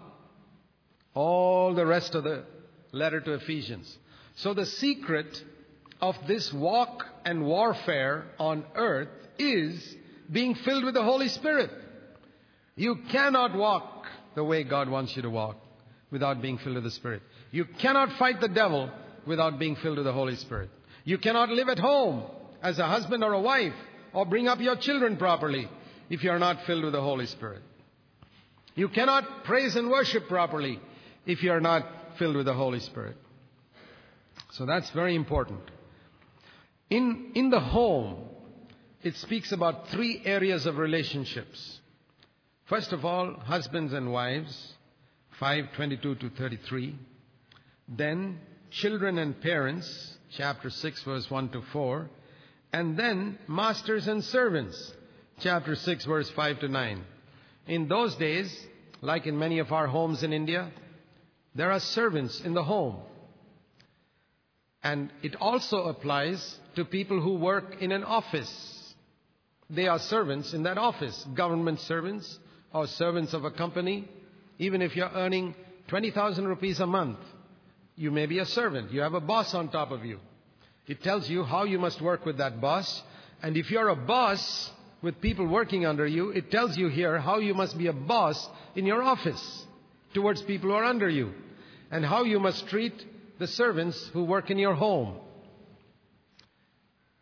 all 1.13 1.73
the 1.73 1.85
rest 1.85 2.15
of 2.15 2.23
the 2.23 2.45
letter 2.93 3.19
to 3.19 3.33
Ephesians. 3.33 3.97
So 4.35 4.53
the 4.53 4.65
secret 4.65 5.43
of 5.99 6.15
this 6.25 6.53
walk 6.53 7.05
and 7.25 7.45
warfare 7.45 8.27
on 8.39 8.63
earth 8.73 9.09
is 9.37 9.97
being 10.31 10.55
filled 10.55 10.85
with 10.85 10.93
the 10.93 11.03
Holy 11.03 11.27
Spirit. 11.27 11.69
You 12.77 12.95
cannot 13.11 13.57
walk 13.57 14.05
the 14.35 14.45
way 14.45 14.63
God 14.63 14.87
wants 14.87 15.17
you 15.17 15.21
to 15.23 15.29
walk 15.29 15.57
without 16.11 16.41
being 16.41 16.59
filled 16.59 16.75
with 16.75 16.85
the 16.85 16.91
Spirit. 16.91 17.23
You 17.51 17.65
cannot 17.65 18.17
fight 18.17 18.39
the 18.39 18.47
devil 18.47 18.89
without 19.25 19.59
being 19.59 19.75
filled 19.75 19.97
with 19.97 20.05
the 20.05 20.13
Holy 20.13 20.35
Spirit. 20.35 20.69
You 21.03 21.17
cannot 21.17 21.49
live 21.49 21.69
at 21.69 21.79
home 21.79 22.23
as 22.61 22.79
a 22.79 22.87
husband 22.87 23.23
or 23.23 23.33
a 23.33 23.41
wife 23.41 23.73
or 24.13 24.25
bring 24.25 24.47
up 24.47 24.59
your 24.59 24.75
children 24.75 25.17
properly 25.17 25.67
if 26.09 26.23
you 26.23 26.29
are 26.29 26.39
not 26.39 26.65
filled 26.65 26.83
with 26.83 26.93
the 26.93 27.01
Holy 27.01 27.25
Spirit. 27.25 27.61
You 28.75 28.89
cannot 28.89 29.43
praise 29.43 29.75
and 29.75 29.89
worship 29.89 30.27
properly 30.27 30.79
if 31.25 31.43
you 31.43 31.51
are 31.51 31.61
not 31.61 31.85
filled 32.17 32.35
with 32.35 32.45
the 32.45 32.53
Holy 32.53 32.79
Spirit. 32.79 33.17
So 34.51 34.65
that's 34.65 34.89
very 34.91 35.15
important. 35.15 35.61
In, 36.89 37.31
in 37.35 37.49
the 37.49 37.59
home, 37.59 38.25
it 39.01 39.15
speaks 39.15 39.51
about 39.51 39.87
three 39.89 40.21
areas 40.25 40.65
of 40.65 40.77
relationships. 40.77 41.79
First 42.65 42.91
of 42.93 43.03
all, 43.05 43.33
husbands 43.33 43.93
and 43.93 44.11
wives, 44.11 44.73
522 45.39 46.15
to 46.15 46.29
33. 46.29 46.95
Then, 47.87 48.39
children 48.71 49.17
and 49.17 49.39
parents, 49.41 50.17
chapter 50.35 50.69
6, 50.69 51.03
verse 51.03 51.29
1 51.29 51.49
to 51.49 51.61
4. 51.73 52.09
And 52.73 52.97
then, 52.97 53.37
masters 53.47 54.07
and 54.07 54.23
servants, 54.23 54.93
chapter 55.39 55.75
6, 55.75 56.05
verse 56.05 56.29
5 56.31 56.61
to 56.61 56.67
9. 56.69 57.03
In 57.67 57.87
those 57.87 58.15
days, 58.15 58.65
like 59.01 59.27
in 59.27 59.37
many 59.37 59.59
of 59.59 59.71
our 59.71 59.87
homes 59.87 60.23
in 60.23 60.31
India, 60.31 60.71
there 61.53 61.71
are 61.71 61.79
servants 61.79 62.41
in 62.41 62.53
the 62.53 62.63
home. 62.63 62.97
And 64.83 65.11
it 65.21 65.35
also 65.35 65.83
applies 65.83 66.57
to 66.75 66.85
people 66.85 67.21
who 67.21 67.35
work 67.35 67.81
in 67.81 67.91
an 67.91 68.03
office. 68.03 68.93
They 69.69 69.87
are 69.87 69.99
servants 69.99 70.53
in 70.53 70.63
that 70.63 70.77
office, 70.77 71.25
government 71.35 71.81
servants 71.81 72.39
or 72.73 72.87
servants 72.87 73.33
of 73.33 73.43
a 73.43 73.51
company. 73.51 74.07
Even 74.57 74.81
if 74.81 74.95
you're 74.95 75.11
earning 75.13 75.55
20,000 75.87 76.47
rupees 76.47 76.79
a 76.79 76.87
month, 76.87 77.19
you 77.95 78.11
may 78.11 78.25
be 78.25 78.39
a 78.39 78.45
servant. 78.45 78.91
You 78.91 79.01
have 79.01 79.13
a 79.13 79.21
boss 79.21 79.53
on 79.53 79.69
top 79.69 79.91
of 79.91 80.05
you. 80.05 80.19
It 80.87 81.03
tells 81.03 81.29
you 81.29 81.43
how 81.43 81.63
you 81.63 81.79
must 81.79 82.01
work 82.01 82.25
with 82.25 82.37
that 82.37 82.59
boss. 82.59 83.03
And 83.41 83.55
if 83.57 83.69
you're 83.71 83.89
a 83.89 83.95
boss 83.95 84.71
with 85.01 85.21
people 85.21 85.47
working 85.47 85.85
under 85.85 86.05
you, 86.05 86.29
it 86.29 86.51
tells 86.51 86.77
you 86.77 86.87
here 86.89 87.19
how 87.19 87.39
you 87.39 87.53
must 87.53 87.77
be 87.77 87.87
a 87.87 87.93
boss 87.93 88.49
in 88.75 88.85
your 88.85 89.01
office 89.01 89.65
towards 90.13 90.41
people 90.41 90.69
who 90.69 90.75
are 90.75 90.83
under 90.83 91.09
you 91.09 91.33
and 91.89 92.05
how 92.05 92.23
you 92.23 92.39
must 92.39 92.67
treat 92.67 93.05
the 93.39 93.47
servants 93.47 94.09
who 94.13 94.23
work 94.23 94.49
in 94.49 94.57
your 94.57 94.75
home. 94.75 95.17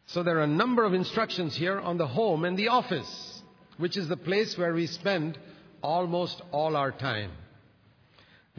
So 0.07 0.24
there 0.24 0.38
are 0.39 0.43
a 0.43 0.47
number 0.47 0.84
of 0.84 0.93
instructions 0.93 1.55
here 1.55 1.80
on 1.80 1.97
the 1.97 2.07
home 2.07 2.43
and 2.43 2.57
the 2.57 2.70
office, 2.70 3.41
which 3.78 3.95
is 3.95 4.07
the 4.07 4.17
place 4.17 4.57
where 4.57 4.74
we 4.74 4.88
spend 4.88 5.38
almost 5.82 6.41
all 6.51 6.76
our 6.76 6.91
time. 6.91 7.32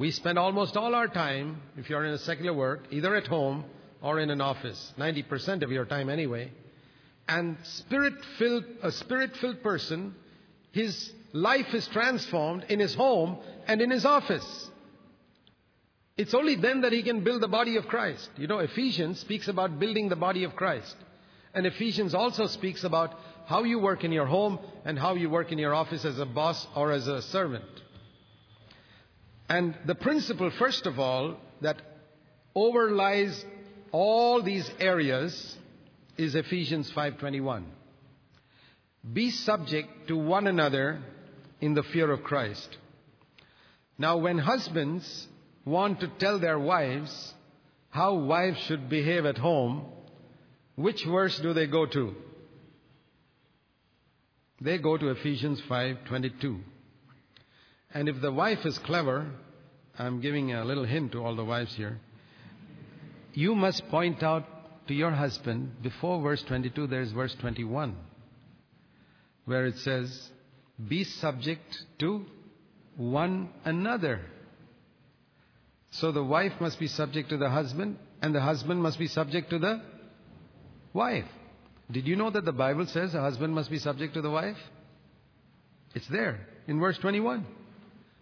We 0.01 0.13
spend 0.13 0.39
almost 0.39 0.79
all 0.79 0.95
our 0.95 1.09
time, 1.09 1.61
if 1.77 1.91
you're 1.91 2.07
in 2.07 2.15
a 2.15 2.19
secular 2.19 2.55
work, 2.55 2.85
either 2.91 3.15
at 3.17 3.27
home 3.27 3.67
or 4.01 4.19
in 4.19 4.31
an 4.31 4.41
office. 4.41 4.95
90% 4.99 5.63
of 5.63 5.71
your 5.71 5.85
time 5.85 6.09
anyway. 6.09 6.53
And 7.29 7.59
spirit 7.65 8.15
filled, 8.39 8.65
a 8.83 8.93
spirit 8.93 9.37
filled 9.37 9.63
person, 9.63 10.15
his 10.73 11.13
life 11.35 11.75
is 11.75 11.87
transformed 11.89 12.65
in 12.71 12.81
his 12.81 12.95
home 12.95 13.41
and 13.67 13.83
in 13.83 13.91
his 13.91 14.07
office. 14.07 14.71
It's 16.17 16.33
only 16.33 16.55
then 16.55 16.81
that 16.81 16.95
he 16.95 17.03
can 17.03 17.23
build 17.23 17.43
the 17.43 17.49
body 17.49 17.77
of 17.77 17.87
Christ. 17.87 18.31
You 18.39 18.47
know, 18.47 18.61
Ephesians 18.61 19.21
speaks 19.21 19.49
about 19.49 19.79
building 19.79 20.09
the 20.09 20.17
body 20.17 20.45
of 20.45 20.57
Christ. 20.57 20.97
And 21.53 21.67
Ephesians 21.67 22.15
also 22.15 22.47
speaks 22.47 22.85
about 22.85 23.13
how 23.45 23.65
you 23.65 23.79
work 23.79 24.03
in 24.03 24.13
your 24.13 24.25
home 24.25 24.61
and 24.87 24.99
how 24.99 25.13
you 25.15 25.29
work 25.29 25.53
in 25.53 25.59
your 25.59 25.75
office 25.75 26.07
as 26.07 26.19
a 26.19 26.25
boss 26.25 26.67
or 26.75 26.91
as 26.91 27.07
a 27.07 27.21
servant. 27.21 27.67
And 29.51 29.75
the 29.85 29.97
principle, 29.97 30.49
first 30.61 30.87
of 30.87 31.01
all, 31.01 31.37
that 31.61 31.83
overlies 32.55 33.45
all 33.91 34.43
these 34.43 34.71
areas 34.79 35.59
is 36.17 36.37
Ephesians 36.37 36.89
5:21. 36.93 37.65
Be 39.13 39.31
subject 39.31 40.07
to 40.07 40.17
one 40.17 40.47
another 40.47 41.03
in 41.61 41.75
the 41.75 41.83
fear 41.83 42.13
of 42.13 42.23
Christ. 42.23 42.79
Now 43.99 44.19
when 44.19 44.39
husbands 44.39 45.27
want 45.65 45.99
to 46.01 46.07
tell 46.07 46.39
their 46.39 46.59
wives 46.59 47.35
how 47.89 48.15
wives 48.15 48.61
should 48.61 48.89
behave 48.89 49.27
at 49.27 49.39
home, 49.39 49.85
which 50.77 51.05
verse 51.05 51.37
do 51.41 51.53
they 51.53 51.67
go 51.67 51.87
to? 51.87 52.15
They 54.61 54.79
go 54.79 54.97
to 54.97 55.09
Ephesians 55.09 55.61
5:22. 55.63 56.61
And 57.93 58.09
if 58.09 58.21
the 58.21 58.33
wife 58.33 58.65
is 58.65 58.79
clever, 58.79 59.31
I'm 59.99 60.21
giving 60.21 60.53
a 60.53 60.65
little 60.65 60.85
hint 60.85 61.13
to 61.13 61.25
all 61.25 61.35
the 61.35 61.45
wives 61.45 61.75
here. 61.75 61.99
You 63.33 63.55
must 63.55 63.89
point 63.89 64.23
out 64.23 64.45
to 64.89 64.95
your 64.95 65.11
husband 65.11 65.83
before 65.83 66.21
verse 66.21 66.43
22 66.43 66.89
there's 66.89 67.13
verse 67.13 67.35
21 67.41 67.97
where 69.45 69.67
it 69.67 69.77
says 69.79 70.31
be 70.89 71.05
subject 71.05 71.85
to 71.99 72.25
one 72.97 73.49
another. 73.65 74.21
So 75.93 76.13
the 76.13 76.23
wife 76.23 76.53
must 76.61 76.79
be 76.79 76.87
subject 76.87 77.31
to 77.31 77.37
the 77.37 77.51
husband, 77.51 77.99
and 78.23 78.35
the 78.35 78.41
husband 78.41 78.83
must 78.83 78.99
be 78.99 79.09
subject 79.09 79.51
to 79.51 79.59
the 79.59 79.83
wife. 80.93 81.27
Did 81.91 82.07
you 82.07 82.15
know 82.15 82.31
that 82.31 82.45
the 82.45 82.53
Bible 82.53 82.87
says 82.87 83.15
a 83.15 83.21
husband 83.21 83.55
must 83.55 83.71
be 83.71 83.79
subject 83.79 84.15
to 84.15 84.23
the 84.23 84.31
wife? 84.31 84.57
It's 85.95 86.07
there 86.07 86.47
in 86.69 86.79
verse 86.79 86.97
21. 86.99 87.45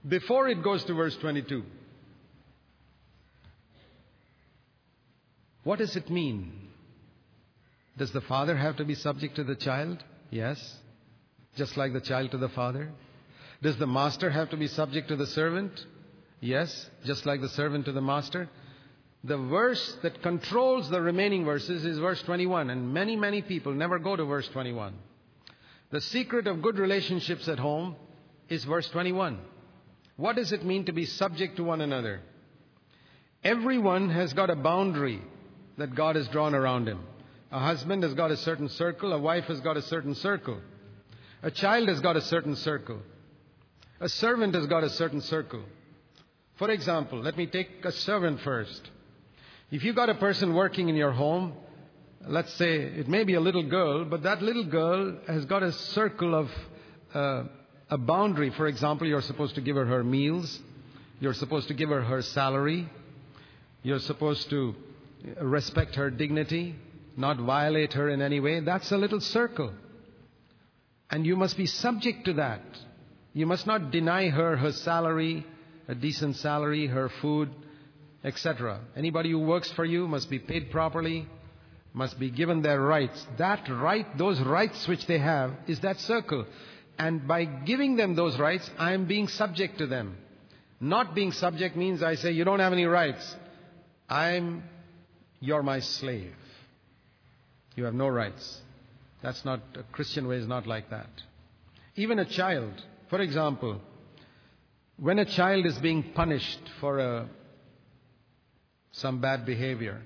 Before 0.07 0.49
it 0.49 0.62
goes 0.62 0.84
to 0.84 0.94
verse 0.94 1.16
22. 1.16 1.64
What 5.64 5.78
does 5.78 5.96
it 5.96 6.11
mean? 6.11 6.53
Does 7.96 8.12
the 8.12 8.20
father 8.20 8.57
have 8.57 8.76
to 8.76 8.84
be 8.84 8.94
subject 8.94 9.36
to 9.36 9.44
the 9.44 9.57
child? 9.57 10.03
Yes. 10.30 10.76
Just 11.57 11.76
like 11.76 11.92
the 11.92 12.01
child 12.01 12.30
to 12.30 12.38
the 12.38 12.49
father. 12.49 12.90
Does 13.61 13.76
the 13.76 13.86
master 13.86 14.30
have 14.30 14.51
to 14.51 14.57
be 14.57 14.68
subject 14.68 15.09
to 15.09 15.16
the 15.16 15.26
servant? 15.26 15.72
Yes, 16.40 16.88
just 17.05 17.26
like 17.26 17.40
the 17.40 17.49
servant 17.49 17.86
to 17.86 17.92
the 17.92 18.01
master. 18.01 18.49
The 19.24 19.36
verse 19.36 19.96
that 20.03 20.22
controls 20.22 20.88
the 20.88 21.01
remaining 21.01 21.44
verses 21.44 21.84
is 21.84 21.99
verse 21.99 22.22
21, 22.22 22.70
and 22.70 22.94
many, 22.94 23.16
many 23.16 23.42
people 23.42 23.72
never 23.74 23.99
go 23.99 24.14
to 24.14 24.24
verse 24.24 24.46
21. 24.49 24.94
The 25.90 26.01
secret 26.01 26.46
of 26.46 26.62
good 26.62 26.78
relationships 26.78 27.49
at 27.49 27.59
home 27.59 27.96
is 28.49 28.64
verse 28.64 28.88
21. 28.90 29.40
What 30.18 30.34
does 30.34 30.50
it 30.50 30.64
mean 30.64 30.84
to 30.86 30.92
be 30.92 31.06
subject 31.06 31.56
to 31.56 31.62
one 31.62 31.80
another? 31.80 32.20
Everyone 33.44 34.10
has 34.10 34.32
got 34.32 34.50
a 34.50 34.56
boundary 34.56 35.22
that 35.76 35.94
God 35.94 36.16
has 36.16 36.26
drawn 36.26 36.56
around 36.56 36.88
him. 36.88 36.98
A 37.52 37.60
husband 37.60 38.02
has 38.02 38.14
got 38.14 38.32
a 38.32 38.36
certain 38.36 38.68
circle, 38.68 39.12
a 39.12 39.18
wife 39.18 39.44
has 39.44 39.60
got 39.60 39.76
a 39.76 39.82
certain 39.82 40.16
circle, 40.16 40.60
a 41.40 41.52
child 41.52 41.88
has 41.88 42.00
got 42.00 42.16
a 42.16 42.20
certain 42.20 42.56
circle, 42.56 43.00
a 44.00 44.08
servant 44.08 44.56
has 44.56 44.66
got 44.66 44.82
a 44.82 44.90
certain 44.90 45.20
circle. 45.20 45.62
For 46.56 46.68
example, 46.68 47.20
let 47.20 47.36
me 47.36 47.46
take 47.46 47.84
a 47.84 47.92
servant 47.92 48.40
first. 48.40 48.90
If 49.70 49.84
you've 49.84 49.94
got 49.94 50.10
a 50.10 50.16
person 50.16 50.52
working 50.52 50.88
in 50.88 50.96
your 50.96 51.12
home, 51.12 51.52
let's 52.26 52.52
say 52.54 52.74
it 52.74 53.06
may 53.06 53.22
be 53.22 53.34
a 53.34 53.40
little 53.40 53.62
girl, 53.62 54.04
but 54.04 54.24
that 54.24 54.42
little 54.42 54.64
girl 54.64 55.16
has 55.28 55.44
got 55.44 55.62
a 55.62 55.70
circle 55.70 56.34
of 56.34 56.50
uh, 57.14 57.44
a 57.91 57.99
boundary. 57.99 58.51
For 58.51 58.66
example, 58.66 59.07
you're 59.07 59.22
supposed 59.22 59.55
to 59.57 59.61
give 59.61 59.76
her 59.76 59.86
her 59.86 60.05
meals, 60.05 60.59
you're 61.20 61.34
supposed 61.34 61.68
to 61.68 61.74
give 61.74 61.89
her 61.89 62.03
her 62.03 62.22
salary, 62.22 62.89
you're 63.82 63.99
supposed 64.01 64.51
to 64.51 64.74
respect 65.41 65.95
her 65.97 66.11
dignity, 66.11 66.74
not 67.16 67.39
violate 67.39 67.95
her 67.95 68.09
in 68.09 68.22
any 68.22 68.41
way. 68.41 68.61
That's 68.61 68.93
a 68.93 68.97
little 68.97 69.20
circle. 69.20 69.72
And 71.11 71.26
you 71.26 71.36
must 71.36 71.57
be 71.57 71.66
subject 71.66 72.26
to 72.26 72.34
that. 72.34 72.62
You 73.32 73.47
must 73.47 73.66
not 73.66 73.91
deny 73.91 74.28
her 74.28 74.57
her 74.57 74.72
salary, 74.72 75.47
a 75.86 75.95
decent 75.95 76.36
salary, 76.36 76.86
her 76.86 77.09
food, 77.20 77.51
etc. 78.24 78.80
Anybody 78.97 79.30
who 79.30 79.39
works 79.39 79.70
for 79.72 79.84
you 79.84 80.07
must 80.07 80.28
be 80.28 80.39
paid 80.39 80.70
properly, 80.70 81.26
must 81.95 82.18
be 82.18 82.30
given 82.30 82.62
their 82.62 82.80
rights. 82.80 83.26
That 83.39 83.68
right, 83.68 84.07
those 84.18 84.41
rights 84.41 84.86
which 84.86 85.07
they 85.07 85.18
have, 85.18 85.53
is 85.66 85.80
that 85.80 85.99
circle. 86.01 86.47
And 86.99 87.26
by 87.28 87.44
giving 87.44 87.96
them 87.96 88.16
those 88.16 88.38
rights, 88.38 88.68
I 88.78 88.92
am 88.92 89.07
being 89.07 89.28
subject 89.28 89.78
to 89.78 89.86
them. 89.86 90.16
Not 90.80 91.14
being 91.14 91.32
subject 91.32 91.76
means 91.76 92.03
I 92.03 92.16
say, 92.16 92.32
you 92.32 92.44
don't 92.44 92.59
have 92.61 92.72
any 92.72 92.86
rights. 92.86 93.36
I'm, 94.09 94.64
you're 95.40 95.62
my 95.62 95.80
slave. 95.80 96.34
You 97.76 97.84
have 97.84 97.94
no 97.94 98.09
rights. 98.09 98.61
That's 99.22 99.44
not, 99.44 99.61
a 99.76 99.82
Christian 99.92 100.26
way 100.26 100.36
is 100.36 100.46
not 100.46 100.66
like 100.66 100.90
that. 100.90 101.11
Even 101.94 102.18
a 102.18 102.24
child, 102.24 102.72
for 103.11 103.20
example, 103.20 103.80
when 104.99 105.18
a 105.18 105.24
child 105.24 105.66
is 105.66 105.78
being 105.78 106.12
punished 106.14 106.61
for 106.80 106.99
a, 106.99 107.16
uh, 107.18 107.26
some 108.92 109.20
bad 109.20 109.46
behavior, 109.46 110.01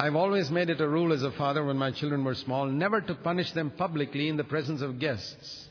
I've 0.00 0.16
always 0.16 0.50
made 0.50 0.70
it 0.70 0.80
a 0.80 0.88
rule 0.88 1.12
as 1.12 1.22
a 1.22 1.30
father 1.32 1.62
when 1.62 1.76
my 1.76 1.90
children 1.90 2.24
were 2.24 2.34
small 2.34 2.64
never 2.64 3.02
to 3.02 3.14
punish 3.14 3.52
them 3.52 3.70
publicly 3.70 4.30
in 4.30 4.38
the 4.38 4.44
presence 4.44 4.80
of 4.80 4.98
guests 4.98 5.68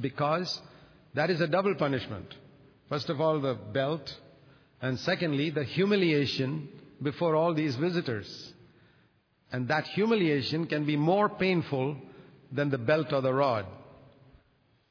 because 0.00 0.58
that 1.12 1.28
is 1.28 1.42
a 1.42 1.46
double 1.46 1.74
punishment. 1.74 2.34
First 2.88 3.10
of 3.10 3.20
all, 3.20 3.42
the 3.42 3.52
belt, 3.52 4.10
and 4.80 4.98
secondly, 4.98 5.50
the 5.50 5.64
humiliation 5.64 6.70
before 7.02 7.36
all 7.36 7.52
these 7.52 7.76
visitors. 7.76 8.54
And 9.52 9.68
that 9.68 9.84
humiliation 9.88 10.66
can 10.66 10.86
be 10.86 10.96
more 10.96 11.28
painful 11.28 11.98
than 12.50 12.70
the 12.70 12.78
belt 12.78 13.12
or 13.12 13.20
the 13.20 13.34
rod. 13.34 13.66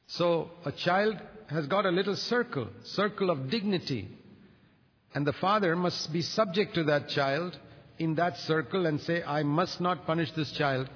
So 0.06 0.50
a 0.64 0.70
child 0.70 1.16
has 1.48 1.66
got 1.66 1.84
a 1.84 1.90
little 1.90 2.14
circle, 2.14 2.68
circle 2.84 3.30
of 3.30 3.50
dignity. 3.50 4.06
And 5.16 5.26
the 5.26 5.32
father 5.32 5.74
must 5.74 6.12
be 6.12 6.22
subject 6.22 6.74
to 6.76 6.84
that 6.84 7.08
child 7.08 7.58
in 7.98 8.14
that 8.16 8.36
circle 8.38 8.86
and 8.86 9.00
say, 9.00 9.22
I 9.22 9.42
must 9.42 9.80
not 9.80 10.06
punish 10.06 10.30
this 10.32 10.52
child 10.52 10.88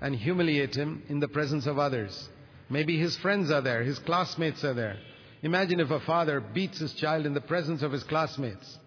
and 0.00 0.14
humiliate 0.14 0.74
him 0.74 1.02
in 1.08 1.20
the 1.20 1.28
presence 1.28 1.66
of 1.66 1.78
others. 1.78 2.28
Maybe 2.68 2.98
his 2.98 3.16
friends 3.16 3.50
are 3.50 3.60
there, 3.60 3.82
his 3.82 3.98
classmates 4.00 4.64
are 4.64 4.74
there. 4.74 4.96
Imagine 5.42 5.80
if 5.80 5.90
a 5.90 6.00
father 6.00 6.40
beats 6.40 6.78
his 6.78 6.92
child 6.94 7.26
in 7.26 7.34
the 7.34 7.40
presence 7.40 7.82
of 7.82 7.92
his 7.92 8.02
classmates. 8.04 8.78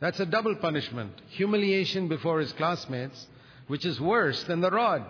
That's 0.00 0.20
a 0.20 0.26
double 0.26 0.54
punishment. 0.56 1.12
Humiliation 1.30 2.08
before 2.08 2.40
his 2.40 2.52
classmates, 2.52 3.26
which 3.66 3.84
is 3.84 4.00
worse 4.00 4.42
than 4.44 4.60
the 4.60 4.70
rod. 4.70 5.04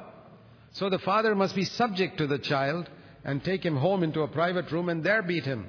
So 0.72 0.88
the 0.88 0.98
father 0.98 1.34
must 1.34 1.54
be 1.54 1.64
subject 1.64 2.18
to 2.18 2.26
the 2.26 2.38
child 2.38 2.88
and 3.24 3.42
take 3.42 3.64
him 3.64 3.76
home 3.76 4.02
into 4.02 4.22
a 4.22 4.28
private 4.28 4.70
room 4.70 4.88
and 4.88 5.02
there 5.02 5.22
beat 5.22 5.44
him. 5.44 5.66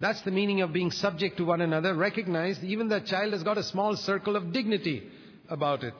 That's 0.00 0.22
the 0.22 0.30
meaning 0.30 0.60
of 0.60 0.72
being 0.72 0.90
subject 0.90 1.38
to 1.38 1.44
one 1.44 1.60
another. 1.60 1.94
Recognize 1.94 2.62
even 2.62 2.88
that 2.88 3.06
child 3.06 3.32
has 3.32 3.42
got 3.42 3.58
a 3.58 3.62
small 3.62 3.96
circle 3.96 4.36
of 4.36 4.52
dignity 4.52 5.08
about 5.48 5.84
it. 5.84 5.94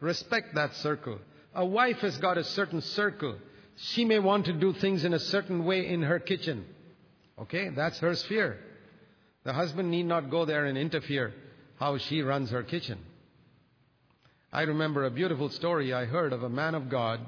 Respect 0.00 0.54
that 0.54 0.74
circle. 0.76 1.18
A 1.54 1.64
wife 1.64 1.98
has 1.98 2.16
got 2.18 2.38
a 2.38 2.44
certain 2.44 2.80
circle. 2.80 3.36
She 3.76 4.04
may 4.04 4.18
want 4.18 4.46
to 4.46 4.52
do 4.52 4.72
things 4.72 5.04
in 5.04 5.14
a 5.14 5.18
certain 5.18 5.64
way 5.64 5.88
in 5.88 6.02
her 6.02 6.18
kitchen. 6.18 6.64
Okay, 7.38 7.70
that's 7.70 7.98
her 7.98 8.14
sphere. 8.14 8.58
The 9.44 9.52
husband 9.52 9.90
need 9.90 10.04
not 10.06 10.30
go 10.30 10.44
there 10.44 10.66
and 10.66 10.78
interfere 10.78 11.34
how 11.78 11.98
she 11.98 12.22
runs 12.22 12.50
her 12.50 12.62
kitchen. 12.62 12.98
I 14.52 14.62
remember 14.62 15.04
a 15.04 15.10
beautiful 15.10 15.48
story 15.50 15.92
I 15.92 16.04
heard 16.04 16.32
of 16.32 16.42
a 16.44 16.48
man 16.48 16.74
of 16.74 16.88
God 16.88 17.20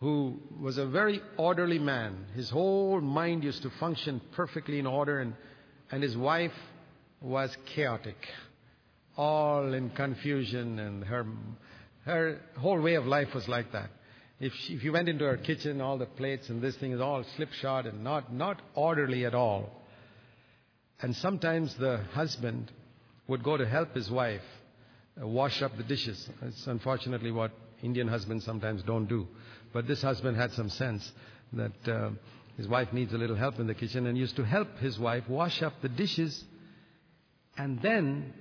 who 0.00 0.40
was 0.60 0.78
a 0.78 0.86
very 0.86 1.20
orderly 1.36 1.78
man. 1.78 2.26
His 2.34 2.50
whole 2.50 3.00
mind 3.00 3.44
used 3.44 3.62
to 3.62 3.70
function 3.78 4.20
perfectly 4.32 4.78
in 4.78 4.86
order, 4.86 5.20
and, 5.20 5.34
and 5.90 6.02
his 6.02 6.16
wife 6.16 6.52
was 7.20 7.56
chaotic, 7.66 8.16
all 9.18 9.74
in 9.74 9.90
confusion, 9.90 10.78
and 10.78 11.04
her, 11.04 11.26
her 12.04 12.40
whole 12.56 12.80
way 12.80 12.94
of 12.94 13.04
life 13.04 13.34
was 13.34 13.48
like 13.48 13.72
that. 13.72 13.90
If, 14.40 14.54
she, 14.54 14.74
if 14.74 14.84
you 14.84 14.92
went 14.92 15.08
into 15.08 15.24
her 15.24 15.36
kitchen, 15.36 15.80
all 15.80 15.98
the 15.98 16.06
plates 16.06 16.48
and 16.48 16.62
this 16.62 16.76
thing 16.76 16.92
is 16.92 17.00
all 17.00 17.24
slipshod 17.36 17.86
and 17.86 18.04
not, 18.04 18.32
not 18.32 18.62
orderly 18.76 19.26
at 19.26 19.34
all. 19.34 19.68
And 21.00 21.14
sometimes 21.16 21.74
the 21.74 21.98
husband 22.12 22.70
would 23.26 23.42
go 23.42 23.56
to 23.56 23.66
help 23.66 23.94
his 23.94 24.08
wife 24.08 24.42
uh, 25.20 25.26
wash 25.26 25.60
up 25.62 25.76
the 25.76 25.82
dishes. 25.82 26.28
It's 26.42 26.66
unfortunately 26.68 27.32
what 27.32 27.50
Indian 27.82 28.06
husbands 28.06 28.44
sometimes 28.44 28.82
don't 28.84 29.06
do. 29.06 29.26
But 29.72 29.88
this 29.88 30.00
husband 30.00 30.36
had 30.36 30.52
some 30.52 30.70
sense 30.70 31.12
that 31.52 31.88
uh, 31.88 32.10
his 32.56 32.68
wife 32.68 32.92
needs 32.92 33.12
a 33.12 33.18
little 33.18 33.36
help 33.36 33.58
in 33.58 33.66
the 33.66 33.74
kitchen 33.74 34.06
and 34.06 34.16
used 34.16 34.36
to 34.36 34.44
help 34.44 34.78
his 34.78 34.98
wife 34.98 35.28
wash 35.28 35.62
up 35.62 35.74
the 35.82 35.88
dishes. 35.88 36.44
And 37.56 37.82
then 37.82 38.32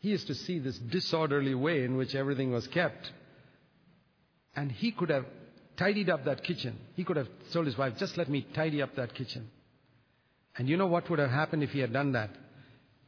he 0.00 0.10
used 0.10 0.28
to 0.28 0.34
see 0.34 0.58
this 0.58 0.78
disorderly 0.78 1.54
way 1.54 1.84
in 1.84 1.96
which 1.96 2.14
everything 2.14 2.52
was 2.52 2.66
kept. 2.68 3.10
And 4.54 4.70
he 4.70 4.92
could 4.92 5.10
have 5.10 5.24
tidied 5.76 6.08
up 6.08 6.24
that 6.24 6.44
kitchen. 6.44 6.76
He 6.94 7.04
could 7.04 7.16
have 7.16 7.28
told 7.52 7.66
his 7.66 7.76
wife, 7.76 7.94
just 7.98 8.16
let 8.16 8.28
me 8.28 8.46
tidy 8.54 8.80
up 8.82 8.94
that 8.96 9.14
kitchen. 9.14 9.50
And 10.56 10.68
you 10.68 10.76
know 10.76 10.86
what 10.86 11.08
would 11.10 11.18
have 11.18 11.30
happened 11.30 11.62
if 11.62 11.70
he 11.70 11.80
had 11.80 11.92
done 11.92 12.12
that? 12.12 12.30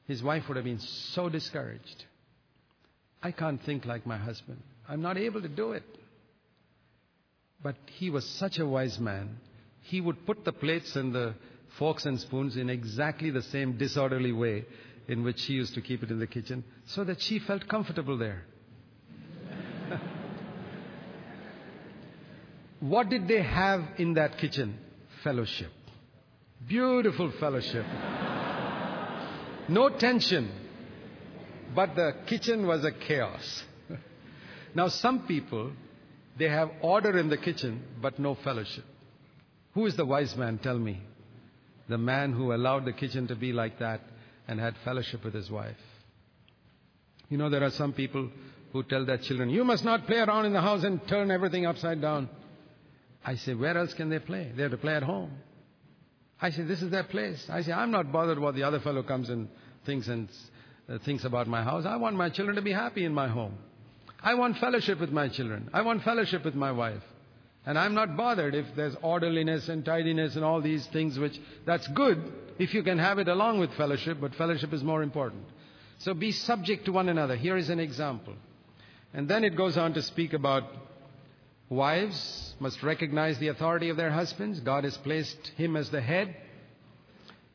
His 0.07 0.23
wife 0.23 0.45
would 0.49 0.57
have 0.57 0.65
been 0.65 0.81
so 1.15 1.29
discouraged. 1.29 2.05
I 3.23 3.33
can't 3.33 3.63
think 3.63 3.85
like 3.85 4.07
my 4.07 4.17
husband. 4.17 4.63
I'm 4.89 5.03
not 5.03 5.17
able 5.17 5.43
to 5.43 5.49
do 5.49 5.73
it. 5.73 5.85
But 7.63 7.77
he 7.99 8.11
was 8.11 8.25
such 8.25 8.59
a 8.59 8.67
wise 8.67 8.99
man. 8.99 9.37
He 9.83 10.01
would 10.01 10.27
put 10.27 10.45
the 10.45 10.53
plates 10.53 10.97
and 10.97 11.13
the 11.13 11.35
forks 11.79 12.07
and 12.07 12.19
spoons 12.19 12.57
in 12.57 12.71
exactly 12.71 13.31
the 13.31 13.43
same 13.43 13.77
disorderly 13.77 14.33
way 14.33 14.65
in 15.09 15.23
which 15.25 15.41
she 15.41 15.55
used 15.55 15.75
to 15.75 15.81
keep 15.81 16.03
it 16.03 16.11
in 16.11 16.19
the 16.19 16.27
kitchen 16.27 16.65
so 16.87 17.05
that 17.05 17.21
she 17.21 17.39
felt 17.39 17.69
comfortable 17.69 18.17
there. 18.19 18.43
what 22.81 23.09
did 23.09 23.29
they 23.29 23.43
have 23.43 23.83
in 23.99 24.15
that 24.15 24.39
kitchen? 24.39 24.79
Fellowship. 25.25 25.73
Beautiful 26.67 27.33
fellowship. 27.41 27.85
No 29.71 29.89
tension. 29.89 30.51
But 31.77 31.95
the 31.95 32.13
kitchen 32.27 32.67
was 32.67 32.85
a 32.85 32.91
chaos. 32.91 33.63
now, 34.75 34.89
some 34.89 35.29
people 35.29 35.71
they 36.37 36.49
have 36.49 36.71
order 36.81 37.17
in 37.17 37.29
the 37.29 37.37
kitchen, 37.37 37.83
but 38.03 38.19
no 38.19 38.35
fellowship. 38.35 38.85
Who 39.75 39.87
is 39.87 39.95
the 39.95 40.05
wise 40.05 40.37
man? 40.37 40.59
Tell 40.59 40.79
me. 40.79 41.01
The 41.89 41.99
man 41.99 42.33
who 42.33 42.53
allowed 42.53 42.85
the 42.85 42.93
kitchen 42.93 43.29
to 43.29 43.37
be 43.37 43.53
like 43.53 43.79
that 43.79 44.01
and 44.51 44.59
had 44.59 44.75
fellowship 44.85 45.25
with 45.25 45.33
his 45.33 45.49
wife. 45.49 45.77
You 47.29 47.39
know, 47.39 47.49
there 47.49 47.63
are 47.63 47.71
some 47.71 47.93
people 47.93 48.29
who 48.73 48.83
tell 48.83 49.07
their 49.07 49.19
children, 49.19 49.49
You 49.49 49.63
must 49.63 49.85
not 49.85 50.07
play 50.07 50.19
around 50.19 50.45
in 50.45 50.53
the 50.53 50.61
house 50.61 50.83
and 50.83 51.01
turn 51.07 51.31
everything 51.31 51.67
upside 51.67 52.03
down. 52.03 52.29
I 53.25 53.37
say, 53.37 53.55
Where 53.55 53.79
else 53.79 53.95
can 53.95 54.11
they 54.11 54.19
play? 54.19 54.51
They 54.55 54.63
have 54.63 54.73
to 54.73 54.77
play 54.77 54.95
at 54.95 55.05
home. 55.05 55.31
I 56.43 56.51
say, 56.51 56.65
This 56.65 56.83
is 56.83 56.91
their 56.91 57.05
place. 57.05 57.47
I 57.49 57.63
say, 57.63 57.71
I'm 57.71 57.93
not 57.93 58.11
bothered 58.11 58.41
what 58.41 58.57
the 58.57 58.65
other 58.65 58.81
fellow 58.81 59.05
comes 59.05 59.31
and 59.31 59.49
thinks 59.87 60.09
and 60.09 60.29
uh, 60.89 60.99
thinks 61.05 61.25
about 61.25 61.47
my 61.47 61.63
house. 61.63 61.87
I 61.87 61.97
want 61.97 62.17
my 62.17 62.29
children 62.29 62.57
to 62.57 62.63
be 62.63 62.73
happy 62.73 63.05
in 63.05 63.15
my 63.15 63.29
home. 63.29 63.57
I 64.21 64.35
want 64.35 64.59
fellowship 64.59 64.99
with 64.99 65.11
my 65.11 65.29
children. 65.29 65.71
I 65.73 65.83
want 65.83 66.03
fellowship 66.03 66.45
with 66.45 66.57
my 66.57 66.73
wife. 66.73 67.03
And 67.67 67.79
I'm 67.79 67.95
not 67.95 68.17
bothered 68.17 68.55
if 68.55 68.67
there's 68.75 68.97
orderliness 69.03 69.69
and 69.69 69.85
tidiness 69.85 70.37
and 70.37 70.45
all 70.45 70.61
these 70.61 70.87
things, 70.87 71.19
which 71.19 71.39
that's 71.67 71.87
good 71.89 72.33
if 72.59 72.73
you 72.73 72.83
can 72.83 72.99
have 72.99 73.19
it 73.19 73.29
along 73.29 73.61
with 73.61 73.73
fellowship, 73.75 74.19
but 74.21 74.35
fellowship 74.35 74.73
is 74.73 74.83
more 74.83 75.03
important. 75.03 75.45
So 75.99 76.15
be 76.15 76.33
subject 76.33 76.87
to 76.87 76.93
one 76.93 77.09
another. 77.09 77.37
Here 77.37 77.57
is 77.57 77.69
an 77.69 77.79
example. 77.79 78.35
And 79.13 79.29
then 79.29 79.45
it 79.45 79.57
goes 79.57 79.77
on 79.77 79.93
to 79.95 80.03
speak 80.03 80.33
about 80.33 80.65
wives 81.69 82.55
must 82.59 82.83
recognize 82.83 83.39
the 83.39 83.49
authority 83.49 83.91
of 83.91 83.97
their 83.97 84.11
husbands. 84.11 84.61
God 84.61 84.85
has 84.85 84.97
placed 84.97 85.53
him 85.57 85.77
as 85.77 85.91
the 85.91 86.01
head. 86.01 86.35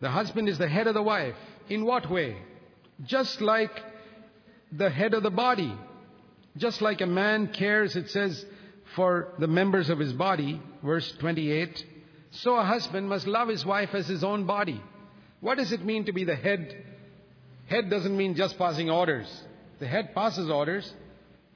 The 0.01 0.09
husband 0.09 0.49
is 0.49 0.57
the 0.57 0.67
head 0.67 0.87
of 0.87 0.93
the 0.93 1.01
wife. 1.01 1.35
In 1.67 1.83
what 1.83 2.09
way? 2.09 2.37
Just 3.03 3.41
like 3.41 3.71
the 4.71 4.89
head 4.89 5.13
of 5.13 5.23
the 5.23 5.31
body 5.31 5.75
just 6.57 6.81
like 6.81 7.01
a 7.01 7.05
man 7.05 7.47
cares, 7.47 7.95
it 7.95 8.09
says, 8.09 8.45
for 8.95 9.33
the 9.39 9.47
members 9.47 9.89
of 9.89 9.99
his 9.99 10.13
body, 10.13 10.61
verse 10.83 11.11
28, 11.19 11.85
so 12.31 12.55
a 12.55 12.63
husband 12.63 13.09
must 13.09 13.27
love 13.27 13.47
his 13.47 13.65
wife 13.65 13.89
as 13.93 14.07
his 14.07 14.23
own 14.23 14.45
body. 14.45 14.81
What 15.41 15.57
does 15.57 15.71
it 15.71 15.85
mean 15.85 16.05
to 16.05 16.13
be 16.13 16.23
the 16.23 16.35
head? 16.35 16.83
Head 17.67 17.89
doesn't 17.89 18.15
mean 18.15 18.35
just 18.35 18.57
passing 18.57 18.89
orders. 18.89 19.27
The 19.79 19.87
head 19.87 20.15
passes 20.15 20.49
orders, 20.49 20.91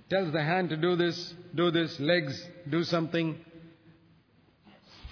tells 0.10 0.32
the 0.34 0.44
hand 0.44 0.70
to 0.70 0.78
do 0.78 0.96
this, 0.96 1.34
do 1.56 1.72
this, 1.72 2.00
legs, 2.00 2.42
do 2.70 2.84
something, 2.84 3.38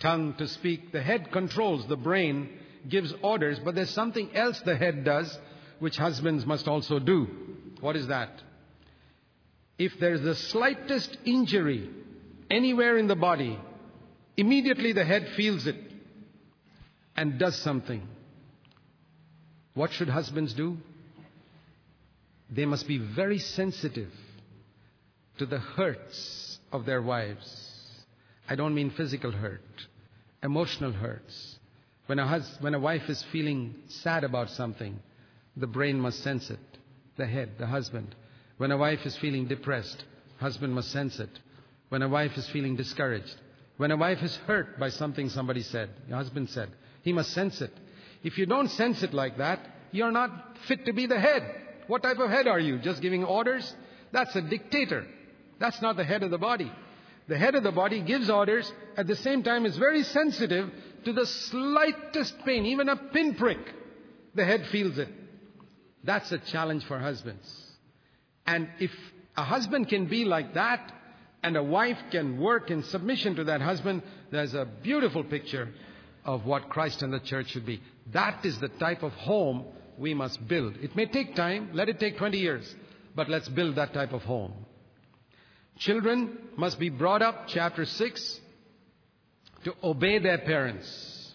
tongue 0.02 0.36
to 0.38 0.48
speak. 0.48 0.92
The 0.92 1.02
head 1.02 1.32
controls, 1.32 1.88
the 1.88 1.98
brain 1.98 2.50
gives 2.88 3.14
orders, 3.22 3.60
but 3.60 3.76
there's 3.76 3.90
something 3.90 4.36
else 4.36 4.60
the 4.62 4.76
head 4.76 5.04
does 5.04 5.38
which 5.80 5.98
husbands 5.98 6.46
must 6.46 6.68
also 6.68 7.00
do. 7.00 7.28
What 7.80 7.96
is 7.96 8.08
that? 8.08 8.42
if 9.78 10.00
there 10.00 10.14
is 10.14 10.22
the 10.22 10.36
slightest 10.36 11.18
injury 11.26 11.90
anywhere 12.50 12.98
in 12.98 13.08
the 13.08 13.16
body, 13.16 13.60
immediately 14.36 14.94
the 14.94 15.06
head 15.06 15.28
feels 15.36 15.68
it 15.68 15.76
and 17.16 17.40
does 17.40 17.56
something. 17.62 18.08
What 19.74 19.92
should 19.92 20.10
husbands 20.10 20.54
do? 20.54 20.78
They 22.50 22.66
must 22.66 22.88
be 22.88 22.98
very 22.98 23.40
sensitive 23.40 24.12
to 25.38 25.46
the 25.46 25.60
hurts 25.60 26.58
of 26.72 26.86
their 26.86 27.02
wives. 27.02 27.64
I 28.50 28.56
don't 28.56 28.74
mean 28.74 28.92
physical 28.92 29.32
hurt, 29.32 29.62
emotional 30.42 30.92
hurts. 30.94 31.58
When 32.06 32.20
a, 32.20 32.28
hus- 32.28 32.58
when 32.62 32.74
a 32.74 32.80
wife 32.80 33.10
is 33.10 33.24
feeling 33.32 33.76
sad 33.90 34.24
about 34.24 34.50
something, 34.50 34.98
the 35.58 35.68
brain 35.68 36.00
must 36.00 36.24
sense 36.24 36.50
it. 36.50 36.60
The 37.18 37.26
head, 37.26 37.52
the 37.60 37.68
husband. 37.68 38.16
When 38.58 38.72
a 38.72 38.78
wife 38.78 39.06
is 39.06 39.18
feeling 39.18 39.48
depressed, 39.48 40.04
husband 40.40 40.74
must 40.74 40.92
sense 40.92 41.20
it. 41.20 41.30
When 41.90 42.02
a 42.02 42.10
wife 42.10 42.38
is 42.38 42.50
feeling 42.50 42.76
discouraged, 42.76 43.36
when 43.78 43.92
a 43.92 43.98
wife 43.98 44.22
is 44.22 44.36
hurt 44.48 44.80
by 44.80 44.90
something 44.90 45.30
somebody 45.30 45.62
said, 45.62 45.90
your 46.08 46.18
husband 46.18 46.50
said, 46.50 46.70
he 47.04 47.14
must 47.14 47.32
sense 47.32 47.62
it. 47.62 47.72
If 48.24 48.38
you 48.38 48.46
don't 48.46 48.70
sense 48.70 49.04
it 49.04 49.14
like 49.14 49.38
that, 49.38 49.60
you're 49.92 50.12
not 50.12 50.58
fit 50.68 50.86
to 50.86 50.94
be 50.94 51.06
the 51.06 51.20
head. 51.20 51.44
What 51.88 52.04
type 52.04 52.18
of 52.18 52.30
head 52.30 52.48
are 52.48 52.60
you? 52.60 52.80
Just 52.80 53.02
giving 53.02 53.24
orders? 53.24 53.74
That's 54.12 54.36
a 54.36 54.42
dictator. 54.42 55.06
That's 55.60 55.82
not 55.82 55.96
the 55.96 56.04
head 56.04 56.24
of 56.24 56.32
the 56.32 56.38
body. 56.38 56.72
The 57.28 57.38
head 57.38 57.56
of 57.56 57.64
the 57.64 57.72
body 57.72 58.02
gives 58.02 58.30
orders, 58.30 58.72
at 58.96 59.08
the 59.08 59.16
same 59.16 59.44
time 59.44 59.66
is 59.66 59.78
very 59.78 60.04
sensitive 60.04 60.72
to 61.06 61.14
the 61.14 61.26
slightest 61.26 62.36
pain, 62.46 62.66
even 62.66 62.90
a 62.90 62.96
pinprick. 62.96 63.60
The 64.34 64.46
head 64.46 64.66
feels 64.72 64.98
it. 64.98 65.10
That's 66.04 66.32
a 66.32 66.38
challenge 66.38 66.86
for 66.86 67.00
husbands. 67.00 67.48
And 68.46 68.70
if 68.80 68.92
a 69.36 69.44
husband 69.44 69.90
can 69.90 70.08
be 70.08 70.26
like 70.26 70.54
that, 70.54 70.94
and 71.44 71.56
a 71.56 71.64
wife 71.64 71.98
can 72.12 72.40
work 72.40 72.72
in 72.72 72.84
submission 72.84 73.36
to 73.36 73.44
that 73.46 73.62
husband, 73.62 74.02
there's 74.32 74.54
a 74.54 74.68
beautiful 74.84 75.24
picture 75.24 75.70
of 76.26 76.46
what 76.46 76.70
Christ 76.70 77.02
and 77.02 77.14
the 77.14 77.20
church 77.20 77.52
should 77.52 77.66
be. 77.66 77.82
That 78.12 78.46
is 78.46 78.60
the 78.60 78.68
type 78.68 79.04
of 79.04 79.14
home 79.14 79.66
we 79.98 80.14
must 80.14 80.46
build. 80.48 80.76
It 80.82 80.96
may 80.96 81.06
take 81.06 81.36
time, 81.36 81.70
let 81.74 81.90
it 81.90 82.00
take 82.00 82.18
20 82.18 82.38
years, 82.38 82.76
but 83.16 83.30
let's 83.30 83.48
build 83.50 83.76
that 83.76 83.94
type 83.94 84.14
of 84.14 84.24
home. 84.24 84.54
Children 85.78 86.38
must 86.58 86.80
be 86.80 86.90
brought 86.90 87.22
up, 87.22 87.48
chapter 87.48 87.86
6, 87.86 88.40
to 89.64 89.74
obey 89.84 90.20
their 90.20 90.40
parents. 90.40 91.34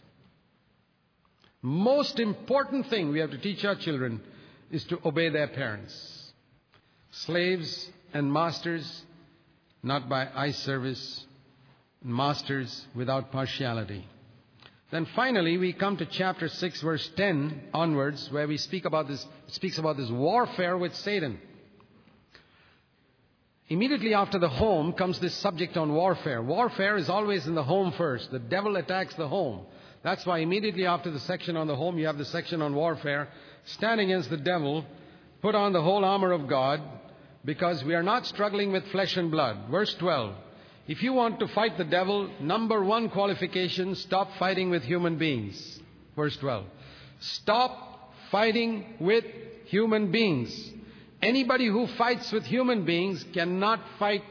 Most 1.62 2.18
important 2.18 2.88
thing 2.88 3.10
we 3.10 3.20
have 3.20 3.30
to 3.30 3.38
teach 3.38 3.64
our 3.64 3.76
children 3.76 4.20
is 4.70 4.84
to 4.84 4.98
obey 5.04 5.28
their 5.28 5.48
parents 5.48 6.22
slaves 7.12 7.90
and 8.14 8.32
masters, 8.32 9.02
not 9.82 10.08
by 10.08 10.28
eye 10.34 10.52
service, 10.52 11.24
masters 12.02 12.86
without 12.94 13.32
partiality. 13.32 14.06
Then 14.90 15.06
finally, 15.16 15.56
we 15.56 15.72
come 15.72 15.96
to 15.96 16.06
chapter 16.06 16.48
6, 16.48 16.82
verse 16.82 17.10
10 17.16 17.70
onwards, 17.72 18.30
where 18.30 18.46
we 18.46 18.58
speak 18.58 18.84
about 18.84 19.08
this, 19.08 19.26
speaks 19.48 19.78
about 19.78 19.96
this 19.96 20.10
warfare 20.10 20.76
with 20.76 20.94
Satan. 20.94 21.40
Immediately 23.68 24.12
after 24.12 24.38
the 24.38 24.50
home 24.50 24.92
comes 24.92 25.18
this 25.18 25.34
subject 25.34 25.78
on 25.78 25.94
warfare. 25.94 26.42
Warfare 26.42 26.98
is 26.98 27.08
always 27.08 27.46
in 27.46 27.54
the 27.54 27.62
home 27.62 27.92
first. 27.92 28.30
The 28.30 28.38
devil 28.38 28.76
attacks 28.76 29.14
the 29.14 29.28
home. 29.28 29.64
That's 30.02 30.26
why 30.26 30.38
immediately 30.38 30.84
after 30.84 31.10
the 31.10 31.20
section 31.20 31.56
on 31.56 31.68
the 31.68 31.76
home, 31.76 31.96
you 31.96 32.06
have 32.06 32.18
the 32.18 32.26
section 32.26 32.60
on 32.60 32.74
warfare. 32.74 33.28
Stand 33.64 34.00
against 34.00 34.28
the 34.28 34.36
devil, 34.36 34.84
put 35.40 35.54
on 35.54 35.72
the 35.72 35.80
whole 35.80 36.04
armor 36.04 36.32
of 36.32 36.48
God, 36.48 36.82
because 37.44 37.82
we 37.84 37.94
are 37.94 38.02
not 38.02 38.26
struggling 38.26 38.72
with 38.72 38.86
flesh 38.88 39.16
and 39.16 39.30
blood. 39.30 39.68
Verse 39.70 39.94
12. 39.94 40.34
If 40.88 41.02
you 41.02 41.12
want 41.12 41.38
to 41.40 41.48
fight 41.48 41.78
the 41.78 41.84
devil, 41.84 42.28
number 42.40 42.82
one 42.82 43.08
qualification, 43.08 43.94
stop 43.94 44.36
fighting 44.38 44.70
with 44.70 44.82
human 44.82 45.16
beings. 45.16 45.80
Verse 46.16 46.36
12. 46.36 46.64
Stop 47.20 48.12
fighting 48.30 48.96
with 48.98 49.24
human 49.66 50.10
beings. 50.10 50.72
Anybody 51.20 51.66
who 51.66 51.86
fights 51.86 52.32
with 52.32 52.44
human 52.44 52.84
beings 52.84 53.24
cannot 53.32 53.80
fight 53.98 54.24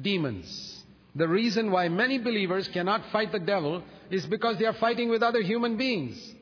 demons. 0.00 0.84
The 1.14 1.26
reason 1.26 1.70
why 1.70 1.88
many 1.88 2.18
believers 2.18 2.68
cannot 2.68 3.02
fight 3.10 3.32
the 3.32 3.38
devil 3.38 3.82
is 4.10 4.26
because 4.26 4.58
they 4.58 4.66
are 4.66 4.74
fighting 4.74 5.08
with 5.08 5.22
other 5.22 5.40
human 5.40 5.76
beings. 5.76 6.34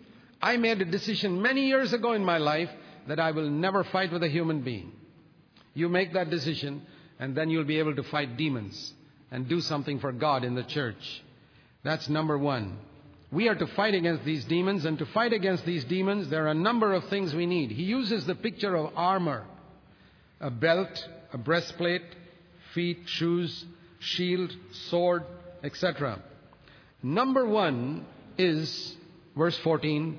I 0.43 0.57
made 0.57 0.81
a 0.81 0.85
decision 0.85 1.41
many 1.41 1.69
years 1.69 1.93
ago 1.93 2.13
in 2.13 2.25
my 2.25 2.39
life 2.39 2.71
that 3.07 3.19
I 3.19 3.31
will 3.31 3.49
never 3.49 3.85
fight 3.85 4.13
with 4.13 4.23
a 4.23 4.29
human 4.29 4.63
being. 4.63 4.93
You 5.79 5.89
make 5.89 6.15
that 6.15 6.29
decision, 6.29 6.83
and 7.21 7.37
then 7.37 7.51
you'll 7.51 7.63
be 7.63 7.79
able 7.79 7.95
to 7.95 8.03
fight 8.03 8.37
demons 8.37 8.95
and 9.31 9.49
do 9.49 9.61
something 9.61 10.01
for 10.01 10.11
God 10.11 10.43
in 10.43 10.57
the 10.57 10.65
church. 10.65 11.23
That's 11.85 12.09
number 12.09 12.37
one. 12.37 12.79
We 13.31 13.47
are 13.47 13.55
to 13.55 13.67
fight 13.69 13.95
against 13.95 14.25
these 14.25 14.45
demons, 14.45 14.85
and 14.85 14.99
to 14.99 15.07
fight 15.07 15.33
against 15.33 15.65
these 15.65 15.85
demons, 15.85 16.31
there 16.31 16.47
are 16.47 16.51
a 16.51 16.65
number 16.69 16.95
of 16.95 17.05
things 17.05 17.33
we 17.33 17.47
need. 17.47 17.71
He 17.71 17.85
uses 17.85 18.27
the 18.27 18.35
picture 18.35 18.75
of 18.75 18.93
armor 18.97 19.45
a 20.41 20.51
belt, 20.51 21.09
a 21.33 21.39
breastplate, 21.39 22.03
feet, 22.75 22.99
shoes, 23.07 23.65
shield, 24.01 24.53
sword, 24.89 25.23
etc. 25.63 26.21
Number 27.05 27.47
one 27.47 28.05
is, 28.37 28.97
verse 29.37 29.57
14, 29.59 30.19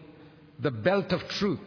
the 0.59 0.71
belt 0.71 1.11
of 1.11 1.27
truth. 1.27 1.59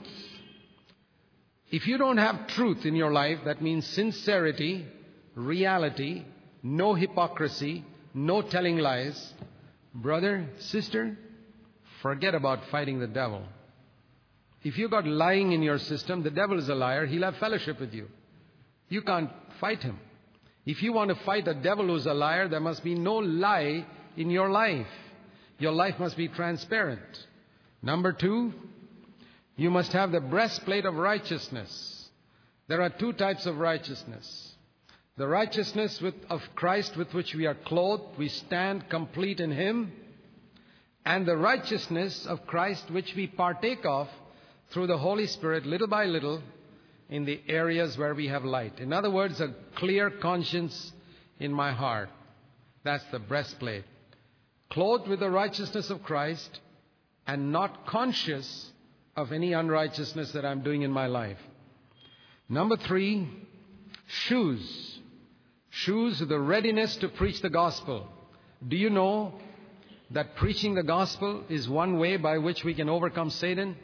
If 1.72 1.86
you 1.86 1.96
don't 1.96 2.18
have 2.18 2.48
truth 2.48 2.84
in 2.84 2.94
your 2.94 3.10
life, 3.12 3.38
that 3.46 3.62
means 3.62 3.86
sincerity, 3.86 4.86
reality, 5.34 6.22
no 6.62 6.94
hypocrisy, 6.94 7.82
no 8.12 8.42
telling 8.42 8.76
lies, 8.76 9.32
brother, 9.94 10.46
sister, 10.58 11.16
forget 12.02 12.34
about 12.34 12.60
fighting 12.70 13.00
the 13.00 13.06
devil. 13.06 13.42
If 14.62 14.76
you 14.76 14.90
got 14.90 15.06
lying 15.06 15.52
in 15.52 15.62
your 15.62 15.78
system, 15.78 16.22
the 16.22 16.30
devil 16.30 16.58
is 16.58 16.68
a 16.68 16.74
liar, 16.74 17.06
he'll 17.06 17.22
have 17.22 17.38
fellowship 17.38 17.80
with 17.80 17.94
you. 17.94 18.08
You 18.90 19.00
can't 19.00 19.30
fight 19.58 19.82
him. 19.82 19.98
If 20.66 20.82
you 20.82 20.92
want 20.92 21.08
to 21.08 21.24
fight 21.24 21.48
a 21.48 21.54
devil 21.54 21.86
who's 21.86 22.04
a 22.04 22.12
liar, 22.12 22.48
there 22.48 22.60
must 22.60 22.84
be 22.84 22.94
no 22.94 23.14
lie 23.14 23.86
in 24.18 24.28
your 24.28 24.50
life. 24.50 24.86
Your 25.58 25.72
life 25.72 25.98
must 25.98 26.18
be 26.18 26.28
transparent. 26.28 27.00
Number 27.80 28.12
two, 28.12 28.52
you 29.62 29.70
must 29.70 29.92
have 29.92 30.10
the 30.10 30.20
breastplate 30.20 30.84
of 30.84 30.96
righteousness. 30.96 32.08
There 32.66 32.82
are 32.82 32.90
two 32.90 33.12
types 33.12 33.46
of 33.46 33.58
righteousness. 33.58 34.54
The 35.16 35.28
righteousness 35.28 36.00
with, 36.00 36.14
of 36.28 36.42
Christ 36.56 36.96
with 36.96 37.14
which 37.14 37.32
we 37.32 37.46
are 37.46 37.54
clothed, 37.54 38.18
we 38.18 38.28
stand 38.28 38.88
complete 38.88 39.38
in 39.38 39.52
Him, 39.52 39.92
and 41.06 41.24
the 41.24 41.36
righteousness 41.36 42.26
of 42.26 42.44
Christ 42.44 42.90
which 42.90 43.14
we 43.14 43.28
partake 43.28 43.84
of 43.84 44.08
through 44.70 44.88
the 44.88 44.98
Holy 44.98 45.28
Spirit 45.28 45.64
little 45.64 45.86
by 45.86 46.06
little 46.06 46.42
in 47.08 47.24
the 47.24 47.40
areas 47.46 47.96
where 47.96 48.14
we 48.14 48.26
have 48.28 48.44
light. 48.44 48.80
In 48.80 48.92
other 48.92 49.10
words, 49.10 49.40
a 49.40 49.54
clear 49.76 50.10
conscience 50.10 50.92
in 51.38 51.52
my 51.52 51.70
heart. 51.72 52.08
That's 52.82 53.04
the 53.12 53.20
breastplate. 53.20 53.84
Clothed 54.70 55.06
with 55.06 55.20
the 55.20 55.30
righteousness 55.30 55.88
of 55.88 56.02
Christ 56.02 56.58
and 57.28 57.52
not 57.52 57.86
conscious 57.86 58.71
of 59.16 59.32
any 59.32 59.52
unrighteousness 59.52 60.32
that 60.32 60.44
I'm 60.44 60.62
doing 60.62 60.82
in 60.82 60.90
my 60.90 61.06
life. 61.06 61.38
Number 62.48 62.76
three, 62.76 63.28
shoes. 64.06 64.98
Shoes, 65.70 66.18
the 66.18 66.38
readiness 66.38 66.96
to 66.96 67.08
preach 67.08 67.40
the 67.40 67.50
gospel. 67.50 68.06
Do 68.66 68.76
you 68.76 68.90
know 68.90 69.34
that 70.10 70.36
preaching 70.36 70.74
the 70.74 70.82
gospel 70.82 71.44
is 71.48 71.68
one 71.68 71.98
way 71.98 72.16
by 72.16 72.38
which 72.38 72.64
we 72.64 72.74
can 72.74 72.88
overcome 72.88 73.30
Satan? 73.30 73.76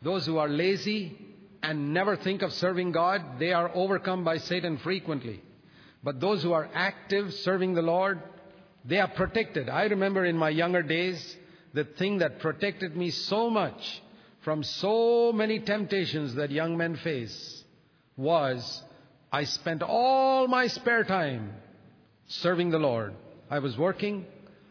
Those 0.00 0.26
who 0.26 0.38
are 0.38 0.48
lazy, 0.48 1.18
and 1.62 1.94
never 1.94 2.16
think 2.16 2.42
of 2.42 2.52
serving 2.52 2.92
God, 2.92 3.38
they 3.38 3.52
are 3.52 3.70
overcome 3.74 4.24
by 4.24 4.38
Satan 4.38 4.78
frequently. 4.78 5.42
But 6.02 6.20
those 6.20 6.42
who 6.42 6.52
are 6.52 6.68
active 6.74 7.32
serving 7.34 7.74
the 7.74 7.82
Lord, 7.82 8.20
they 8.84 8.98
are 8.98 9.08
protected. 9.08 9.68
I 9.68 9.84
remember 9.84 10.24
in 10.24 10.36
my 10.36 10.50
younger 10.50 10.82
days, 10.82 11.36
the 11.72 11.84
thing 11.84 12.18
that 12.18 12.40
protected 12.40 12.96
me 12.96 13.10
so 13.10 13.48
much 13.48 14.01
from 14.42 14.62
so 14.62 15.32
many 15.32 15.60
temptations 15.60 16.34
that 16.34 16.50
young 16.50 16.76
men 16.76 16.96
face 16.96 17.64
was 18.16 18.82
I 19.32 19.44
spent 19.44 19.82
all 19.82 20.48
my 20.48 20.66
spare 20.66 21.04
time 21.04 21.54
serving 22.26 22.70
the 22.70 22.78
Lord. 22.78 23.14
I 23.50 23.60
was 23.60 23.76
working, 23.78 24.26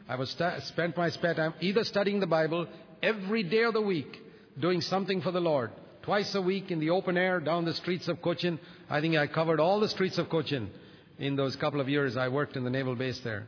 I 0.07 0.15
was 0.15 0.29
st- 0.31 0.63
spent 0.63 0.97
my 0.97 1.09
spare 1.09 1.33
time 1.33 1.53
either 1.61 1.83
studying 1.83 2.19
the 2.19 2.27
Bible 2.27 2.67
every 3.01 3.43
day 3.43 3.63
of 3.63 3.73
the 3.73 3.81
week, 3.81 4.19
doing 4.59 4.81
something 4.81 5.21
for 5.21 5.31
the 5.31 5.39
Lord, 5.39 5.71
twice 6.03 6.35
a 6.35 6.41
week 6.41 6.69
in 6.69 6.79
the 6.79 6.89
open 6.89 7.17
air 7.17 7.39
down 7.39 7.65
the 7.65 7.73
streets 7.73 8.07
of 8.07 8.21
Cochin. 8.21 8.59
I 8.89 9.01
think 9.01 9.15
I 9.15 9.27
covered 9.27 9.59
all 9.59 9.79
the 9.79 9.89
streets 9.89 10.17
of 10.17 10.29
Cochin 10.29 10.69
in 11.17 11.35
those 11.35 11.55
couple 11.55 11.79
of 11.79 11.87
years 11.87 12.17
I 12.17 12.27
worked 12.27 12.57
in 12.57 12.63
the 12.63 12.69
naval 12.69 12.95
base 12.95 13.19
there. 13.19 13.47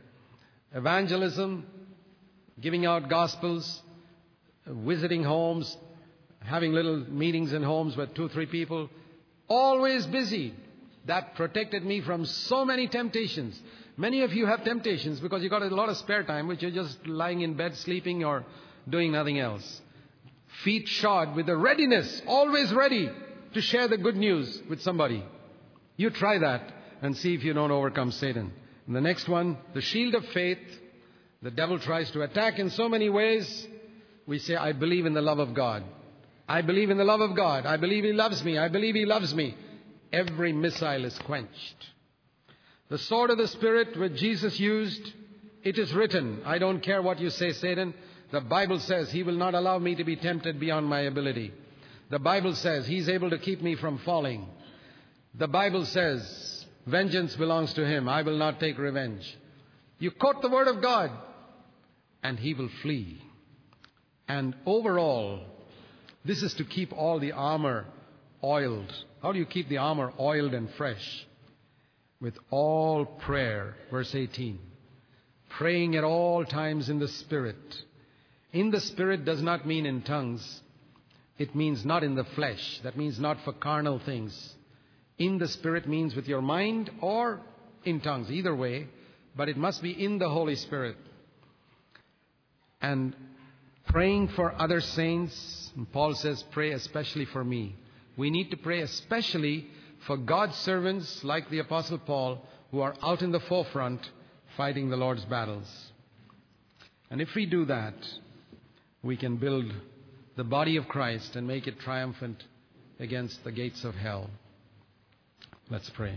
Evangelism, 0.72 1.66
giving 2.60 2.86
out 2.86 3.08
gospels, 3.08 3.82
visiting 4.66 5.22
homes, 5.22 5.76
having 6.44 6.72
little 6.72 6.98
meetings 6.98 7.52
in 7.52 7.62
homes 7.62 7.96
with 7.96 8.14
two, 8.14 8.28
three 8.28 8.46
people, 8.46 8.88
always 9.48 10.06
busy. 10.06 10.54
That 11.06 11.34
protected 11.34 11.84
me 11.84 12.00
from 12.00 12.24
so 12.24 12.64
many 12.64 12.88
temptations. 12.88 13.60
Many 13.96 14.22
of 14.22 14.32
you 14.32 14.46
have 14.46 14.64
temptations 14.64 15.20
because 15.20 15.42
you 15.42 15.50
got 15.50 15.62
a 15.62 15.66
lot 15.66 15.88
of 15.88 15.96
spare 15.98 16.24
time, 16.24 16.48
which 16.48 16.62
you're 16.62 16.70
just 16.70 17.06
lying 17.06 17.42
in 17.42 17.54
bed 17.54 17.76
sleeping 17.76 18.24
or 18.24 18.44
doing 18.88 19.12
nothing 19.12 19.38
else 19.38 19.82
feet 20.62 20.86
shod 20.86 21.34
with 21.34 21.46
the 21.46 21.56
readiness, 21.56 22.22
always 22.26 22.72
ready 22.72 23.10
to 23.54 23.60
share 23.60 23.88
the 23.88 23.96
good 23.96 24.16
news 24.16 24.62
with 24.68 24.80
somebody. 24.82 25.24
You 25.96 26.10
try 26.10 26.38
that 26.38 26.72
and 27.02 27.16
see 27.16 27.34
if 27.34 27.42
you 27.42 27.52
don't 27.52 27.70
overcome 27.70 28.12
Satan. 28.12 28.52
And 28.86 28.94
the 28.94 29.00
next 29.00 29.28
one, 29.28 29.58
the 29.72 29.80
shield 29.80 30.14
of 30.14 30.24
faith. 30.26 30.58
The 31.42 31.50
devil 31.50 31.78
tries 31.78 32.10
to 32.12 32.22
attack 32.22 32.58
in 32.58 32.70
so 32.70 32.88
many 32.88 33.10
ways. 33.10 33.66
We 34.26 34.38
say, 34.38 34.56
I 34.56 34.72
believe 34.72 35.06
in 35.06 35.12
the 35.12 35.20
love 35.20 35.38
of 35.38 35.54
God. 35.54 35.84
I 36.48 36.62
believe 36.62 36.90
in 36.90 36.98
the 36.98 37.04
love 37.04 37.20
of 37.20 37.36
God. 37.36 37.66
I 37.66 37.76
believe 37.76 38.04
He 38.04 38.12
loves 38.12 38.44
me. 38.44 38.58
I 38.58 38.68
believe 38.68 38.94
He 38.94 39.06
loves 39.06 39.34
me. 39.34 39.56
Every 40.12 40.52
missile 40.52 41.04
is 41.04 41.18
quenched. 41.20 41.76
The 42.88 42.98
sword 42.98 43.30
of 43.30 43.38
the 43.38 43.48
Spirit 43.48 43.98
which 43.98 44.14
Jesus 44.14 44.60
used, 44.60 45.12
it 45.62 45.78
is 45.78 45.92
written. 45.94 46.42
I 46.44 46.58
don't 46.58 46.82
care 46.82 47.02
what 47.02 47.18
you 47.18 47.30
say, 47.30 47.52
Satan. 47.52 47.94
The 48.30 48.42
Bible 48.42 48.78
says 48.78 49.10
He 49.10 49.22
will 49.22 49.36
not 49.36 49.54
allow 49.54 49.78
me 49.78 49.94
to 49.94 50.04
be 50.04 50.16
tempted 50.16 50.60
beyond 50.60 50.86
my 50.86 51.00
ability. 51.00 51.52
The 52.10 52.18
Bible 52.18 52.54
says 52.54 52.86
He's 52.86 53.08
able 53.08 53.30
to 53.30 53.38
keep 53.38 53.62
me 53.62 53.74
from 53.74 53.98
falling. 53.98 54.46
The 55.34 55.48
Bible 55.48 55.86
says 55.86 56.66
vengeance 56.86 57.34
belongs 57.36 57.72
to 57.74 57.86
Him. 57.86 58.08
I 58.08 58.22
will 58.22 58.36
not 58.36 58.60
take 58.60 58.78
revenge. 58.78 59.38
You 59.98 60.10
quote 60.10 60.42
the 60.42 60.50
Word 60.50 60.68
of 60.68 60.82
God 60.82 61.10
and 62.22 62.38
He 62.38 62.54
will 62.54 62.70
flee. 62.82 63.22
And 64.28 64.54
overall, 64.66 65.40
this 66.24 66.42
is 66.42 66.54
to 66.54 66.64
keep 66.64 66.92
all 66.92 67.18
the 67.18 67.32
armor 67.32 67.86
oiled. 68.42 68.92
How 69.22 69.32
do 69.32 69.38
you 69.38 69.46
keep 69.46 69.68
the 69.68 69.78
armor 69.78 70.12
oiled 70.18 70.54
and 70.54 70.68
fresh? 70.76 71.26
With 72.20 72.34
all 72.50 73.04
prayer. 73.04 73.74
Verse 73.90 74.14
18. 74.14 74.58
Praying 75.58 75.96
at 75.96 76.04
all 76.04 76.44
times 76.44 76.88
in 76.88 76.98
the 76.98 77.08
Spirit 77.08 77.56
in 78.54 78.70
the 78.70 78.80
Spirit 78.80 79.24
does 79.24 79.42
not 79.42 79.66
mean 79.66 79.84
in 79.84 80.02
tongues. 80.02 80.60
It 81.38 81.56
means 81.56 81.84
not 81.84 82.04
in 82.04 82.14
the 82.14 82.22
flesh. 82.36 82.80
That 82.84 82.96
means 82.96 83.18
not 83.18 83.36
for 83.44 83.52
carnal 83.52 83.98
things. 83.98 84.54
In 85.18 85.38
the 85.38 85.48
Spirit 85.48 85.88
means 85.88 86.14
with 86.14 86.28
your 86.28 86.40
mind 86.40 86.88
or 87.02 87.40
in 87.84 88.00
tongues, 88.00 88.30
either 88.30 88.54
way, 88.54 88.86
but 89.36 89.48
it 89.48 89.56
must 89.56 89.82
be 89.82 89.90
in 89.90 90.18
the 90.20 90.28
Holy 90.28 90.54
Spirit. 90.54 90.96
And 92.80 93.16
praying 93.94 94.26
for 94.26 94.52
other 94.60 94.80
saints, 94.80 95.70
Paul 95.92 96.16
says, 96.16 96.42
pray 96.50 96.72
especially 96.72 97.26
for 97.26 97.44
me. 97.44 97.76
We 98.16 98.28
need 98.28 98.50
to 98.50 98.56
pray 98.56 98.80
especially 98.80 99.68
for 100.04 100.16
God's 100.16 100.56
servants 100.56 101.22
like 101.22 101.48
the 101.48 101.60
Apostle 101.60 101.98
Paul 101.98 102.44
who 102.72 102.80
are 102.80 102.96
out 103.04 103.22
in 103.22 103.30
the 103.30 103.38
forefront 103.38 104.00
fighting 104.56 104.90
the 104.90 104.96
Lord's 104.96 105.24
battles. 105.26 105.92
And 107.08 107.20
if 107.20 107.36
we 107.36 107.46
do 107.46 107.66
that, 107.66 107.94
we 109.04 109.16
can 109.16 109.36
build 109.36 109.72
the 110.34 110.42
body 110.42 110.76
of 110.76 110.88
Christ 110.88 111.36
and 111.36 111.46
make 111.46 111.68
it 111.68 111.78
triumphant 111.78 112.42
against 112.98 113.44
the 113.44 113.52
gates 113.52 113.84
of 113.84 113.94
hell. 113.94 114.28
Let's 115.70 115.90
pray. 115.90 116.16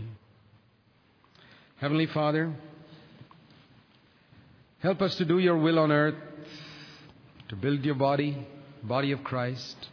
Heavenly 1.76 2.06
Father, 2.06 2.52
help 4.80 5.00
us 5.00 5.14
to 5.18 5.24
do 5.24 5.38
your 5.38 5.58
will 5.58 5.78
on 5.78 5.92
earth, 5.92 6.16
to 7.48 7.56
build 7.56 7.84
your 7.84 7.94
body, 7.94 8.46
body 8.82 9.12
of 9.12 9.24
Christ, 9.24 9.88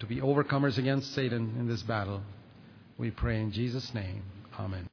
to 0.00 0.06
be 0.06 0.16
overcomers 0.20 0.78
against 0.78 1.14
Satan 1.14 1.54
in 1.58 1.68
this 1.68 1.82
battle. 1.82 2.22
We 2.98 3.10
pray 3.10 3.40
in 3.40 3.52
Jesus' 3.52 3.92
name. 3.94 4.22
Amen. 4.58 4.89